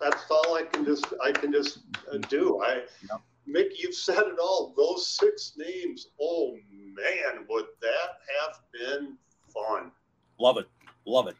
that's 0.00 0.24
all 0.30 0.56
I 0.56 0.62
can 0.62 0.84
just 0.84 1.06
I 1.22 1.32
can 1.32 1.52
just 1.52 1.80
uh, 2.12 2.18
do. 2.28 2.62
I 2.62 2.82
yep. 3.10 3.20
Mick, 3.48 3.70
you've 3.78 3.94
said 3.94 4.18
it 4.18 4.38
all. 4.40 4.74
Those 4.76 5.06
six 5.08 5.54
names. 5.56 6.08
Oh 6.20 6.56
man, 6.70 7.46
would 7.48 7.66
that 7.80 8.18
have 8.40 8.60
been 8.72 9.16
fun? 9.52 9.90
Love 10.38 10.58
it. 10.58 10.66
Love 11.06 11.28
it. 11.28 11.36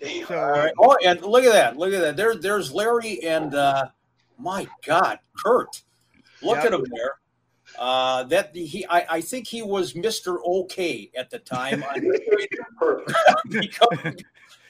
Damn. 0.00 0.26
So, 0.26 0.70
Oh, 0.78 0.96
and 1.04 1.22
look 1.22 1.44
at 1.44 1.52
that. 1.52 1.76
Look 1.76 1.92
at 1.92 2.00
that. 2.00 2.16
There, 2.16 2.34
there's 2.34 2.72
Larry 2.72 3.22
and 3.22 3.54
uh, 3.54 3.88
my 4.38 4.66
God, 4.84 5.18
Kurt. 5.36 5.82
Look 6.42 6.56
yep. 6.56 6.66
at 6.66 6.72
him 6.74 6.84
there. 6.90 7.14
Uh, 7.78 8.24
that 8.24 8.54
he, 8.54 8.86
I, 8.88 9.06
I 9.08 9.20
think 9.20 9.46
he 9.46 9.62
was 9.62 9.94
Mr. 9.94 10.38
OK 10.44 11.10
at 11.16 11.30
the 11.30 11.38
time. 11.38 11.82
Perfect. 12.78 14.24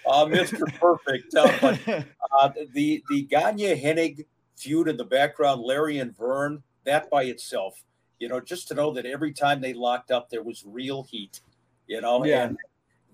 uh, 0.07 0.25
Mr. 0.27 0.79
Perfect. 0.79 1.35
Uh, 1.35 1.53
but 1.61 2.07
uh, 2.41 2.51
the 2.73 3.03
the 3.09 3.23
Gagne 3.23 3.81
Hennig 3.83 4.27
feud 4.57 4.89
in 4.89 4.97
the 4.97 5.05
background, 5.05 5.63
Larry 5.63 5.99
and 5.99 6.17
Verne, 6.17 6.63
that 6.85 7.11
by 7.11 7.25
itself, 7.25 7.83
you 8.19 8.29
know, 8.29 8.41
just 8.41 8.69
to 8.69 8.75
know 8.75 8.93
that 8.93 9.07
every 9.07 9.33
time 9.33 9.61
they 9.61 9.73
locked 9.73 10.11
up, 10.11 10.31
there 10.31 10.43
was 10.43 10.65
real 10.67 11.03
heat. 11.03 11.41
You 11.87 12.01
know, 12.01 12.25
yeah. 12.25 12.45
and 12.45 12.57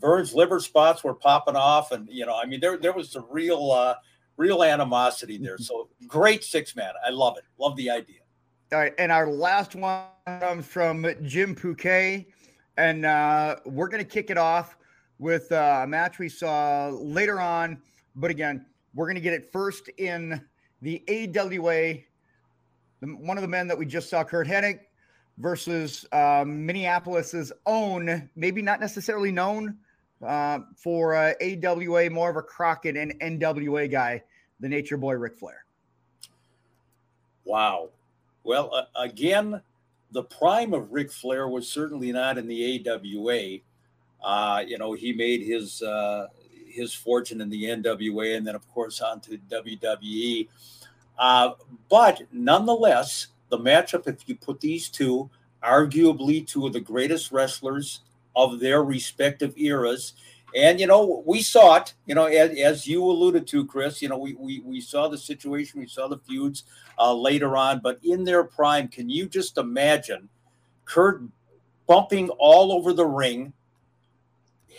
Verne's 0.00 0.34
liver 0.34 0.60
spots 0.60 1.02
were 1.02 1.14
popping 1.14 1.56
off, 1.56 1.92
and 1.92 2.08
you 2.10 2.26
know, 2.26 2.34
I 2.36 2.44
mean, 2.44 2.60
there 2.60 2.76
there 2.76 2.92
was 2.92 3.10
some 3.10 3.24
real 3.30 3.70
uh, 3.70 3.94
real 4.36 4.62
animosity 4.62 5.38
there. 5.38 5.58
So 5.58 5.88
great 6.06 6.44
six 6.44 6.76
man. 6.76 6.92
I 7.04 7.10
love 7.10 7.38
it. 7.38 7.44
Love 7.58 7.76
the 7.76 7.90
idea. 7.90 8.20
All 8.72 8.80
right, 8.80 8.92
and 8.98 9.12
our 9.12 9.28
last 9.28 9.76
one 9.76 10.06
comes 10.26 10.66
from 10.66 11.06
Jim 11.22 11.54
Pouquet, 11.54 12.26
and 12.76 13.06
uh, 13.06 13.56
we're 13.64 13.86
going 13.86 14.02
to 14.02 14.10
kick 14.10 14.28
it 14.28 14.36
off 14.36 14.76
with 15.20 15.52
uh, 15.52 15.82
a 15.84 15.86
match 15.86 16.18
we 16.18 16.28
saw 16.28 16.88
later 16.88 17.40
on. 17.40 17.80
But 18.16 18.32
again, 18.32 18.66
we're 18.92 19.06
going 19.06 19.14
to 19.14 19.20
get 19.20 19.34
it 19.34 19.52
first 19.52 19.88
in 19.98 20.44
the 20.82 21.00
AWA. 21.08 21.98
One 23.02 23.38
of 23.38 23.42
the 23.42 23.48
men 23.48 23.68
that 23.68 23.78
we 23.78 23.86
just 23.86 24.10
saw, 24.10 24.24
Curt 24.24 24.48
Hennig, 24.48 24.80
versus 25.38 26.04
uh, 26.10 26.42
Minneapolis's 26.44 27.52
own, 27.66 28.28
maybe 28.34 28.62
not 28.62 28.80
necessarily 28.80 29.30
known 29.30 29.76
uh, 30.26 30.58
for 30.74 31.14
uh, 31.14 31.34
AWA, 31.40 32.10
more 32.10 32.30
of 32.30 32.36
a 32.36 32.42
Crockett 32.42 32.96
and 32.96 33.14
NWA 33.20 33.88
guy, 33.88 34.24
the 34.58 34.68
Nature 34.68 34.96
Boy 34.96 35.12
Ric 35.12 35.36
Flair. 35.36 35.64
Wow. 37.44 37.90
Well, 38.46 38.72
uh, 38.72 38.84
again, 38.94 39.60
the 40.12 40.22
prime 40.22 40.72
of 40.72 40.92
Ric 40.92 41.10
Flair 41.10 41.48
was 41.48 41.68
certainly 41.68 42.12
not 42.12 42.38
in 42.38 42.46
the 42.46 42.88
AWA. 42.88 43.58
Uh, 44.24 44.60
you 44.64 44.78
know, 44.78 44.92
he 44.92 45.12
made 45.12 45.42
his 45.42 45.82
uh, 45.82 46.28
his 46.64 46.94
fortune 46.94 47.40
in 47.40 47.50
the 47.50 47.64
NWA, 47.64 48.36
and 48.36 48.46
then 48.46 48.54
of 48.54 48.66
course 48.72 49.00
on 49.00 49.20
to 49.22 49.36
WWE. 49.50 50.46
Uh, 51.18 51.50
but 51.88 52.22
nonetheless, 52.30 53.26
the 53.48 53.58
matchup, 53.58 54.06
if 54.06 54.28
you 54.28 54.36
put 54.36 54.60
these 54.60 54.88
two, 54.88 55.28
arguably 55.60 56.46
two 56.46 56.68
of 56.68 56.72
the 56.72 56.80
greatest 56.80 57.32
wrestlers 57.32 58.02
of 58.36 58.60
their 58.60 58.84
respective 58.84 59.54
eras, 59.56 60.12
and 60.54 60.78
you 60.80 60.86
know, 60.86 61.22
we 61.26 61.42
saw 61.42 61.76
it. 61.76 61.94
You 62.06 62.14
know, 62.14 62.26
as, 62.26 62.58
as 62.58 62.86
you 62.86 63.04
alluded 63.04 63.46
to, 63.48 63.66
Chris. 63.66 64.00
You 64.00 64.08
know, 64.08 64.18
we 64.18 64.34
we 64.34 64.60
we 64.60 64.80
saw 64.80 65.08
the 65.08 65.18
situation, 65.18 65.80
we 65.80 65.86
saw 65.86 66.08
the 66.08 66.18
feuds 66.18 66.64
uh, 66.98 67.14
later 67.14 67.56
on, 67.56 67.80
but 67.82 67.98
in 68.02 68.24
their 68.24 68.44
prime, 68.44 68.88
can 68.88 69.08
you 69.08 69.28
just 69.28 69.58
imagine 69.58 70.28
Kurt 70.84 71.22
bumping 71.86 72.28
all 72.30 72.72
over 72.72 72.92
the 72.92 73.06
ring, 73.06 73.52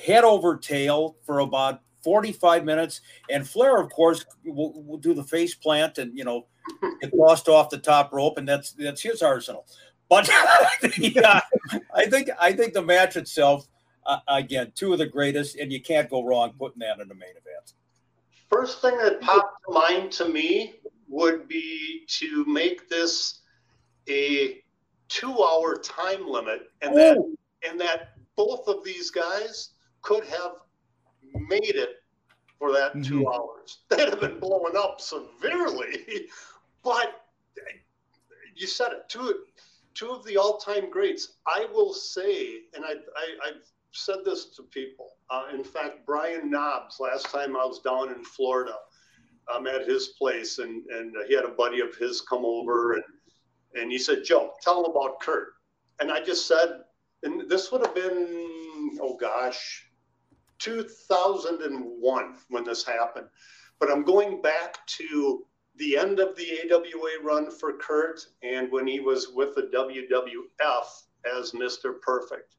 head 0.06 0.24
over 0.24 0.58
tail 0.58 1.16
for 1.26 1.40
about 1.40 1.82
45 2.04 2.64
minutes. 2.64 3.02
And 3.30 3.48
Flair, 3.48 3.80
of 3.82 3.90
course, 3.90 4.26
will, 4.46 4.82
will 4.84 4.98
do 4.98 5.14
the 5.14 5.24
face 5.24 5.56
plant 5.56 5.98
and, 5.98 6.18
you 6.18 6.24
know, 6.24 6.46
get 7.02 7.14
lost 7.14 7.48
off 7.48 7.70
the 7.70 7.78
top 7.78 8.14
rope. 8.14 8.38
And 8.38 8.48
that's, 8.48 8.72
that's 8.72 9.02
his 9.02 9.22
arsenal. 9.22 9.66
But 10.10 10.30
yeah, 10.98 11.42
I 11.94 12.06
think, 12.06 12.30
I 12.40 12.54
think 12.54 12.74
the 12.74 12.82
match 12.82 13.18
itself, 13.18 13.68
uh, 14.08 14.20
again, 14.28 14.72
two 14.76 14.94
of 14.94 15.00
the 15.00 15.06
greatest, 15.06 15.58
and 15.58 15.72
you 15.72 15.82
can't 15.82 16.10
go 16.10 16.24
wrong 16.24 16.54
putting 16.58 16.80
that 16.80 17.00
in 17.00 17.08
the 17.08 17.16
main 17.16 17.30
event. 17.30 17.74
First 18.50 18.82
thing 18.82 18.98
that 18.98 19.22
popped 19.22 19.64
to 19.68 19.74
mind 19.74 20.12
to 20.14 20.30
me 20.30 20.76
would 21.10 21.48
be 21.48 22.06
to 22.08 22.46
make 22.46 22.90
this 22.90 23.42
a 24.10 24.62
two-hour 25.10 25.80
time 25.80 26.28
limit, 26.28 26.62
and 26.82 26.94
Ooh. 26.94 26.98
that 26.98 27.70
and 27.70 27.80
that 27.82 28.14
both 28.36 28.68
of 28.68 28.84
these 28.84 29.12
guys 29.12 29.72
could 30.02 30.24
have 30.26 30.54
made 31.50 31.76
it 31.76 31.98
for 32.58 32.72
that 32.72 32.92
mm-hmm. 32.92 33.02
two 33.02 33.28
hours. 33.28 33.80
They'd 33.90 34.10
have 34.10 34.22
been 34.22 34.40
blowing 34.40 34.76
up 34.78 35.02
severely, 35.02 36.28
but 36.84 37.28
you 38.56 38.68
said 38.68 38.92
it. 38.92 39.10
Two, 39.10 39.44
two 39.94 40.10
of 40.10 40.26
the 40.26 40.38
all-time 40.38 40.90
greats. 40.90 41.34
I 41.48 41.68
will 41.74 41.94
say, 41.94 42.62
and 42.74 42.86
I, 42.86 42.92
I, 42.92 43.48
have 43.48 43.56
said 43.98 44.18
this 44.26 44.56
to 44.56 44.64
people. 44.64 45.10
Uh, 45.30 45.46
in 45.54 45.64
fact, 45.64 46.06
Brian 46.06 46.50
Knobbs, 46.50 47.00
last 47.00 47.26
time 47.32 47.56
I 47.56 47.66
was 47.66 47.80
down 47.80 48.14
in 48.14 48.24
Florida, 48.24 48.76
I'm 49.50 49.68
at 49.68 49.88
his 49.88 50.10
place, 50.10 50.60
and 50.60 50.86
and 50.88 51.16
he 51.28 51.36
had 51.36 51.46
a 51.46 51.50
buddy 51.50 51.80
of 51.82 51.96
his 51.96 52.22
come 52.22 52.46
over, 52.46 52.94
and 52.94 53.04
and 53.76 53.92
he 53.92 53.98
said, 53.98 54.24
"Joe, 54.24 54.54
tell 54.62 54.84
him 54.84 54.92
about 54.92 55.20
Kurt. 55.20 55.54
And 56.00 56.12
I 56.12 56.24
just 56.24 56.48
said, 56.48 56.84
and 57.24 57.50
this 57.50 57.72
would 57.72 57.82
have 57.82 57.96
been, 57.96 58.98
oh 59.02 59.18
gosh, 59.20 59.90
2001 60.60 62.36
when 62.50 62.64
this 62.64 62.86
happened. 62.86 63.28
But 63.80 63.92
I'm 63.92 64.04
going 64.04 64.42
back 64.42 64.86
to 64.88 65.46
the 65.76 65.98
end 65.98 66.20
of 66.20 66.36
the 66.36 66.72
AWA 66.72 67.24
run 67.24 67.52
for 67.52 67.78
Kurt 67.78 68.22
and 68.42 68.72
when 68.72 68.88
he 68.88 69.00
was 69.00 69.30
with 69.34 69.56
the 69.56 69.70
WWF 69.74 71.38
as 71.38 71.52
Mr. 71.52 72.00
Perfect. 72.02 72.56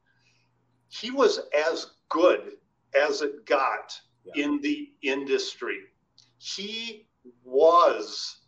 He 0.89 1.11
was 1.11 1.39
as 1.67 1.87
good 2.09 2.53
as 2.93 3.21
it 3.21 3.45
got 3.45 3.99
yeah. 4.23 4.43
in 4.43 4.61
the 4.61 4.91
industry. 5.01 5.79
He 6.37 7.07
was 7.43 8.39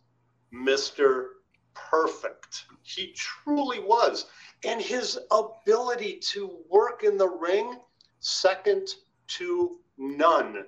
Mr. 0.53 1.25
Perfect. 1.73 2.65
He 2.81 3.13
truly 3.13 3.79
was. 3.79 4.25
And 4.65 4.81
his 4.81 5.19
ability 5.31 6.17
to 6.31 6.59
work 6.69 7.03
in 7.03 7.17
the 7.17 7.29
ring, 7.29 7.79
second 8.19 8.87
to 9.27 9.77
none 9.97 10.65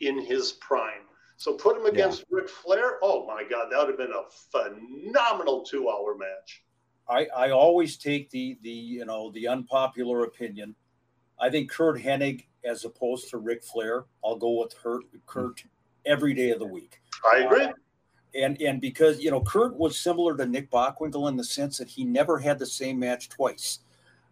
in 0.00 0.18
his 0.18 0.52
prime. 0.52 1.02
So 1.36 1.54
put 1.54 1.76
him 1.76 1.86
against 1.86 2.20
yeah. 2.30 2.38
Ric 2.38 2.48
Flair. 2.48 2.98
Oh 3.02 3.26
my 3.26 3.44
God, 3.44 3.68
that 3.70 3.78
would 3.78 3.88
have 3.88 3.98
been 3.98 4.12
a 4.12 4.24
phenomenal 4.50 5.62
two-hour 5.64 6.16
match. 6.16 6.62
I, 7.08 7.26
I 7.36 7.50
always 7.50 7.96
take 7.96 8.30
the 8.30 8.58
the 8.62 8.70
you 8.70 9.04
know 9.04 9.30
the 9.30 9.46
unpopular 9.46 10.24
opinion. 10.24 10.74
I 11.40 11.50
think 11.50 11.70
Curt 11.70 12.00
Hennig 12.00 12.44
as 12.64 12.84
opposed 12.84 13.30
to 13.30 13.38
Ric 13.38 13.62
Flair. 13.62 14.04
I'll 14.24 14.36
go 14.36 14.60
with 14.62 14.74
Kurt, 15.26 15.64
every 16.04 16.34
day 16.34 16.50
of 16.50 16.58
the 16.58 16.66
week. 16.66 17.00
I 17.32 17.38
agree. 17.38 17.64
Uh, 17.64 17.72
and 18.34 18.60
and 18.60 18.80
because 18.80 19.20
you 19.20 19.30
know 19.30 19.40
Kurt 19.40 19.74
was 19.76 19.98
similar 19.98 20.36
to 20.36 20.46
Nick 20.46 20.70
Bockwinkel 20.70 21.28
in 21.28 21.36
the 21.36 21.44
sense 21.44 21.78
that 21.78 21.88
he 21.88 22.04
never 22.04 22.38
had 22.38 22.58
the 22.58 22.66
same 22.66 22.98
match 22.98 23.28
twice. 23.28 23.80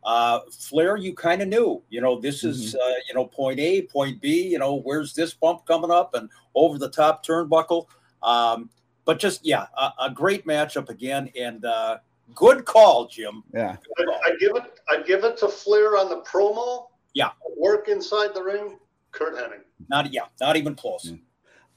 Uh, 0.05 0.41
Flair, 0.51 0.97
you 0.99 1.15
kind 1.15 1.41
of 1.41 1.49
knew, 1.49 1.83
you 1.89 2.01
know, 2.01 2.21
this 2.21 2.45
is, 2.45 2.75
mm-hmm. 2.75 2.77
uh, 2.77 2.95
you 3.09 3.15
know, 3.15 3.25
point 3.25 3.59
A, 3.59 3.83
point 3.83 4.21
B, 4.21 4.49
you 4.49 4.59
know, 4.59 4.81
where's 4.81 5.15
this 5.15 5.33
bump 5.33 5.65
coming 5.65 5.91
up 5.91 6.15
and 6.15 6.29
over 6.55 6.77
the 6.77 6.91
top 6.91 7.25
turnbuckle. 7.25 7.87
Um, 8.23 8.69
but 9.07 9.19
just, 9.19 9.45
yeah, 9.47 9.67
a, 9.79 9.93
a 10.03 10.11
great 10.11 10.47
matchup 10.47 10.91
again. 10.91 11.31
And 11.41 11.65
uh, 11.65 11.99
good 12.35 12.67
call, 12.67 13.09
Jim. 13.09 13.43
Yeah. 13.55 13.77
I'd, 13.99 14.07
I'd, 14.27 14.39
give 14.39 14.57
it, 14.57 14.81
I'd 14.91 15.07
give 15.07 15.25
it 15.25 15.39
to 15.39 15.49
Flair 15.49 15.97
on 15.97 16.11
the 16.11 16.21
promo. 16.21 16.89
Yeah. 17.15 17.31
Work 17.57 17.89
inside 17.89 18.35
the 18.35 18.43
ring, 18.43 18.79
Curt 19.13 19.35
Hennig. 19.35 19.63
Not, 19.89 20.13
yeah, 20.13 20.27
not 20.41 20.57
even 20.57 20.75
close. 20.75 21.11
Mm. 21.11 21.21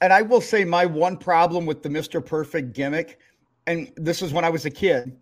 And 0.00 0.12
I 0.12 0.22
will 0.22 0.40
say 0.40 0.64
my 0.64 0.86
one 0.86 1.16
problem 1.16 1.66
with 1.66 1.82
the 1.82 1.88
Mr. 1.88 2.24
Perfect 2.24 2.72
gimmick, 2.72 3.18
and 3.66 3.90
this 3.96 4.22
is 4.22 4.32
when 4.32 4.44
I 4.44 4.50
was 4.50 4.64
a 4.64 4.70
kid, 4.70 5.16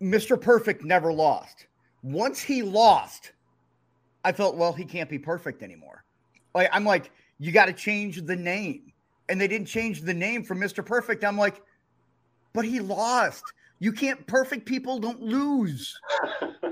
Mr. 0.00 0.40
Perfect 0.40 0.84
never 0.84 1.12
lost 1.12 1.66
once 2.02 2.40
he 2.40 2.62
lost, 2.62 3.32
I 4.24 4.32
felt, 4.32 4.56
well, 4.56 4.72
he 4.72 4.84
can't 4.84 5.10
be 5.10 5.18
perfect 5.18 5.62
anymore. 5.62 6.04
Like 6.54 6.68
I'm 6.72 6.84
like, 6.84 7.10
you 7.38 7.52
got 7.52 7.66
to 7.66 7.72
change 7.72 8.22
the 8.22 8.36
name. 8.36 8.92
And 9.28 9.40
they 9.40 9.46
didn't 9.46 9.68
change 9.68 10.02
the 10.02 10.14
name 10.14 10.42
from 10.42 10.58
Mr. 10.58 10.84
Perfect. 10.84 11.24
I'm 11.24 11.38
like, 11.38 11.62
but 12.52 12.64
he 12.64 12.80
lost. 12.80 13.44
You 13.78 13.92
can't 13.92 14.26
perfect 14.26 14.66
people 14.66 14.98
don't 14.98 15.22
lose. 15.22 15.96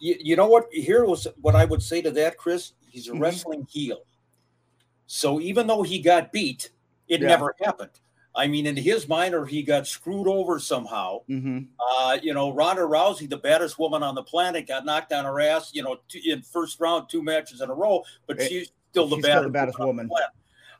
you, 0.00 0.16
you 0.18 0.36
know 0.36 0.48
what? 0.48 0.66
Here 0.72 1.04
was 1.04 1.28
what 1.40 1.54
I 1.54 1.64
would 1.64 1.82
say 1.82 2.02
to 2.02 2.10
that, 2.10 2.36
Chris. 2.36 2.72
He's 2.90 3.06
a 3.06 3.12
mm-hmm. 3.12 3.22
wrestling 3.22 3.66
heel. 3.70 4.02
So 5.06 5.40
even 5.40 5.68
though 5.68 5.82
he 5.82 6.00
got 6.00 6.32
beat, 6.32 6.70
it 7.06 7.20
yeah. 7.20 7.28
never 7.28 7.54
happened. 7.62 7.90
I 8.34 8.46
mean, 8.46 8.66
in 8.66 8.76
his 8.76 9.08
mind, 9.08 9.34
or 9.34 9.44
he 9.44 9.60
got 9.62 9.88
screwed 9.88 10.28
over 10.28 10.60
somehow. 10.60 11.22
Mm-hmm. 11.28 11.62
Uh, 11.84 12.18
you 12.22 12.32
know, 12.32 12.52
Ronda 12.52 12.82
Rousey, 12.82 13.28
the 13.28 13.36
baddest 13.36 13.76
woman 13.78 14.04
on 14.04 14.14
the 14.14 14.22
planet, 14.22 14.68
got 14.68 14.84
knocked 14.84 15.12
on 15.12 15.24
her 15.24 15.40
ass. 15.40 15.70
You 15.74 15.82
know, 15.82 15.98
in 16.24 16.42
first 16.42 16.78
round, 16.78 17.08
two 17.08 17.22
matches 17.22 17.60
in 17.60 17.70
a 17.70 17.74
row, 17.74 18.04
but 18.28 18.40
she's 18.40 18.70
still 18.90 19.08
the, 19.08 19.16
she's 19.16 19.24
baddest, 19.24 19.38
still 19.38 19.42
the 19.42 19.50
baddest 19.50 19.78
woman. 19.80 20.08
woman. 20.08 20.26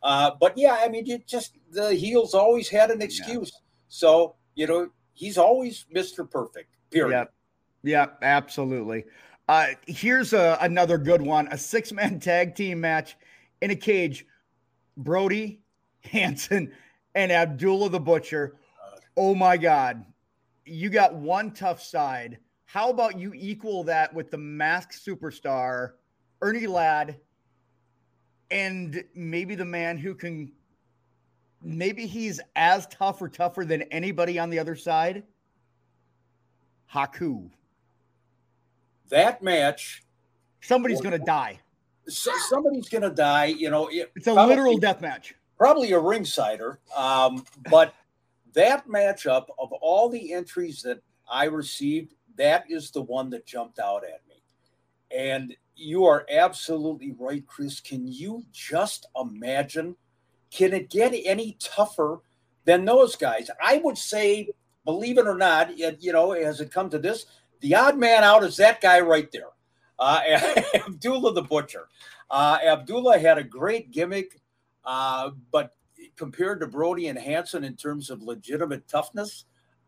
Uh, 0.02 0.30
but 0.40 0.56
yeah, 0.56 0.78
I 0.80 0.88
mean, 0.88 1.10
it 1.10 1.26
just 1.26 1.56
the 1.72 1.92
heels 1.92 2.34
always 2.34 2.68
had 2.68 2.90
an 2.92 3.02
excuse. 3.02 3.50
Yeah. 3.52 3.60
So 3.88 4.36
you 4.54 4.68
know, 4.68 4.88
he's 5.12 5.36
always 5.36 5.86
Mister 5.90 6.24
Perfect. 6.24 6.76
Period. 6.90 7.10
Yeah, 7.10 7.24
yeah, 7.82 8.06
absolutely. 8.22 9.04
Uh, 9.48 9.68
here's 9.86 10.32
a, 10.32 10.58
another 10.60 10.98
good 10.98 11.22
one: 11.22 11.48
a 11.50 11.58
six-man 11.58 12.20
tag 12.20 12.54
team 12.54 12.80
match 12.80 13.16
in 13.60 13.70
a 13.70 13.76
cage. 13.76 14.26
Brody 14.96 15.60
Hansen 16.02 16.72
and 17.14 17.32
Abdullah 17.32 17.90
the 17.90 18.00
Butcher. 18.00 18.56
Oh 19.16 19.34
my 19.34 19.56
God. 19.56 20.04
You 20.64 20.90
got 20.90 21.14
one 21.14 21.52
tough 21.52 21.82
side. 21.82 22.38
How 22.66 22.90
about 22.90 23.18
you 23.18 23.32
equal 23.34 23.82
that 23.84 24.14
with 24.14 24.30
the 24.30 24.38
masked 24.38 25.04
superstar, 25.04 25.92
Ernie 26.40 26.68
Ladd, 26.68 27.18
and 28.50 29.02
maybe 29.14 29.54
the 29.54 29.64
man 29.64 29.98
who 29.98 30.14
can, 30.14 30.52
maybe 31.62 32.06
he's 32.06 32.40
as 32.54 32.86
tough 32.86 33.20
or 33.20 33.28
tougher 33.28 33.64
than 33.64 33.82
anybody 33.82 34.38
on 34.38 34.50
the 34.50 34.58
other 34.58 34.76
side? 34.76 35.24
Haku. 36.92 37.50
That 39.10 39.42
match. 39.42 40.04
Somebody's 40.62 41.00
going 41.00 41.18
to 41.18 41.24
die. 41.24 41.60
somebody's 42.08 42.88
going 42.88 43.02
to 43.02 43.10
die. 43.10 43.46
You 43.46 43.70
know, 43.70 43.88
it, 43.88 44.10
it's 44.16 44.26
a 44.26 44.34
probably, 44.34 44.56
literal 44.56 44.78
death 44.78 45.00
match 45.00 45.34
probably 45.60 45.92
a 45.92 45.98
ringsider. 45.98 46.78
Um, 46.96 47.44
but 47.70 47.94
that 48.54 48.88
matchup 48.88 49.44
of 49.58 49.70
all 49.82 50.08
the 50.08 50.32
entries 50.32 50.80
that 50.82 51.02
I 51.30 51.44
received, 51.44 52.14
that 52.38 52.64
is 52.70 52.90
the 52.90 53.02
one 53.02 53.28
that 53.30 53.44
jumped 53.44 53.78
out 53.78 54.02
at 54.02 54.22
me. 54.26 54.42
And 55.14 55.54
you 55.76 56.06
are 56.06 56.26
absolutely 56.32 57.14
right, 57.18 57.46
Chris. 57.46 57.78
Can 57.78 58.08
you 58.08 58.42
just 58.52 59.06
imagine? 59.20 59.96
Can 60.50 60.72
it 60.72 60.88
get 60.88 61.12
any 61.12 61.58
tougher 61.60 62.20
than 62.64 62.86
those 62.86 63.14
guys? 63.14 63.50
I 63.62 63.82
would 63.84 63.98
say, 63.98 64.48
believe 64.86 65.18
it 65.18 65.26
or 65.26 65.36
not, 65.36 65.78
it, 65.78 65.98
you 66.00 66.14
know, 66.14 66.32
has 66.32 66.62
it 66.62 66.72
come 66.72 66.88
to 66.88 66.98
this? 66.98 67.26
The 67.60 67.74
odd 67.74 67.98
man 67.98 68.24
out 68.24 68.44
is 68.44 68.56
that 68.56 68.80
guy 68.80 69.00
right 69.00 69.30
there, 69.30 69.48
uh, 69.98 70.20
Abdullah 70.74 71.34
the 71.34 71.42
Butcher. 71.42 71.88
Uh, 72.30 72.58
Abdullah 72.64 73.18
had 73.18 73.38
a 73.38 73.44
great 73.44 73.90
gimmick. 73.90 74.40
Uh, 74.84 75.30
but 75.52 75.74
compared 76.16 76.60
to 76.60 76.66
Brody 76.66 77.08
and 77.08 77.18
Hansen 77.18 77.64
in 77.64 77.76
terms 77.76 78.10
of 78.10 78.22
legitimate 78.22 78.88
toughness, 78.88 79.44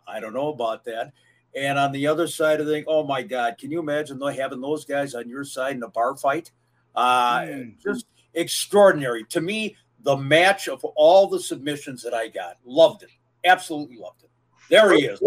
I 0.07 0.21
don't 0.21 0.35
know 0.35 0.49
about 0.49 0.85
that. 0.85 1.13
And 1.55 1.79
on 1.79 1.93
the 1.93 2.07
other 2.07 2.27
side 2.27 2.61
of 2.61 2.67
the 2.67 2.73
thing, 2.73 2.85
oh 2.87 3.05
my 3.05 3.23
God, 3.23 3.59
can 3.59 3.71
you 3.71 3.79
imagine 3.79 4.21
having 4.21 4.61
those 4.61 4.85
guys 4.85 5.15
on 5.15 5.29
your 5.29 5.45
side 5.45 5.77
in 5.77 5.83
a 5.83 5.89
bar 5.89 6.17
fight? 6.17 6.51
Uh, 6.95 7.41
mm. 7.41 7.75
Just 7.83 8.07
extraordinary. 8.35 9.25
To 9.25 9.41
me, 9.41 9.77
the 10.01 10.17
match 10.17 10.69
of 10.69 10.85
all 10.85 11.27
the 11.27 11.41
submissions 11.41 12.03
that 12.03 12.15
I 12.15 12.29
got, 12.29 12.57
loved 12.65 13.03
it. 13.03 13.11
Absolutely 13.45 13.99
loved 13.99 14.23
it. 14.25 14.31
There 14.71 14.95
he 14.95 15.05
is. 15.05 15.23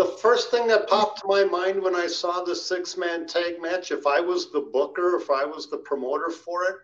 The 0.00 0.16
first 0.22 0.50
thing 0.50 0.66
that 0.68 0.88
popped 0.88 1.20
to 1.20 1.26
my 1.26 1.44
mind 1.44 1.82
when 1.82 1.94
I 1.94 2.06
saw 2.06 2.42
the 2.42 2.56
six 2.56 2.96
man 2.96 3.26
tag 3.26 3.60
match, 3.60 3.90
if 3.90 4.06
I 4.06 4.18
was 4.18 4.50
the 4.50 4.62
booker, 4.62 5.16
if 5.16 5.28
I 5.28 5.44
was 5.44 5.68
the 5.68 5.76
promoter 5.76 6.30
for 6.30 6.64
it, 6.64 6.76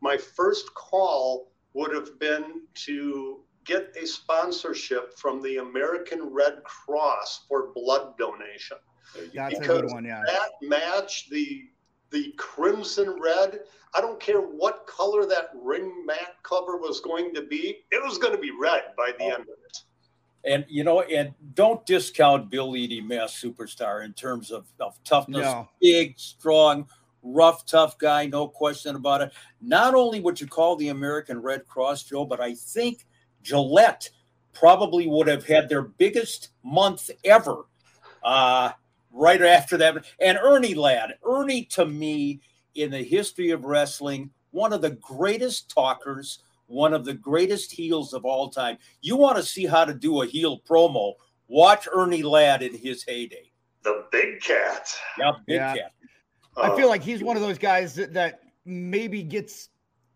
my 0.00 0.16
first 0.16 0.72
call 0.72 1.52
would 1.74 1.94
have 1.94 2.18
been 2.18 2.62
to 2.86 3.40
get 3.64 3.94
a 4.02 4.06
sponsorship 4.06 5.12
from 5.18 5.42
the 5.42 5.58
American 5.58 6.32
Red 6.32 6.64
Cross 6.64 7.44
for 7.50 7.70
blood 7.74 8.16
donation. 8.16 8.78
That's 9.34 9.58
because 9.58 9.78
a 9.78 9.82
good 9.82 9.92
one, 9.92 10.06
yeah. 10.06 10.22
That 10.24 10.52
match, 10.62 11.28
the 11.28 11.68
the 12.12 12.32
crimson 12.38 13.20
red, 13.20 13.60
I 13.94 14.00
don't 14.00 14.18
care 14.18 14.40
what 14.40 14.86
color 14.86 15.26
that 15.26 15.50
ring 15.54 16.06
mat 16.06 16.36
cover 16.42 16.78
was 16.78 17.00
going 17.00 17.34
to 17.34 17.42
be, 17.42 17.84
it 17.90 18.02
was 18.02 18.16
going 18.16 18.32
to 18.32 18.40
be 18.40 18.52
red 18.58 18.84
by 18.96 19.12
the 19.18 19.24
oh. 19.24 19.32
end 19.32 19.42
of 19.42 19.48
it. 19.66 19.78
And 20.46 20.64
you 20.68 20.84
know, 20.84 21.00
and 21.02 21.32
don't 21.54 21.84
discount 21.86 22.50
Bill 22.50 22.76
Eadie, 22.76 23.00
mass 23.00 23.32
superstar, 23.40 24.04
in 24.04 24.12
terms 24.12 24.50
of, 24.50 24.66
of 24.78 25.02
toughness, 25.04 25.44
no. 25.44 25.68
big, 25.80 26.18
strong, 26.18 26.86
rough, 27.22 27.64
tough 27.64 27.98
guy, 27.98 28.26
no 28.26 28.46
question 28.46 28.94
about 28.96 29.22
it. 29.22 29.32
Not 29.62 29.94
only 29.94 30.20
would 30.20 30.40
you 30.40 30.46
call 30.46 30.76
the 30.76 30.88
American 30.88 31.40
Red 31.40 31.66
Cross, 31.66 32.04
Joe, 32.04 32.26
but 32.26 32.40
I 32.40 32.54
think 32.54 33.06
Gillette 33.42 34.10
probably 34.52 35.06
would 35.08 35.26
have 35.26 35.46
had 35.46 35.68
their 35.68 35.82
biggest 35.82 36.50
month 36.62 37.10
ever 37.24 37.64
uh, 38.22 38.72
right 39.12 39.42
after 39.42 39.76
that. 39.78 40.04
And 40.20 40.38
Ernie 40.38 40.74
Ladd, 40.74 41.14
Ernie 41.26 41.64
to 41.66 41.86
me, 41.86 42.40
in 42.74 42.90
the 42.90 43.02
history 43.02 43.50
of 43.50 43.64
wrestling, 43.64 44.30
one 44.50 44.72
of 44.72 44.82
the 44.82 44.90
greatest 44.90 45.70
talkers, 45.70 46.40
one 46.66 46.94
of 46.94 47.04
the 47.04 47.14
greatest 47.14 47.72
heels 47.72 48.12
of 48.12 48.24
all 48.24 48.48
time. 48.48 48.78
You 49.00 49.16
want 49.16 49.36
to 49.36 49.42
see 49.42 49.66
how 49.66 49.84
to 49.84 49.94
do 49.94 50.22
a 50.22 50.26
heel 50.26 50.60
promo? 50.68 51.14
Watch 51.48 51.86
Ernie 51.92 52.22
Ladd 52.22 52.62
in 52.62 52.74
his 52.74 53.04
heyday. 53.04 53.50
The 53.82 54.06
big 54.10 54.40
cat. 54.40 54.88
Yeah, 55.18 55.32
big 55.46 55.56
yeah. 55.56 55.74
cat. 55.74 55.92
I 56.56 56.74
feel 56.76 56.88
like 56.88 57.02
he's 57.02 57.22
one 57.22 57.36
of 57.36 57.42
those 57.42 57.58
guys 57.58 57.94
that, 57.96 58.12
that 58.14 58.40
maybe 58.64 59.22
gets 59.22 59.70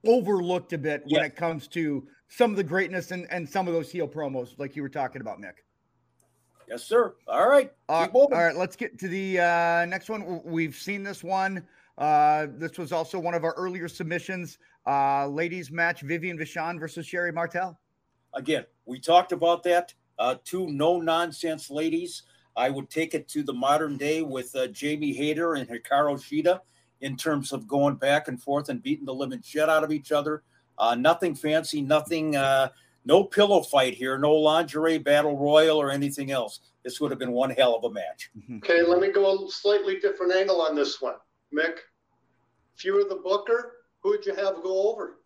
overlooked 0.06 0.72
a 0.72 0.78
bit 0.78 1.02
when 1.06 1.24
it 1.24 1.36
comes 1.36 1.66
to 1.68 2.06
some 2.28 2.50
of 2.50 2.56
the 2.56 2.64
greatness 2.64 3.10
and, 3.10 3.26
and 3.30 3.48
some 3.48 3.66
of 3.66 3.74
those 3.74 3.90
heel 3.90 4.06
promos, 4.06 4.58
like 4.58 4.76
you 4.76 4.82
were 4.82 4.88
talking 4.88 5.20
about, 5.20 5.40
Mick. 5.40 5.54
Yes, 6.68 6.84
sir. 6.84 7.14
All 7.26 7.48
right. 7.48 7.72
Uh, 7.88 8.06
all 8.12 8.28
right. 8.30 8.56
Let's 8.56 8.76
get 8.76 8.98
to 9.00 9.08
the 9.08 9.40
uh, 9.40 9.86
next 9.86 10.10
one. 10.10 10.42
We've 10.44 10.76
seen 10.76 11.02
this 11.02 11.24
one. 11.24 11.66
Uh, 11.96 12.46
this 12.56 12.78
was 12.78 12.92
also 12.92 13.18
one 13.18 13.34
of 13.34 13.42
our 13.42 13.54
earlier 13.54 13.88
submissions. 13.88 14.58
Uh, 14.88 15.28
ladies 15.28 15.70
match 15.70 16.00
Vivian 16.00 16.38
Vachon 16.38 16.80
versus 16.80 17.06
Sherri 17.06 17.30
Martel. 17.30 17.78
Again, 18.34 18.64
we 18.86 18.98
talked 18.98 19.32
about 19.32 19.62
that. 19.64 19.92
Uh, 20.18 20.36
two 20.44 20.66
no 20.68 20.98
nonsense 20.98 21.70
ladies 21.70 22.22
I 22.58 22.70
would 22.70 22.90
take 22.90 23.14
it 23.14 23.28
to 23.28 23.44
the 23.44 23.52
modern 23.52 23.96
day 23.96 24.22
with 24.22 24.54
uh, 24.56 24.66
Jamie 24.68 25.12
Hayter 25.12 25.54
and 25.54 25.68
Hikaru 25.68 26.18
Shida 26.18 26.60
in 27.00 27.16
terms 27.16 27.52
of 27.52 27.68
going 27.68 27.94
back 27.94 28.26
and 28.26 28.42
forth 28.42 28.68
and 28.68 28.82
beating 28.82 29.04
the 29.04 29.14
living 29.14 29.40
shit 29.42 29.68
out 29.68 29.84
of 29.84 29.92
each 29.92 30.10
other. 30.10 30.42
Uh, 30.76 30.96
nothing 30.96 31.36
fancy, 31.36 31.80
nothing, 31.80 32.34
uh, 32.34 32.68
no 33.04 33.22
pillow 33.22 33.62
fight 33.62 33.94
here, 33.94 34.18
no 34.18 34.34
lingerie 34.34 34.98
battle 34.98 35.38
royal 35.38 35.78
or 35.78 35.90
anything 35.90 36.32
else. 36.32 36.60
This 36.82 37.00
would 37.00 37.12
have 37.12 37.20
been 37.20 37.32
one 37.32 37.50
hell 37.50 37.76
of 37.76 37.84
a 37.84 37.90
match. 37.90 38.30
Mm-hmm. 38.36 38.56
Okay, 38.56 38.82
let 38.82 39.00
me 39.00 39.12
go 39.12 39.46
a 39.46 39.50
slightly 39.50 40.00
different 40.00 40.32
angle 40.32 40.60
on 40.60 40.74
this 40.74 41.00
one. 41.00 41.14
Mick, 41.54 41.76
if 42.76 42.84
you 42.84 42.94
were 42.94 43.04
the 43.04 43.20
booker, 43.22 43.77
who 44.02 44.10
would 44.10 44.24
you 44.24 44.34
have 44.34 44.62
go 44.62 44.90
over? 44.90 45.18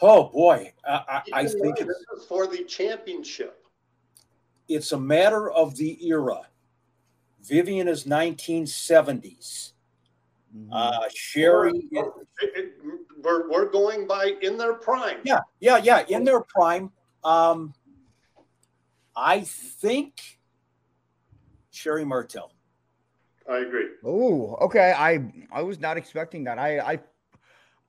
Oh 0.00 0.24
boy, 0.24 0.72
I, 0.84 0.92
I, 0.92 1.22
I 1.32 1.46
think 1.46 1.80
it's 1.80 2.26
for 2.26 2.46
the 2.48 2.64
championship. 2.64 3.64
it's 4.68 4.92
a 4.92 4.98
matter 4.98 5.50
of 5.50 5.76
the 5.76 6.04
era. 6.06 6.40
Vivian 7.42 7.88
is 7.88 8.04
1970s. 8.04 9.72
Mm-hmm. 10.56 10.72
Uh, 10.72 11.08
Sherri, 11.14 11.88
we're, 11.92 12.10
we're, 13.22 13.50
we're 13.50 13.70
going 13.70 14.06
by 14.06 14.34
in 14.42 14.58
their 14.58 14.74
prime. 14.74 15.18
Yeah, 15.24 15.40
yeah, 15.60 15.78
yeah, 15.78 16.04
in 16.08 16.24
their 16.24 16.40
prime. 16.40 16.90
Um, 17.24 17.72
I 19.16 19.40
think 19.40 20.40
Sherri 21.70 22.04
Martel. 22.04 22.52
I 23.52 23.58
agree. 23.58 23.88
Oh, 24.04 24.56
okay. 24.62 24.94
I 24.96 25.30
I 25.52 25.62
was 25.62 25.78
not 25.78 25.96
expecting 25.98 26.44
that. 26.44 26.58
I 26.58 26.78
I 26.78 26.98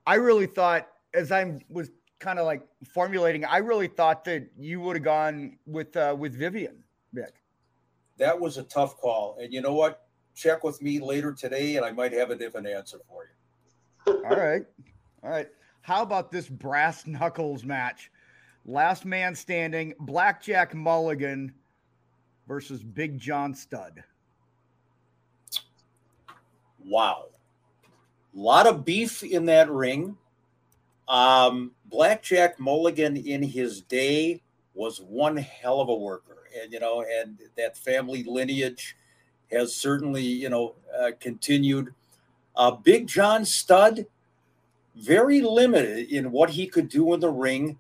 I 0.06 0.16
really 0.16 0.46
thought 0.46 0.90
as 1.14 1.32
I 1.32 1.60
was 1.70 1.92
kind 2.20 2.38
of 2.38 2.46
like 2.46 2.66
formulating, 2.94 3.46
I 3.46 3.58
really 3.58 3.88
thought 3.88 4.26
that 4.26 4.50
you 4.58 4.82
would 4.82 4.98
have 4.98 5.04
gone 5.04 5.58
with 5.66 5.96
uh, 5.96 6.16
with 6.18 6.36
Vivian, 6.36 6.84
Vic. 7.14 7.36
That 8.18 8.40
was 8.40 8.58
a 8.58 8.64
tough 8.64 8.98
call, 8.98 9.38
and 9.42 9.54
you 9.54 9.62
know 9.62 9.74
what? 9.74 10.08
Check 10.36 10.64
with 10.64 10.82
me 10.82 11.00
later 11.00 11.32
today, 11.32 11.78
and 11.78 11.86
I 11.86 11.92
might 11.92 12.12
have 12.12 12.30
a 12.30 12.36
different 12.36 12.68
answer 12.68 12.98
for 13.08 13.24
you. 13.26 14.24
All 14.26 14.36
right, 14.36 14.64
all 15.24 15.30
right. 15.30 15.48
How 15.82 16.02
about 16.02 16.32
this 16.32 16.50
brass 16.50 17.08
knuckles 17.08 17.64
match? 17.64 18.12
Last 18.66 19.06
man 19.06 19.36
standing, 19.36 19.94
Blackjack 20.00 20.74
Mulligan 20.74 21.54
versus 22.48 22.84
Big 22.84 23.18
John 23.18 23.54
Studd. 23.54 24.04
Wow. 26.86 27.26
A 28.36 28.40
lot 28.40 28.68
of 28.68 28.84
beef 28.84 29.24
in 29.24 29.46
that 29.46 29.70
ring. 29.70 30.18
Um, 31.08 31.72
Blackjack 31.86 32.60
Mulligan 32.60 33.18
in 33.18 33.44
his 33.44 33.82
day 33.82 34.42
was 34.74 35.00
one 35.02 35.38
hell 35.38 35.82
of 35.82 35.90
a 35.90 35.96
worker. 35.96 36.38
And, 36.62 36.72
you 36.72 36.80
know, 36.80 37.04
and 37.08 37.38
that 37.58 37.78
family 37.78 38.24
lineage 38.24 38.96
has 39.52 39.76
certainly, 39.76 40.24
you 40.24 40.50
know, 40.50 40.76
uh, 41.00 41.12
continued. 41.20 41.94
Uh, 42.56 42.72
Big 42.72 43.08
John 43.08 43.46
Studd, 43.46 44.06
very 44.96 45.42
limited 45.42 46.12
in 46.12 46.32
what 46.32 46.52
he 46.52 46.68
could 46.68 46.90
do 46.90 47.14
in 47.14 47.20
the 47.20 47.30
ring, 47.30 47.80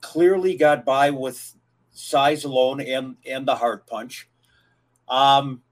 clearly 0.00 0.56
got 0.56 0.84
by 0.84 1.10
with 1.10 1.54
size 1.92 2.44
alone 2.44 2.80
and, 2.80 3.16
and 3.26 3.46
the 3.46 3.54
heart 3.54 3.86
punch. 3.86 4.28
Um, 5.08 5.62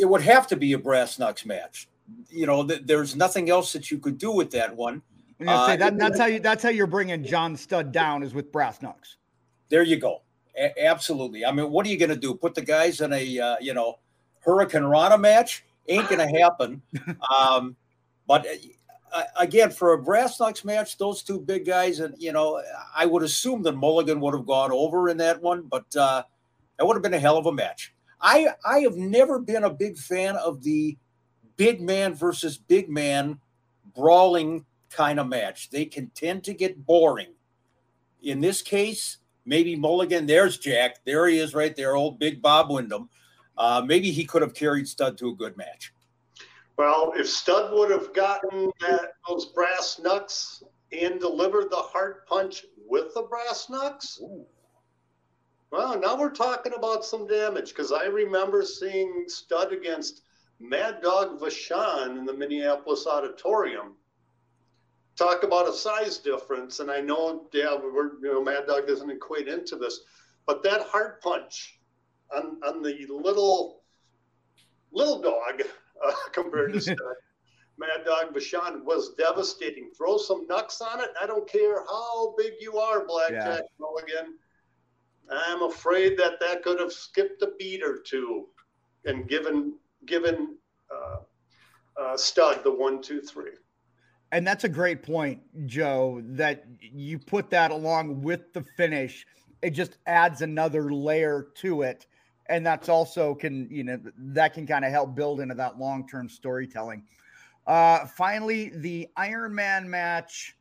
it 0.00 0.08
would 0.08 0.22
have 0.22 0.46
to 0.48 0.56
be 0.56 0.72
a 0.72 0.78
brass 0.78 1.18
knucks 1.18 1.44
match. 1.44 1.88
You 2.28 2.46
know, 2.46 2.66
th- 2.66 2.82
there's 2.84 3.14
nothing 3.14 3.50
else 3.50 3.72
that 3.72 3.90
you 3.90 3.98
could 3.98 4.18
do 4.18 4.32
with 4.32 4.50
that 4.52 4.74
one. 4.74 5.02
Uh, 5.46 5.66
say 5.66 5.76
that, 5.76 5.96
that's 5.98 6.18
how 6.18 6.26
you 6.26 6.40
that's 6.40 6.62
how 6.62 6.68
you're 6.68 6.86
bringing 6.86 7.24
John 7.24 7.56
Studd 7.56 7.92
down 7.92 8.22
is 8.22 8.34
with 8.34 8.52
brass 8.52 8.82
knucks. 8.82 9.16
There 9.68 9.82
you 9.82 9.96
go. 9.96 10.22
A- 10.58 10.84
absolutely. 10.84 11.44
I 11.44 11.52
mean, 11.52 11.70
what 11.70 11.86
are 11.86 11.88
you 11.88 11.98
going 11.98 12.10
to 12.10 12.16
do? 12.16 12.34
Put 12.34 12.54
the 12.54 12.62
guys 12.62 13.00
in 13.00 13.12
a 13.12 13.38
uh, 13.38 13.56
you 13.60 13.74
know 13.74 13.98
hurricanrana 14.44 15.20
match? 15.20 15.64
Ain't 15.88 16.08
going 16.08 16.26
to 16.32 16.38
happen. 16.40 16.82
um, 17.34 17.76
but 18.26 18.46
uh, 19.12 19.22
again, 19.38 19.70
for 19.70 19.92
a 19.92 20.02
brass 20.02 20.38
knucks 20.38 20.64
match, 20.64 20.98
those 20.98 21.22
two 21.22 21.40
big 21.40 21.64
guys, 21.64 22.00
and 22.00 22.14
you 22.18 22.32
know, 22.32 22.62
I 22.94 23.06
would 23.06 23.22
assume 23.22 23.62
that 23.62 23.72
Mulligan 23.72 24.20
would 24.20 24.34
have 24.34 24.46
gone 24.46 24.72
over 24.72 25.08
in 25.08 25.16
that 25.18 25.40
one, 25.40 25.62
but 25.62 25.84
uh, 25.96 26.22
that 26.78 26.86
would 26.86 26.94
have 26.94 27.02
been 27.02 27.14
a 27.14 27.18
hell 27.18 27.38
of 27.38 27.46
a 27.46 27.52
match. 27.52 27.94
I 28.20 28.48
I 28.64 28.80
have 28.80 28.96
never 28.96 29.38
been 29.38 29.64
a 29.64 29.70
big 29.70 29.98
fan 29.98 30.36
of 30.36 30.62
the 30.62 30.96
big 31.56 31.80
man 31.80 32.14
versus 32.14 32.58
big 32.58 32.88
man 32.88 33.38
brawling 33.94 34.64
kind 34.90 35.20
of 35.20 35.28
match. 35.28 35.70
They 35.70 35.84
can 35.84 36.10
tend 36.14 36.44
to 36.44 36.54
get 36.54 36.84
boring. 36.86 37.34
In 38.22 38.40
this 38.40 38.62
case, 38.62 39.18
maybe 39.44 39.76
Mulligan. 39.76 40.26
There's 40.26 40.58
Jack. 40.58 41.04
There 41.04 41.26
he 41.26 41.38
is, 41.38 41.54
right 41.54 41.74
there, 41.74 41.96
old 41.96 42.18
Big 42.18 42.42
Bob 42.42 42.70
Windham. 42.70 43.08
Uh, 43.56 43.82
maybe 43.84 44.10
he 44.10 44.24
could 44.24 44.42
have 44.42 44.54
carried 44.54 44.88
Studd 44.88 45.18
to 45.18 45.28
a 45.28 45.34
good 45.34 45.56
match. 45.56 45.92
Well, 46.76 47.12
if 47.14 47.28
Studd 47.28 47.72
would 47.74 47.90
have 47.90 48.14
gotten 48.14 48.70
that, 48.80 49.12
those 49.28 49.46
brass 49.46 50.00
knucks 50.02 50.62
and 50.92 51.20
delivered 51.20 51.70
the 51.70 51.76
heart 51.76 52.26
punch 52.26 52.64
with 52.88 53.12
the 53.14 53.22
brass 53.22 53.68
knucks, 53.68 54.18
Ooh. 54.22 54.46
Well, 55.70 56.00
now 56.00 56.18
we're 56.18 56.30
talking 56.30 56.72
about 56.76 57.04
some 57.04 57.28
damage 57.28 57.68
because 57.68 57.92
I 57.92 58.06
remember 58.06 58.64
seeing 58.64 59.24
Studd 59.28 59.72
against 59.72 60.22
Mad 60.58 61.00
Dog 61.00 61.38
Vachon 61.38 62.18
in 62.18 62.24
the 62.24 62.32
Minneapolis 62.32 63.06
Auditorium. 63.06 63.94
Talk 65.16 65.44
about 65.44 65.68
a 65.68 65.72
size 65.72 66.18
difference, 66.18 66.80
and 66.80 66.90
I 66.90 67.00
know, 67.00 67.46
yeah, 67.52 67.76
we're 67.76 68.18
you 68.20 68.32
know 68.32 68.42
Mad 68.42 68.66
Dog 68.66 68.88
doesn't 68.88 69.10
equate 69.10 69.46
into 69.46 69.76
this, 69.76 70.00
but 70.46 70.62
that 70.64 70.82
heart 70.82 71.22
punch 71.22 71.78
on 72.34 72.58
on 72.66 72.82
the 72.82 73.06
little 73.08 73.82
little 74.92 75.20
dog 75.20 75.62
uh, 76.04 76.12
compared 76.32 76.72
to 76.72 76.80
Studd. 76.80 76.98
Mad 77.78 78.04
Dog 78.04 78.34
Vachon 78.34 78.82
was 78.84 79.14
devastating. 79.14 79.90
Throw 79.96 80.18
some 80.18 80.46
knucks 80.48 80.80
on 80.80 81.00
it. 81.00 81.10
I 81.20 81.26
don't 81.26 81.48
care 81.48 81.84
how 81.86 82.34
big 82.36 82.54
you 82.60 82.76
are, 82.78 83.06
Blackjack 83.06 83.60
yeah. 83.60 83.78
Mulligan 83.78 84.34
I'm 85.30 85.62
afraid 85.62 86.18
that 86.18 86.40
that 86.40 86.62
could 86.62 86.80
have 86.80 86.92
skipped 86.92 87.42
a 87.42 87.50
beat 87.58 87.82
or 87.82 87.98
two 87.98 88.46
and 89.04 89.28
given 89.28 89.74
given 90.06 90.56
uh, 90.92 91.18
uh, 92.00 92.16
Studd 92.16 92.64
the 92.64 92.72
one, 92.72 93.00
two, 93.02 93.20
three. 93.20 93.52
And 94.32 94.46
that's 94.46 94.64
a 94.64 94.68
great 94.68 95.02
point, 95.02 95.40
Joe. 95.66 96.22
That 96.24 96.64
you 96.80 97.18
put 97.18 97.50
that 97.50 97.70
along 97.70 98.22
with 98.22 98.52
the 98.52 98.62
finish, 98.76 99.26
it 99.62 99.70
just 99.70 99.98
adds 100.06 100.42
another 100.42 100.92
layer 100.92 101.48
to 101.56 101.82
it, 101.82 102.06
and 102.48 102.64
that's 102.64 102.88
also 102.88 103.34
can 103.34 103.68
you 103.70 103.84
know 103.84 104.00
that 104.16 104.54
can 104.54 104.66
kind 104.66 104.84
of 104.84 104.92
help 104.92 105.14
build 105.14 105.40
into 105.40 105.54
that 105.56 105.78
long 105.78 106.06
term 106.06 106.28
storytelling. 106.28 107.04
Uh, 107.66 108.06
finally, 108.06 108.70
the 108.76 109.08
Iron 109.16 109.54
Man 109.54 109.88
match 109.88 110.56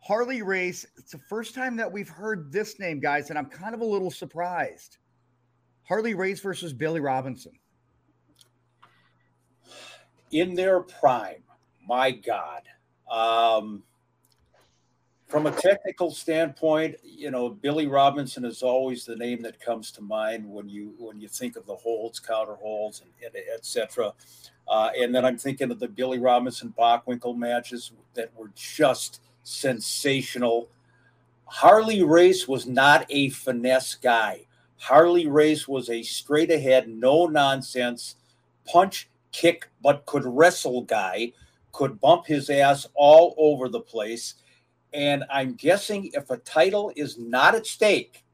Harley 0.00 0.42
Race. 0.42 0.86
It's 0.96 1.12
the 1.12 1.18
first 1.18 1.54
time 1.54 1.76
that 1.76 1.90
we've 1.90 2.08
heard 2.08 2.50
this 2.50 2.78
name, 2.78 3.00
guys, 3.00 3.30
and 3.30 3.38
I'm 3.38 3.46
kind 3.46 3.74
of 3.74 3.80
a 3.80 3.84
little 3.84 4.10
surprised. 4.10 4.96
Harley 5.84 6.14
Race 6.14 6.40
versus 6.40 6.72
Billy 6.72 7.00
Robinson. 7.00 7.52
In 10.32 10.54
their 10.54 10.80
prime, 10.80 11.42
my 11.86 12.12
God. 12.12 12.62
Um, 13.10 13.82
from 15.26 15.46
a 15.46 15.52
technical 15.52 16.10
standpoint, 16.10 16.96
you 17.04 17.30
know, 17.30 17.48
Billy 17.48 17.86
Robinson 17.86 18.44
is 18.44 18.62
always 18.62 19.04
the 19.04 19.16
name 19.16 19.42
that 19.42 19.60
comes 19.60 19.92
to 19.92 20.02
mind 20.02 20.44
when 20.44 20.68
you 20.68 20.94
when 20.98 21.20
you 21.20 21.28
think 21.28 21.56
of 21.56 21.66
the 21.66 21.74
holds, 21.76 22.18
counter 22.18 22.56
holds, 22.56 23.00
and, 23.02 23.10
and 23.24 23.34
etc. 23.54 24.12
Uh, 24.66 24.90
and 24.96 25.14
then 25.14 25.24
I'm 25.24 25.38
thinking 25.38 25.70
of 25.70 25.78
the 25.78 25.88
Billy 25.88 26.18
Robinson 26.18 26.74
Bockwinkel 26.76 27.36
matches 27.36 27.92
that 28.14 28.34
were 28.36 28.50
just 28.54 29.20
sensational. 29.42 30.68
Harley 31.46 32.02
Race 32.02 32.46
was 32.46 32.66
not 32.66 33.06
a 33.10 33.30
finesse 33.30 33.94
guy. 33.94 34.46
Harley 34.78 35.26
Race 35.26 35.68
was 35.68 35.90
a 35.90 36.02
straight 36.02 36.50
ahead, 36.50 36.88
no 36.88 37.26
nonsense, 37.26 38.16
punch, 38.64 39.08
kick, 39.32 39.68
but 39.82 40.06
could 40.06 40.24
wrestle 40.24 40.82
guy, 40.82 41.32
could 41.72 42.00
bump 42.00 42.26
his 42.26 42.50
ass 42.50 42.86
all 42.94 43.34
over 43.36 43.68
the 43.68 43.80
place. 43.80 44.34
And 44.92 45.24
I'm 45.30 45.54
guessing 45.54 46.10
if 46.14 46.30
a 46.30 46.38
title 46.38 46.92
is 46.96 47.18
not 47.18 47.54
at 47.54 47.66
stake, 47.66 48.24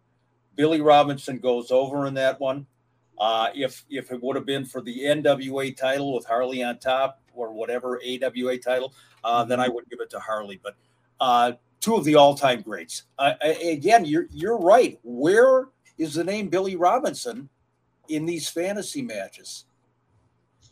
Billy 0.54 0.80
Robinson 0.80 1.38
goes 1.38 1.70
over 1.70 2.06
in 2.06 2.14
that 2.14 2.40
one. 2.40 2.66
Uh, 3.18 3.48
if 3.54 3.84
if 3.88 4.12
it 4.12 4.22
would 4.22 4.36
have 4.36 4.46
been 4.46 4.64
for 4.64 4.82
the 4.82 5.04
NWA 5.04 5.74
title 5.76 6.14
with 6.14 6.26
Harley 6.26 6.62
on 6.62 6.78
top 6.78 7.20
or 7.34 7.52
whatever 7.52 8.00
AWA 8.06 8.58
title, 8.58 8.92
uh, 9.24 9.44
then 9.44 9.58
I 9.58 9.68
would 9.68 9.88
give 9.88 10.00
it 10.00 10.10
to 10.10 10.20
Harley. 10.20 10.60
But 10.62 10.76
uh, 11.20 11.52
two 11.80 11.94
of 11.94 12.04
the 12.04 12.14
all-time 12.14 12.62
greats. 12.62 13.04
Uh, 13.18 13.34
again, 13.42 14.04
you're 14.04 14.26
you're 14.30 14.58
right. 14.58 14.98
Where 15.02 15.68
is 15.98 16.14
the 16.14 16.24
name 16.24 16.48
Billy 16.48 16.76
Robinson 16.76 17.48
in 18.08 18.26
these 18.26 18.48
fantasy 18.48 19.02
matches? 19.02 19.64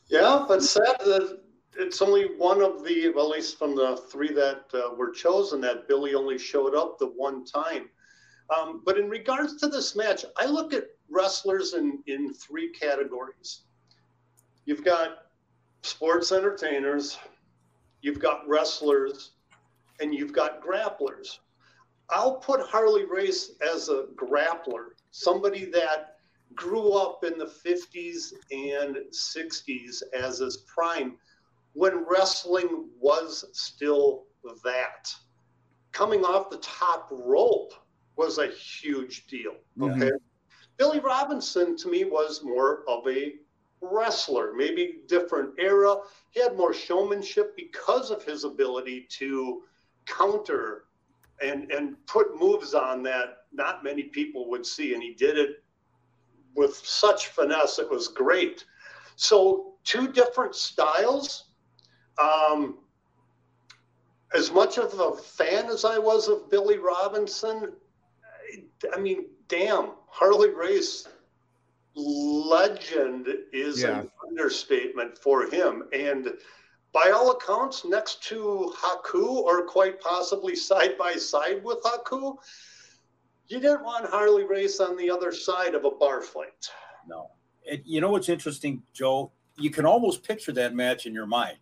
Yeah, 0.08 0.44
but 0.46 0.62
sad 0.62 0.98
that 1.00 1.40
it's 1.76 2.02
only 2.02 2.24
one 2.36 2.60
of 2.62 2.84
the, 2.84 3.10
well, 3.14 3.32
at 3.32 3.36
least 3.36 3.58
from 3.58 3.74
the 3.74 3.96
three 4.10 4.32
that 4.32 4.64
uh, 4.74 4.94
were 4.94 5.10
chosen, 5.10 5.60
that 5.62 5.88
Billy 5.88 6.14
only 6.14 6.38
showed 6.38 6.74
up 6.74 6.98
the 6.98 7.06
one 7.06 7.44
time. 7.44 7.88
Um, 8.56 8.82
but 8.84 8.98
in 8.98 9.08
regards 9.08 9.56
to 9.56 9.68
this 9.68 9.96
match, 9.96 10.24
I 10.36 10.46
look 10.46 10.74
at 10.74 10.84
wrestlers 11.10 11.74
in, 11.74 12.02
in 12.06 12.32
three 12.34 12.70
categories. 12.70 13.62
You've 14.66 14.84
got 14.84 15.26
sports 15.82 16.32
entertainers, 16.32 17.18
you've 18.02 18.20
got 18.20 18.46
wrestlers, 18.46 19.30
and 20.00 20.14
you've 20.14 20.32
got 20.32 20.62
grapplers. 20.62 21.38
I'll 22.10 22.36
put 22.36 22.60
Harley 22.60 23.04
Race 23.04 23.52
as 23.72 23.88
a 23.88 24.06
grappler, 24.14 24.88
somebody 25.10 25.64
that 25.66 26.16
grew 26.54 26.92
up 26.92 27.24
in 27.24 27.38
the 27.38 27.46
50s 27.46 28.32
and 28.50 28.96
60s 29.10 30.02
as 30.12 30.38
his 30.38 30.58
prime 30.58 31.16
when 31.72 32.04
wrestling 32.08 32.88
was 33.00 33.44
still 33.52 34.24
that. 34.64 35.12
Coming 35.92 36.24
off 36.24 36.50
the 36.50 36.58
top 36.58 37.08
rope 37.10 37.72
was 38.16 38.38
a 38.38 38.48
huge 38.48 39.26
deal. 39.26 39.54
Okay. 39.80 40.12
Billy 40.76 41.00
Robinson 41.00 41.76
to 41.76 41.88
me 41.88 42.04
was 42.04 42.42
more 42.42 42.84
of 42.88 43.06
a 43.08 43.34
wrestler, 43.80 44.52
maybe 44.54 45.00
different 45.06 45.50
era. 45.58 45.96
He 46.30 46.40
had 46.40 46.56
more 46.56 46.74
showmanship 46.74 47.56
because 47.56 48.10
of 48.10 48.24
his 48.24 48.44
ability 48.44 49.06
to 49.10 49.62
counter 50.06 50.84
and 51.42 51.70
and 51.70 51.96
put 52.06 52.38
moves 52.38 52.74
on 52.74 53.02
that 53.02 53.38
not 53.52 53.84
many 53.84 54.04
people 54.04 54.48
would 54.50 54.64
see. 54.64 54.94
And 54.94 55.02
he 55.02 55.14
did 55.14 55.38
it 55.38 55.62
with 56.54 56.74
such 56.76 57.28
finesse 57.28 57.78
it 57.78 57.90
was 57.90 58.08
great. 58.08 58.64
So 59.16 59.74
two 59.84 60.08
different 60.08 60.54
styles. 60.54 61.50
Um, 62.22 62.78
as 64.34 64.50
much 64.50 64.78
of 64.78 64.98
a 64.98 65.16
fan 65.16 65.66
as 65.66 65.84
i 65.84 65.96
was 65.96 66.26
of 66.28 66.50
billy 66.50 66.78
robinson 66.78 67.72
i 68.92 68.98
mean 68.98 69.26
damn 69.48 69.90
harley 70.08 70.50
race 70.50 71.06
legend 71.94 73.28
is 73.52 73.82
yeah. 73.82 74.00
an 74.00 74.10
understatement 74.28 75.16
for 75.18 75.48
him. 75.48 75.84
And 75.92 76.32
by 76.94 77.10
all 77.10 77.32
accounts, 77.32 77.84
next 77.84 78.22
to 78.28 78.72
Haku, 78.78 79.24
or 79.24 79.66
quite 79.66 80.00
possibly 80.00 80.54
side 80.54 80.96
by 80.96 81.14
side 81.14 81.62
with 81.64 81.82
Haku, 81.82 82.36
you 83.48 83.60
didn't 83.60 83.82
want 83.82 84.08
Harley 84.08 84.44
Race 84.44 84.78
on 84.80 84.96
the 84.96 85.10
other 85.10 85.32
side 85.32 85.74
of 85.74 85.84
a 85.84 85.90
bar 85.90 86.22
fight. 86.22 86.70
No. 87.06 87.32
It, 87.64 87.82
you 87.84 88.00
know 88.00 88.10
what's 88.10 88.28
interesting, 88.28 88.82
Joe? 88.92 89.32
You 89.58 89.70
can 89.70 89.84
almost 89.84 90.22
picture 90.22 90.52
that 90.52 90.74
match 90.74 91.04
in 91.06 91.12
your 91.12 91.26
mind. 91.26 91.58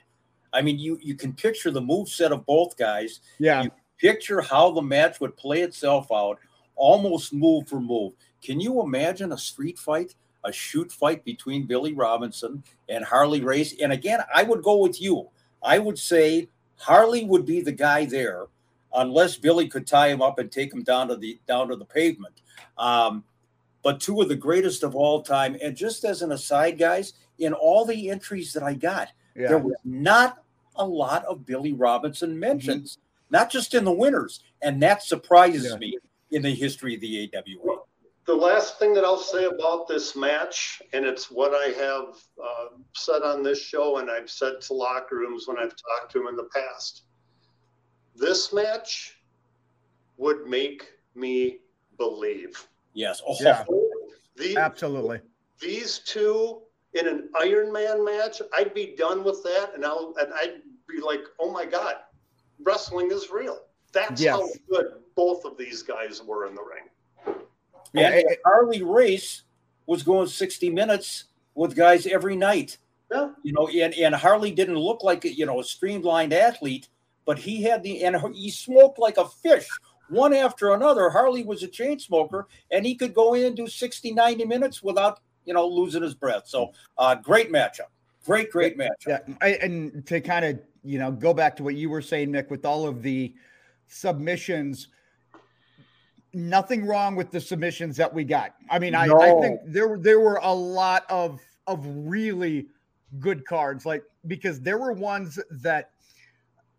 I 0.53 0.61
mean, 0.61 0.78
you 0.78 0.99
you 1.03 1.14
can 1.14 1.33
picture 1.33 1.70
the 1.70 1.80
move 1.80 2.09
set 2.09 2.30
of 2.30 2.45
both 2.45 2.76
guys. 2.76 3.20
Yeah. 3.39 3.62
You 3.62 3.70
picture 3.99 4.43
how 4.43 4.70
the 4.70 4.83
match 4.83 5.18
would 5.20 5.37
play 5.37 5.62
itself 5.62 6.09
out, 6.12 6.39
almost 6.74 7.33
move 7.33 7.68
for 7.68 7.80
move. 7.80 8.12
Can 8.43 8.61
you 8.61 8.83
imagine 8.83 9.33
a 9.33 9.39
street 9.39 9.78
fight 9.78 10.14
a 10.45 10.53
shoot 10.53 10.90
fight 10.90 11.24
between 11.24 11.66
Billy 11.66 11.93
Robinson 11.93 12.62
and 12.88 13.05
Harley 13.05 13.43
Race. 13.43 13.74
And 13.80 13.93
again, 13.93 14.20
I 14.34 14.43
would 14.43 14.62
go 14.62 14.78
with 14.78 15.01
you. 15.01 15.28
I 15.62 15.78
would 15.78 15.99
say 15.99 16.49
Harley 16.76 17.24
would 17.24 17.47
be 17.47 17.61
the 17.61 17.72
guy 17.72 18.05
there, 18.05 18.47
unless 18.95 19.36
Billy 19.36 19.68
could 19.68 19.86
tie 19.86 20.09
him 20.09 20.20
up 20.20 20.38
and 20.38 20.51
take 20.51 20.72
him 20.72 20.82
down 20.82 21.09
to 21.09 21.16
the 21.16 21.38
down 21.47 21.68
to 21.68 21.76
the 21.76 21.84
pavement. 21.84 22.43
Um, 22.76 23.24
but 23.82 24.01
two 24.01 24.20
of 24.20 24.28
the 24.28 24.36
greatest 24.36 24.82
of 24.82 24.95
all 24.95 25.22
time. 25.22 25.57
And 25.62 25.76
just 25.76 26.05
as 26.05 26.22
an 26.22 26.32
aside, 26.32 26.78
guys, 26.78 27.14
in 27.38 27.53
all 27.53 27.84
the 27.84 28.11
entries 28.11 28.53
that 28.53 28.62
I 28.62 28.74
got, 28.74 29.09
yeah. 29.34 29.49
there 29.49 29.59
was 29.59 29.74
not 29.84 30.43
a 30.76 30.86
lot 30.86 31.24
of 31.24 31.45
Billy 31.45 31.72
Robinson 31.72 32.38
mentions, 32.38 32.93
mm-hmm. 32.93 33.34
not 33.36 33.51
just 33.51 33.74
in 33.74 33.84
the 33.84 33.93
winners, 33.93 34.40
and 34.62 34.80
that 34.82 35.03
surprises 35.03 35.70
yeah. 35.70 35.76
me 35.76 35.99
in 36.30 36.43
the 36.43 36.55
history 36.55 36.95
of 36.95 37.01
the 37.01 37.30
AWA 37.34 37.82
the 38.25 38.35
last 38.35 38.79
thing 38.79 38.95
that 38.95 39.05
I'll 39.05 39.18
say 39.18 39.45
about 39.47 39.89
this 39.89 40.14
match, 40.14 40.81
and 40.93 41.05
it's 41.05 41.31
what 41.31 41.53
I 41.55 41.73
have 41.79 42.16
uh, 42.43 42.77
said 42.95 43.23
on 43.23 43.43
this 43.43 43.61
show, 43.61 43.99
and 43.99 44.11
I've 44.11 44.31
said 44.31 44.61
to 44.62 44.75
locker 44.75 45.16
rooms 45.16 45.49
when 45.49 45.59
I've 45.59 45.75
talked 45.75 46.12
to 46.12 46.18
them 46.18 46.29
in 46.29 46.37
the 46.37 46.49
past. 46.55 47.03
This 48.14 48.53
match 48.53 49.18
would 50.18 50.47
make 50.47 50.87
me 51.14 51.59
believe. 51.99 52.66
Yes. 52.95 53.23
Oh. 53.27 53.37
Yeah. 53.41 53.64
The, 54.37 54.57
Absolutely. 54.57 55.20
These 55.61 56.01
two 56.01 56.62
in 56.95 57.09
an 57.09 57.29
Iron 57.39 57.73
Man 57.73 58.05
match, 58.05 58.41
I'd 58.55 58.75
be 58.75 58.95
done 58.97 59.25
with 59.25 59.43
that, 59.45 59.73
and 59.75 59.85
I'll 59.85 60.14
and 60.20 60.33
I'd 60.35 60.62
be 60.89 61.01
like, 61.01 61.20
oh 61.41 61.51
my 61.51 61.64
god, 61.64 61.97
wrestling 62.62 63.11
is 63.11 63.31
real. 63.31 63.61
That's 63.93 64.23
yes. 64.23 64.35
how 64.35 64.47
good 64.70 64.87
both 65.14 65.45
of 65.45 65.57
these 65.59 65.83
guys 65.83 66.23
were 66.23 66.47
in 66.47 66.55
the 66.55 66.62
ring. 66.62 66.89
Yeah, 67.93 68.09
and 68.09 68.14
it, 68.14 68.39
Harley 68.45 68.83
Race 68.83 69.43
was 69.87 70.03
going 70.03 70.28
60 70.28 70.70
minutes 70.70 71.24
with 71.55 71.76
guys 71.76 72.07
every 72.07 72.37
night. 72.37 72.78
Yeah. 73.11 73.30
You 73.43 73.53
know, 73.53 73.68
and, 73.68 73.95
and 73.95 74.14
Harley 74.14 74.53
didn't 74.53 74.78
look 74.78 75.03
like 75.03 75.24
you 75.24 75.45
know 75.45 75.61
a 75.61 75.64
streamlined 75.64 76.33
athlete, 76.33 76.89
but 77.26 77.39
he 77.39 77.62
had 77.62 77.83
the 77.83 78.05
and 78.05 78.16
he 78.35 78.51
smoked 78.51 78.99
like 78.99 79.18
a 79.18 79.28
fish 79.28 79.68
one 80.09 80.33
after 80.33 80.72
another. 80.74 81.11
Harley 81.11 81.45
was 81.45 81.62
a 81.62 81.68
chain 81.68 81.99
smoker, 81.99 82.49
and 82.70 82.87
he 82.87 82.95
could 82.95 83.14
go 83.14 83.35
in 83.35 83.45
and 83.45 83.57
do 83.57 83.66
60, 83.66 84.12
90 84.12 84.45
minutes 84.45 84.83
without 84.83 85.20
you 85.45 85.53
know 85.53 85.66
losing 85.66 86.03
his 86.03 86.14
breath. 86.14 86.45
So, 86.47 86.72
uh, 86.99 87.16
great 87.16 87.53
matchup. 87.53 87.91
Great, 88.24 88.51
great 88.51 88.78
matchup. 88.78 88.91
Yeah, 89.07 89.18
I, 89.41 89.49
and 89.61 90.07
to 90.07 90.20
kind 90.20 90.45
of 90.45 90.61
you 90.83 90.99
know 90.99 91.11
go 91.11 91.35
back 91.35 91.57
to 91.57 91.62
what 91.62 91.74
you 91.74 91.91
were 91.91 92.03
saying, 92.03 92.30
Nick, 92.30 92.51
with 92.51 92.64
all 92.64 92.87
of 92.87 93.03
the 93.03 93.35
submissions 93.89 94.89
nothing 96.35 96.87
wrong 96.87 97.14
with 97.16 97.30
the 97.30 97.41
submissions 97.41 97.97
that 97.97 98.12
we 98.12 98.24
got. 98.24 98.55
I 98.70 98.78
mean, 98.78 98.95
I, 98.95 99.07
no. 99.07 99.20
I 99.20 99.41
think 99.41 99.61
there 99.66 99.99
there 99.99 100.20
were 100.20 100.41
a 100.43 100.53
lot 100.53 101.05
of 101.09 101.41
of 101.66 101.85
really 101.87 102.66
good 103.18 103.45
cards, 103.45 103.85
like 103.85 104.03
because 104.26 104.61
there 104.61 104.78
were 104.78 104.93
ones 104.93 105.39
that 105.51 105.91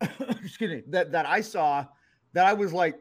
excuse 0.00 0.70
me 0.70 0.82
that 0.88 1.12
that 1.12 1.26
I 1.26 1.40
saw 1.40 1.86
that 2.32 2.46
I 2.46 2.52
was 2.52 2.72
like, 2.72 2.96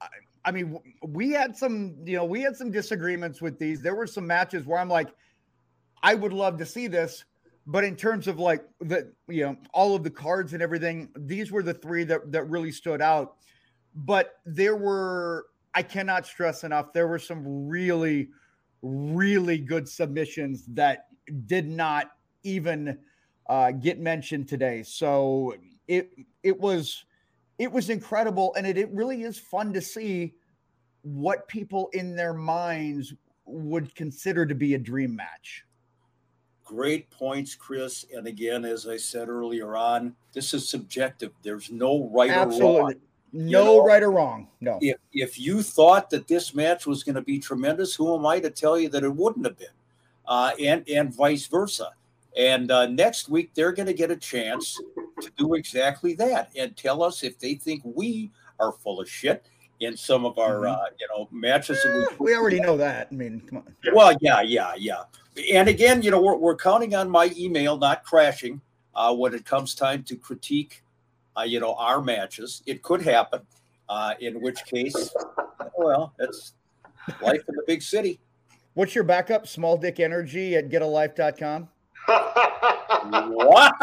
I, 0.00 0.08
I 0.44 0.50
mean, 0.52 0.78
we 1.02 1.30
had 1.30 1.56
some, 1.56 1.96
you 2.04 2.16
know, 2.16 2.24
we 2.24 2.42
had 2.42 2.56
some 2.56 2.70
disagreements 2.70 3.40
with 3.40 3.58
these. 3.58 3.80
There 3.80 3.94
were 3.94 4.06
some 4.06 4.26
matches 4.26 4.66
where 4.66 4.78
I'm 4.78 4.90
like, 4.90 5.08
I 6.02 6.14
would 6.14 6.34
love 6.34 6.58
to 6.58 6.66
see 6.66 6.86
this, 6.86 7.24
but 7.66 7.82
in 7.82 7.96
terms 7.96 8.28
of 8.28 8.38
like 8.38 8.62
the, 8.80 9.10
you 9.26 9.44
know, 9.44 9.56
all 9.72 9.96
of 9.96 10.04
the 10.04 10.10
cards 10.10 10.52
and 10.52 10.62
everything, 10.62 11.08
these 11.16 11.50
were 11.50 11.62
the 11.62 11.74
three 11.74 12.04
that 12.04 12.30
that 12.30 12.44
really 12.44 12.72
stood 12.72 13.00
out. 13.00 13.36
But 13.94 14.34
there 14.44 14.76
were 14.76 15.46
I 15.74 15.82
cannot 15.82 16.26
stress 16.26 16.64
enough. 16.64 16.92
There 16.92 17.08
were 17.08 17.18
some 17.18 17.68
really, 17.68 18.28
really 18.82 19.58
good 19.58 19.88
submissions 19.88 20.66
that 20.68 21.06
did 21.46 21.68
not 21.68 22.12
even 22.42 22.98
uh, 23.48 23.72
get 23.72 23.98
mentioned 23.98 24.48
today. 24.48 24.82
So 24.82 25.54
it 25.88 26.10
it 26.42 26.58
was 26.58 27.04
it 27.58 27.70
was 27.70 27.90
incredible, 27.90 28.54
and 28.56 28.66
it, 28.66 28.78
it 28.78 28.90
really 28.92 29.22
is 29.22 29.38
fun 29.38 29.72
to 29.72 29.80
see 29.80 30.34
what 31.02 31.46
people 31.48 31.90
in 31.92 32.16
their 32.16 32.34
minds 32.34 33.14
would 33.44 33.94
consider 33.94 34.46
to 34.46 34.54
be 34.54 34.74
a 34.74 34.78
dream 34.78 35.14
match. 35.14 35.64
Great 36.64 37.10
points, 37.10 37.54
Chris. 37.54 38.06
And 38.14 38.26
again, 38.26 38.64
as 38.64 38.88
I 38.88 38.96
said 38.96 39.28
earlier 39.28 39.76
on, 39.76 40.16
this 40.32 40.54
is 40.54 40.66
subjective. 40.66 41.32
There's 41.42 41.70
no 41.70 42.08
right 42.10 42.30
Absolutely. 42.30 42.66
or 42.66 42.80
wrong. 42.84 42.94
No 43.36 43.64
know, 43.64 43.84
right 43.84 44.02
or 44.02 44.12
wrong. 44.12 44.46
No. 44.60 44.78
If 44.80 44.96
if 45.12 45.40
you 45.40 45.60
thought 45.60 46.08
that 46.10 46.28
this 46.28 46.54
match 46.54 46.86
was 46.86 47.02
going 47.02 47.16
to 47.16 47.22
be 47.22 47.40
tremendous, 47.40 47.92
who 47.92 48.16
am 48.16 48.24
I 48.24 48.38
to 48.38 48.48
tell 48.48 48.78
you 48.78 48.88
that 48.90 49.02
it 49.02 49.12
wouldn't 49.12 49.44
have 49.44 49.58
been? 49.58 49.66
Uh, 50.24 50.52
and 50.60 50.88
and 50.88 51.12
vice 51.12 51.48
versa. 51.48 51.90
And 52.38 52.70
uh, 52.70 52.86
next 52.86 53.28
week 53.28 53.50
they're 53.52 53.72
going 53.72 53.86
to 53.86 53.92
get 53.92 54.12
a 54.12 54.16
chance 54.16 54.80
to 55.20 55.30
do 55.36 55.54
exactly 55.54 56.14
that 56.14 56.50
and 56.56 56.76
tell 56.76 57.02
us 57.02 57.24
if 57.24 57.36
they 57.40 57.54
think 57.54 57.82
we 57.84 58.30
are 58.60 58.70
full 58.70 59.00
of 59.00 59.10
shit 59.10 59.44
in 59.80 59.96
some 59.96 60.24
of 60.24 60.38
our 60.38 60.60
mm-hmm. 60.60 60.80
uh, 60.80 60.86
you 61.00 61.08
know 61.08 61.28
matches. 61.32 61.84
Eh, 61.84 62.04
we, 62.20 62.26
we 62.26 62.36
already 62.36 62.60
know 62.60 62.76
that. 62.76 63.08
I 63.10 63.14
mean, 63.16 63.40
come 63.40 63.58
on. 63.58 63.76
Well, 63.92 64.16
yeah, 64.20 64.42
yeah, 64.42 64.74
yeah. 64.78 65.02
And 65.52 65.68
again, 65.68 66.02
you 66.02 66.12
know, 66.12 66.22
we're, 66.22 66.36
we're 66.36 66.56
counting 66.56 66.94
on 66.94 67.10
my 67.10 67.32
email 67.36 67.76
not 67.76 68.04
crashing 68.04 68.60
uh, 68.94 69.12
when 69.12 69.34
it 69.34 69.44
comes 69.44 69.74
time 69.74 70.04
to 70.04 70.14
critique 70.14 70.83
uh, 71.36 71.42
you 71.42 71.60
know, 71.60 71.74
our 71.74 72.00
matches. 72.00 72.62
It 72.66 72.82
could 72.82 73.02
happen, 73.02 73.42
uh, 73.88 74.14
in 74.20 74.40
which 74.40 74.64
case, 74.64 75.14
well, 75.76 76.14
it's 76.18 76.54
life 77.22 77.42
in 77.48 77.54
the 77.56 77.64
big 77.66 77.82
city. 77.82 78.20
What's 78.74 78.94
your 78.94 79.04
backup? 79.04 79.46
Small 79.46 79.76
dick 79.76 80.00
energy 80.00 80.56
at 80.56 80.68
getalife.com. 80.68 81.68
what? 82.06 83.74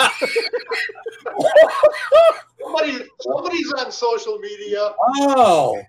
Somebody, 2.62 3.00
somebody's 3.20 3.74
on 3.74 3.92
social 3.92 4.38
media. 4.40 4.94
Oh, 5.00 5.82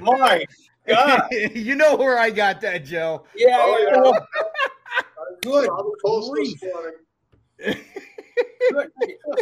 my 0.00 0.44
God. 0.86 1.22
you 1.54 1.74
know 1.74 1.96
where 1.96 2.18
I 2.18 2.30
got 2.30 2.60
that, 2.62 2.84
Joe. 2.84 3.24
Yeah. 3.34 3.58
Oh, 3.60 4.12
yeah. 4.12 4.20
Good 5.42 5.68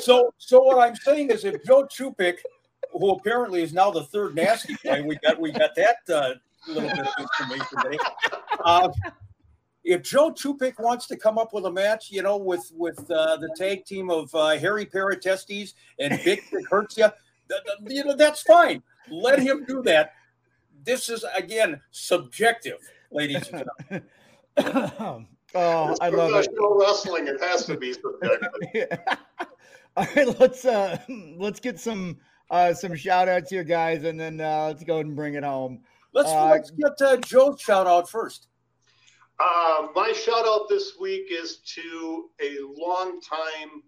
so, 0.00 0.32
so 0.38 0.62
what 0.62 0.78
I'm 0.78 0.96
saying 0.96 1.30
is, 1.30 1.44
if 1.44 1.64
Joe 1.64 1.84
Ciupik, 1.84 2.38
who 2.92 3.10
apparently 3.10 3.62
is 3.62 3.72
now 3.72 3.90
the 3.90 4.04
third 4.04 4.34
nasty 4.34 4.76
guy, 4.84 5.00
we 5.00 5.16
got 5.16 5.40
we 5.40 5.52
got 5.52 5.74
that 5.74 5.96
uh, 6.08 6.34
little 6.68 6.88
bit 6.88 7.00
of 7.00 7.14
information 7.18 7.66
today. 7.82 7.98
Uh, 8.64 8.88
if 9.84 10.02
Joe 10.02 10.32
Ciupik 10.32 10.78
wants 10.80 11.06
to 11.06 11.16
come 11.16 11.38
up 11.38 11.52
with 11.52 11.66
a 11.66 11.70
match, 11.70 12.10
you 12.10 12.22
know, 12.22 12.36
with 12.36 12.72
with 12.74 12.98
uh, 13.10 13.36
the 13.36 13.54
tag 13.56 13.84
team 13.84 14.10
of 14.10 14.34
uh, 14.34 14.58
Harry 14.58 14.86
Paratestes 14.86 15.74
and 15.98 16.20
Vic 16.22 16.42
Hertzia, 16.70 17.12
you 17.86 18.04
know, 18.04 18.16
that's 18.16 18.42
fine. 18.42 18.82
Let 19.10 19.38
him 19.38 19.64
do 19.64 19.82
that. 19.84 20.12
This 20.84 21.08
is 21.08 21.24
again 21.36 21.80
subjective, 21.90 22.78
ladies 23.10 23.48
and 23.48 23.64
gentlemen. 24.56 25.26
Oh, 25.56 25.90
it's 25.90 26.00
I 26.00 26.10
love 26.10 26.32
it. 26.34 26.48
wrestling. 26.60 27.28
It 27.28 27.40
has 27.40 27.64
to 27.66 27.76
be 27.76 27.94
subjective. 27.94 28.98
All 29.96 30.06
right, 30.14 30.38
let's 30.38 30.64
uh 30.64 30.98
let's 31.38 31.60
get 31.60 31.80
some 31.80 32.18
uh 32.50 32.74
some 32.74 32.94
shout 32.94 33.28
outs 33.28 33.50
here, 33.50 33.64
guys, 33.64 34.04
and 34.04 34.20
then 34.20 34.40
uh 34.40 34.66
let's 34.66 34.84
go 34.84 34.98
and 34.98 35.16
bring 35.16 35.34
it 35.34 35.44
home. 35.44 35.80
Let's, 36.12 36.30
uh, 36.30 36.50
let's 36.50 36.70
get 36.70 37.00
uh, 37.00 37.16
Joe's 37.18 37.60
shout 37.60 37.86
out 37.86 38.08
first. 38.08 38.48
Uh, 39.38 39.88
my 39.94 40.12
shout 40.12 40.46
out 40.46 40.66
this 40.68 40.92
week 40.98 41.26
is 41.30 41.58
to 41.74 42.30
a 42.40 42.56
long 42.74 43.20
time, 43.20 43.82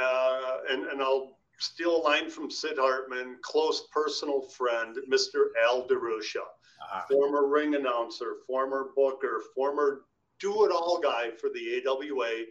uh, 0.00 0.58
and, 0.70 0.84
and 0.84 1.02
I'll 1.02 1.38
steal 1.58 1.96
a 1.96 2.02
line 2.02 2.30
from 2.30 2.48
Sid 2.48 2.76
Hartman, 2.78 3.38
close 3.42 3.88
personal 3.92 4.42
friend, 4.42 4.96
Mr. 5.10 5.46
Al 5.64 5.88
DeRusha, 5.88 6.36
uh-huh. 6.36 7.02
former 7.10 7.48
ring 7.48 7.74
announcer, 7.74 8.36
former 8.46 8.90
booker, 8.94 9.42
former 9.56 10.02
do 10.40 10.64
it 10.64 10.72
all 10.72 11.00
guy 11.00 11.30
for 11.30 11.50
the 11.50 11.82
AWA, 11.86 12.44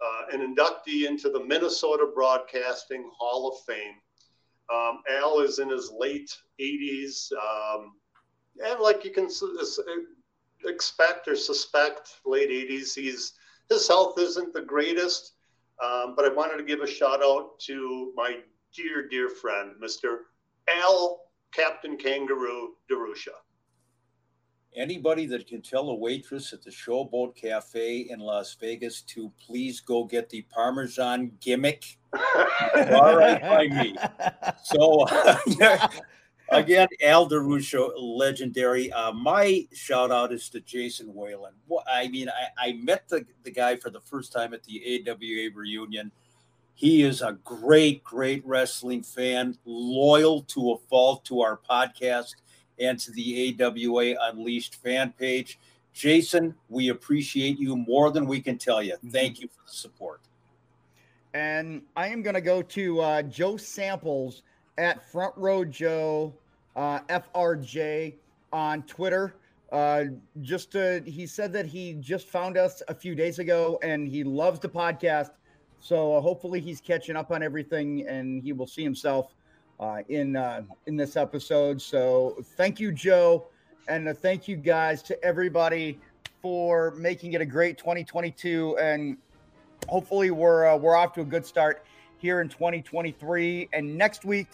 uh, 0.00 0.22
an 0.32 0.54
inductee 0.54 1.06
into 1.06 1.28
the 1.30 1.44
Minnesota 1.44 2.06
Broadcasting 2.14 3.10
Hall 3.16 3.48
of 3.48 3.64
Fame. 3.64 3.94
Um, 4.72 5.02
Al 5.10 5.40
is 5.40 5.58
in 5.58 5.70
his 5.70 5.90
late 5.90 6.36
80s. 6.60 7.32
Um, 7.32 7.94
and 8.64 8.80
like 8.80 9.04
you 9.04 9.10
can 9.10 9.28
expect 10.64 11.28
or 11.28 11.36
suspect, 11.36 12.20
late 12.26 12.50
80s, 12.50 12.94
he's 12.94 13.32
his 13.68 13.86
health 13.86 14.18
isn't 14.18 14.52
the 14.52 14.62
greatest. 14.62 15.34
Um, 15.82 16.14
but 16.16 16.24
I 16.24 16.34
wanted 16.34 16.56
to 16.56 16.64
give 16.64 16.80
a 16.80 16.86
shout 16.86 17.22
out 17.22 17.58
to 17.60 18.12
my 18.16 18.38
dear, 18.74 19.06
dear 19.06 19.28
friend, 19.28 19.72
Mr. 19.80 20.20
Al 20.68 21.28
Captain 21.52 21.96
Kangaroo 21.96 22.74
DeRusha. 22.90 23.34
Anybody 24.78 25.26
that 25.26 25.48
can 25.48 25.60
tell 25.60 25.90
a 25.90 25.94
waitress 25.94 26.52
at 26.52 26.62
the 26.62 26.70
Showboat 26.70 27.34
Cafe 27.34 28.06
in 28.10 28.20
Las 28.20 28.56
Vegas 28.60 29.02
to 29.02 29.32
please 29.44 29.80
go 29.80 30.04
get 30.04 30.30
the 30.30 30.42
Parmesan 30.42 31.32
gimmick, 31.40 31.98
all 32.14 33.16
right 33.16 33.42
by 33.42 33.66
me. 33.66 33.96
So, 34.62 35.04
uh, 35.10 35.88
again, 36.50 36.86
Al 37.02 37.28
DeRusha, 37.28 37.90
legendary. 37.98 38.92
Uh, 38.92 39.10
my 39.10 39.66
shout 39.72 40.12
out 40.12 40.32
is 40.32 40.48
to 40.50 40.60
Jason 40.60 41.12
Whalen. 41.12 41.54
I 41.92 42.06
mean, 42.06 42.28
I, 42.28 42.68
I 42.68 42.72
met 42.74 43.08
the, 43.08 43.26
the 43.42 43.50
guy 43.50 43.74
for 43.74 43.90
the 43.90 44.00
first 44.00 44.32
time 44.32 44.54
at 44.54 44.62
the 44.62 45.04
AWA 45.08 45.50
reunion. 45.56 46.12
He 46.74 47.02
is 47.02 47.20
a 47.20 47.32
great, 47.42 48.04
great 48.04 48.46
wrestling 48.46 49.02
fan, 49.02 49.58
loyal 49.64 50.42
to 50.42 50.70
a 50.70 50.78
fault 50.88 51.24
to 51.24 51.40
our 51.40 51.58
podcast 51.68 52.36
and 52.80 52.98
to 53.00 53.12
the 53.12 53.56
AWA 53.60 54.14
Unleashed 54.30 54.76
fan 54.76 55.12
page. 55.18 55.58
Jason, 55.92 56.54
we 56.68 56.90
appreciate 56.90 57.58
you 57.58 57.76
more 57.76 58.10
than 58.10 58.26
we 58.26 58.40
can 58.40 58.56
tell 58.58 58.82
you. 58.82 58.94
Mm-hmm. 58.94 59.10
Thank 59.10 59.40
you 59.40 59.48
for 59.48 59.64
the 59.66 59.72
support. 59.72 60.20
And 61.34 61.82
I 61.96 62.08
am 62.08 62.22
going 62.22 62.34
to 62.34 62.40
go 62.40 62.62
to 62.62 63.00
uh, 63.00 63.22
Joe 63.22 63.56
Samples 63.56 64.42
at 64.78 65.10
Front 65.10 65.34
Row 65.36 65.64
Joe 65.64 66.32
uh, 66.76 67.00
FRJ 67.08 68.14
on 68.52 68.82
Twitter. 68.84 69.34
Uh, 69.70 70.04
just 70.40 70.72
to, 70.72 71.02
he 71.04 71.26
said 71.26 71.52
that 71.52 71.66
he 71.66 71.94
just 71.94 72.28
found 72.28 72.56
us 72.56 72.82
a 72.88 72.94
few 72.94 73.14
days 73.14 73.38
ago 73.38 73.78
and 73.82 74.08
he 74.08 74.24
loves 74.24 74.58
the 74.58 74.68
podcast. 74.68 75.30
So 75.80 76.16
uh, 76.16 76.20
hopefully 76.20 76.60
he's 76.60 76.80
catching 76.80 77.16
up 77.16 77.30
on 77.30 77.42
everything 77.42 78.06
and 78.08 78.42
he 78.42 78.52
will 78.52 78.66
see 78.66 78.82
himself 78.82 79.34
uh, 79.80 80.02
in 80.08 80.36
uh, 80.36 80.62
in 80.86 80.96
this 80.96 81.16
episode. 81.16 81.80
So 81.80 82.36
thank 82.56 82.80
you, 82.80 82.92
Joe, 82.92 83.46
and 83.88 84.08
uh, 84.08 84.14
thank 84.14 84.48
you 84.48 84.56
guys 84.56 85.02
to 85.04 85.24
everybody 85.24 85.98
for 86.42 86.92
making 86.92 87.32
it 87.32 87.40
a 87.40 87.46
great 87.46 87.78
2022. 87.78 88.76
And 88.78 89.16
hopefully 89.88 90.30
we're 90.30 90.66
uh, 90.66 90.76
we're 90.76 90.96
off 90.96 91.12
to 91.14 91.20
a 91.22 91.24
good 91.24 91.46
start 91.46 91.84
here 92.18 92.40
in 92.40 92.48
2023. 92.48 93.68
And 93.72 93.96
next 93.96 94.24
week, 94.24 94.48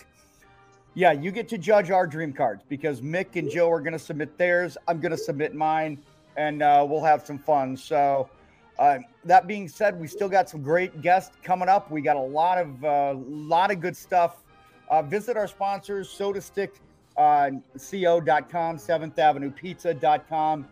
yeah, 0.94 1.12
you 1.12 1.30
get 1.30 1.48
to 1.48 1.58
judge 1.58 1.90
our 1.90 2.06
dream 2.06 2.32
cards 2.32 2.62
because 2.68 3.00
Mick 3.00 3.36
and 3.36 3.50
Joe 3.50 3.70
are 3.70 3.80
going 3.80 3.92
to 3.92 3.98
submit 3.98 4.36
theirs. 4.36 4.76
I'm 4.88 5.00
going 5.00 5.12
to 5.12 5.18
submit 5.18 5.54
mine, 5.54 6.02
and 6.36 6.62
uh, 6.62 6.86
we'll 6.88 7.04
have 7.04 7.24
some 7.26 7.38
fun. 7.38 7.76
So. 7.76 8.28
Uh, 8.76 8.98
that 9.24 9.46
being 9.46 9.68
said, 9.68 10.00
we 10.00 10.08
still 10.08 10.28
got 10.28 10.50
some 10.50 10.60
great 10.60 11.00
guests 11.00 11.36
coming 11.44 11.68
up. 11.68 11.92
We 11.92 12.00
got 12.00 12.16
a 12.16 12.20
lot 12.20 12.58
of 12.58 12.84
uh, 12.84 13.14
lot 13.14 13.70
of 13.70 13.78
good 13.78 13.96
stuff 13.96 14.43
uh, 14.90 15.02
visit 15.02 15.36
our 15.36 15.48
sponsors, 15.48 16.08
Sotastick, 16.08 16.70
uh, 17.16 17.50
co.com, 17.74 18.76
7th 18.76 19.18
Avenue 19.18 19.50
Pizza.com. 19.50 20.68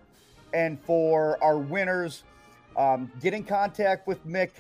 And 0.54 0.80
for 0.80 1.42
our 1.42 1.58
winners, 1.58 2.24
um, 2.76 3.10
get 3.20 3.34
in 3.34 3.44
contact 3.44 4.06
with 4.06 4.26
Mick, 4.26 4.50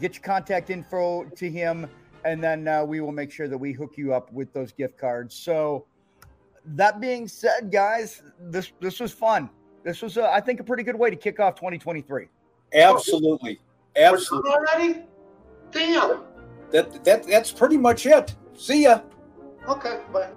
get 0.00 0.14
your 0.14 0.22
contact 0.22 0.70
info 0.70 1.24
to 1.24 1.50
him, 1.50 1.88
and 2.24 2.42
then 2.42 2.68
uh, 2.68 2.84
we 2.84 3.00
will 3.00 3.12
make 3.12 3.32
sure 3.32 3.48
that 3.48 3.58
we 3.58 3.72
hook 3.72 3.94
you 3.96 4.14
up 4.14 4.32
with 4.32 4.52
those 4.52 4.72
gift 4.72 4.98
cards. 4.98 5.34
So, 5.34 5.86
that 6.66 7.00
being 7.00 7.26
said, 7.26 7.70
guys, 7.72 8.22
this 8.38 8.72
this 8.80 9.00
was 9.00 9.12
fun. 9.12 9.48
This 9.82 10.02
was, 10.02 10.18
I 10.18 10.40
think, 10.40 10.60
a 10.60 10.64
pretty 10.64 10.82
good 10.82 10.96
way 10.96 11.10
to 11.10 11.16
kick 11.16 11.40
off 11.40 11.54
2023. 11.54 12.28
Absolutely, 12.74 13.58
absolutely. 13.96 14.50
already? 14.50 15.02
Damn. 15.72 16.22
That 16.70 17.02
that 17.04 17.26
that's 17.26 17.50
pretty 17.50 17.76
much 17.76 18.06
it. 18.06 18.34
See 18.60 18.84
ya. 18.84 19.00
Okay, 19.64 20.04
bye. 20.12 20.28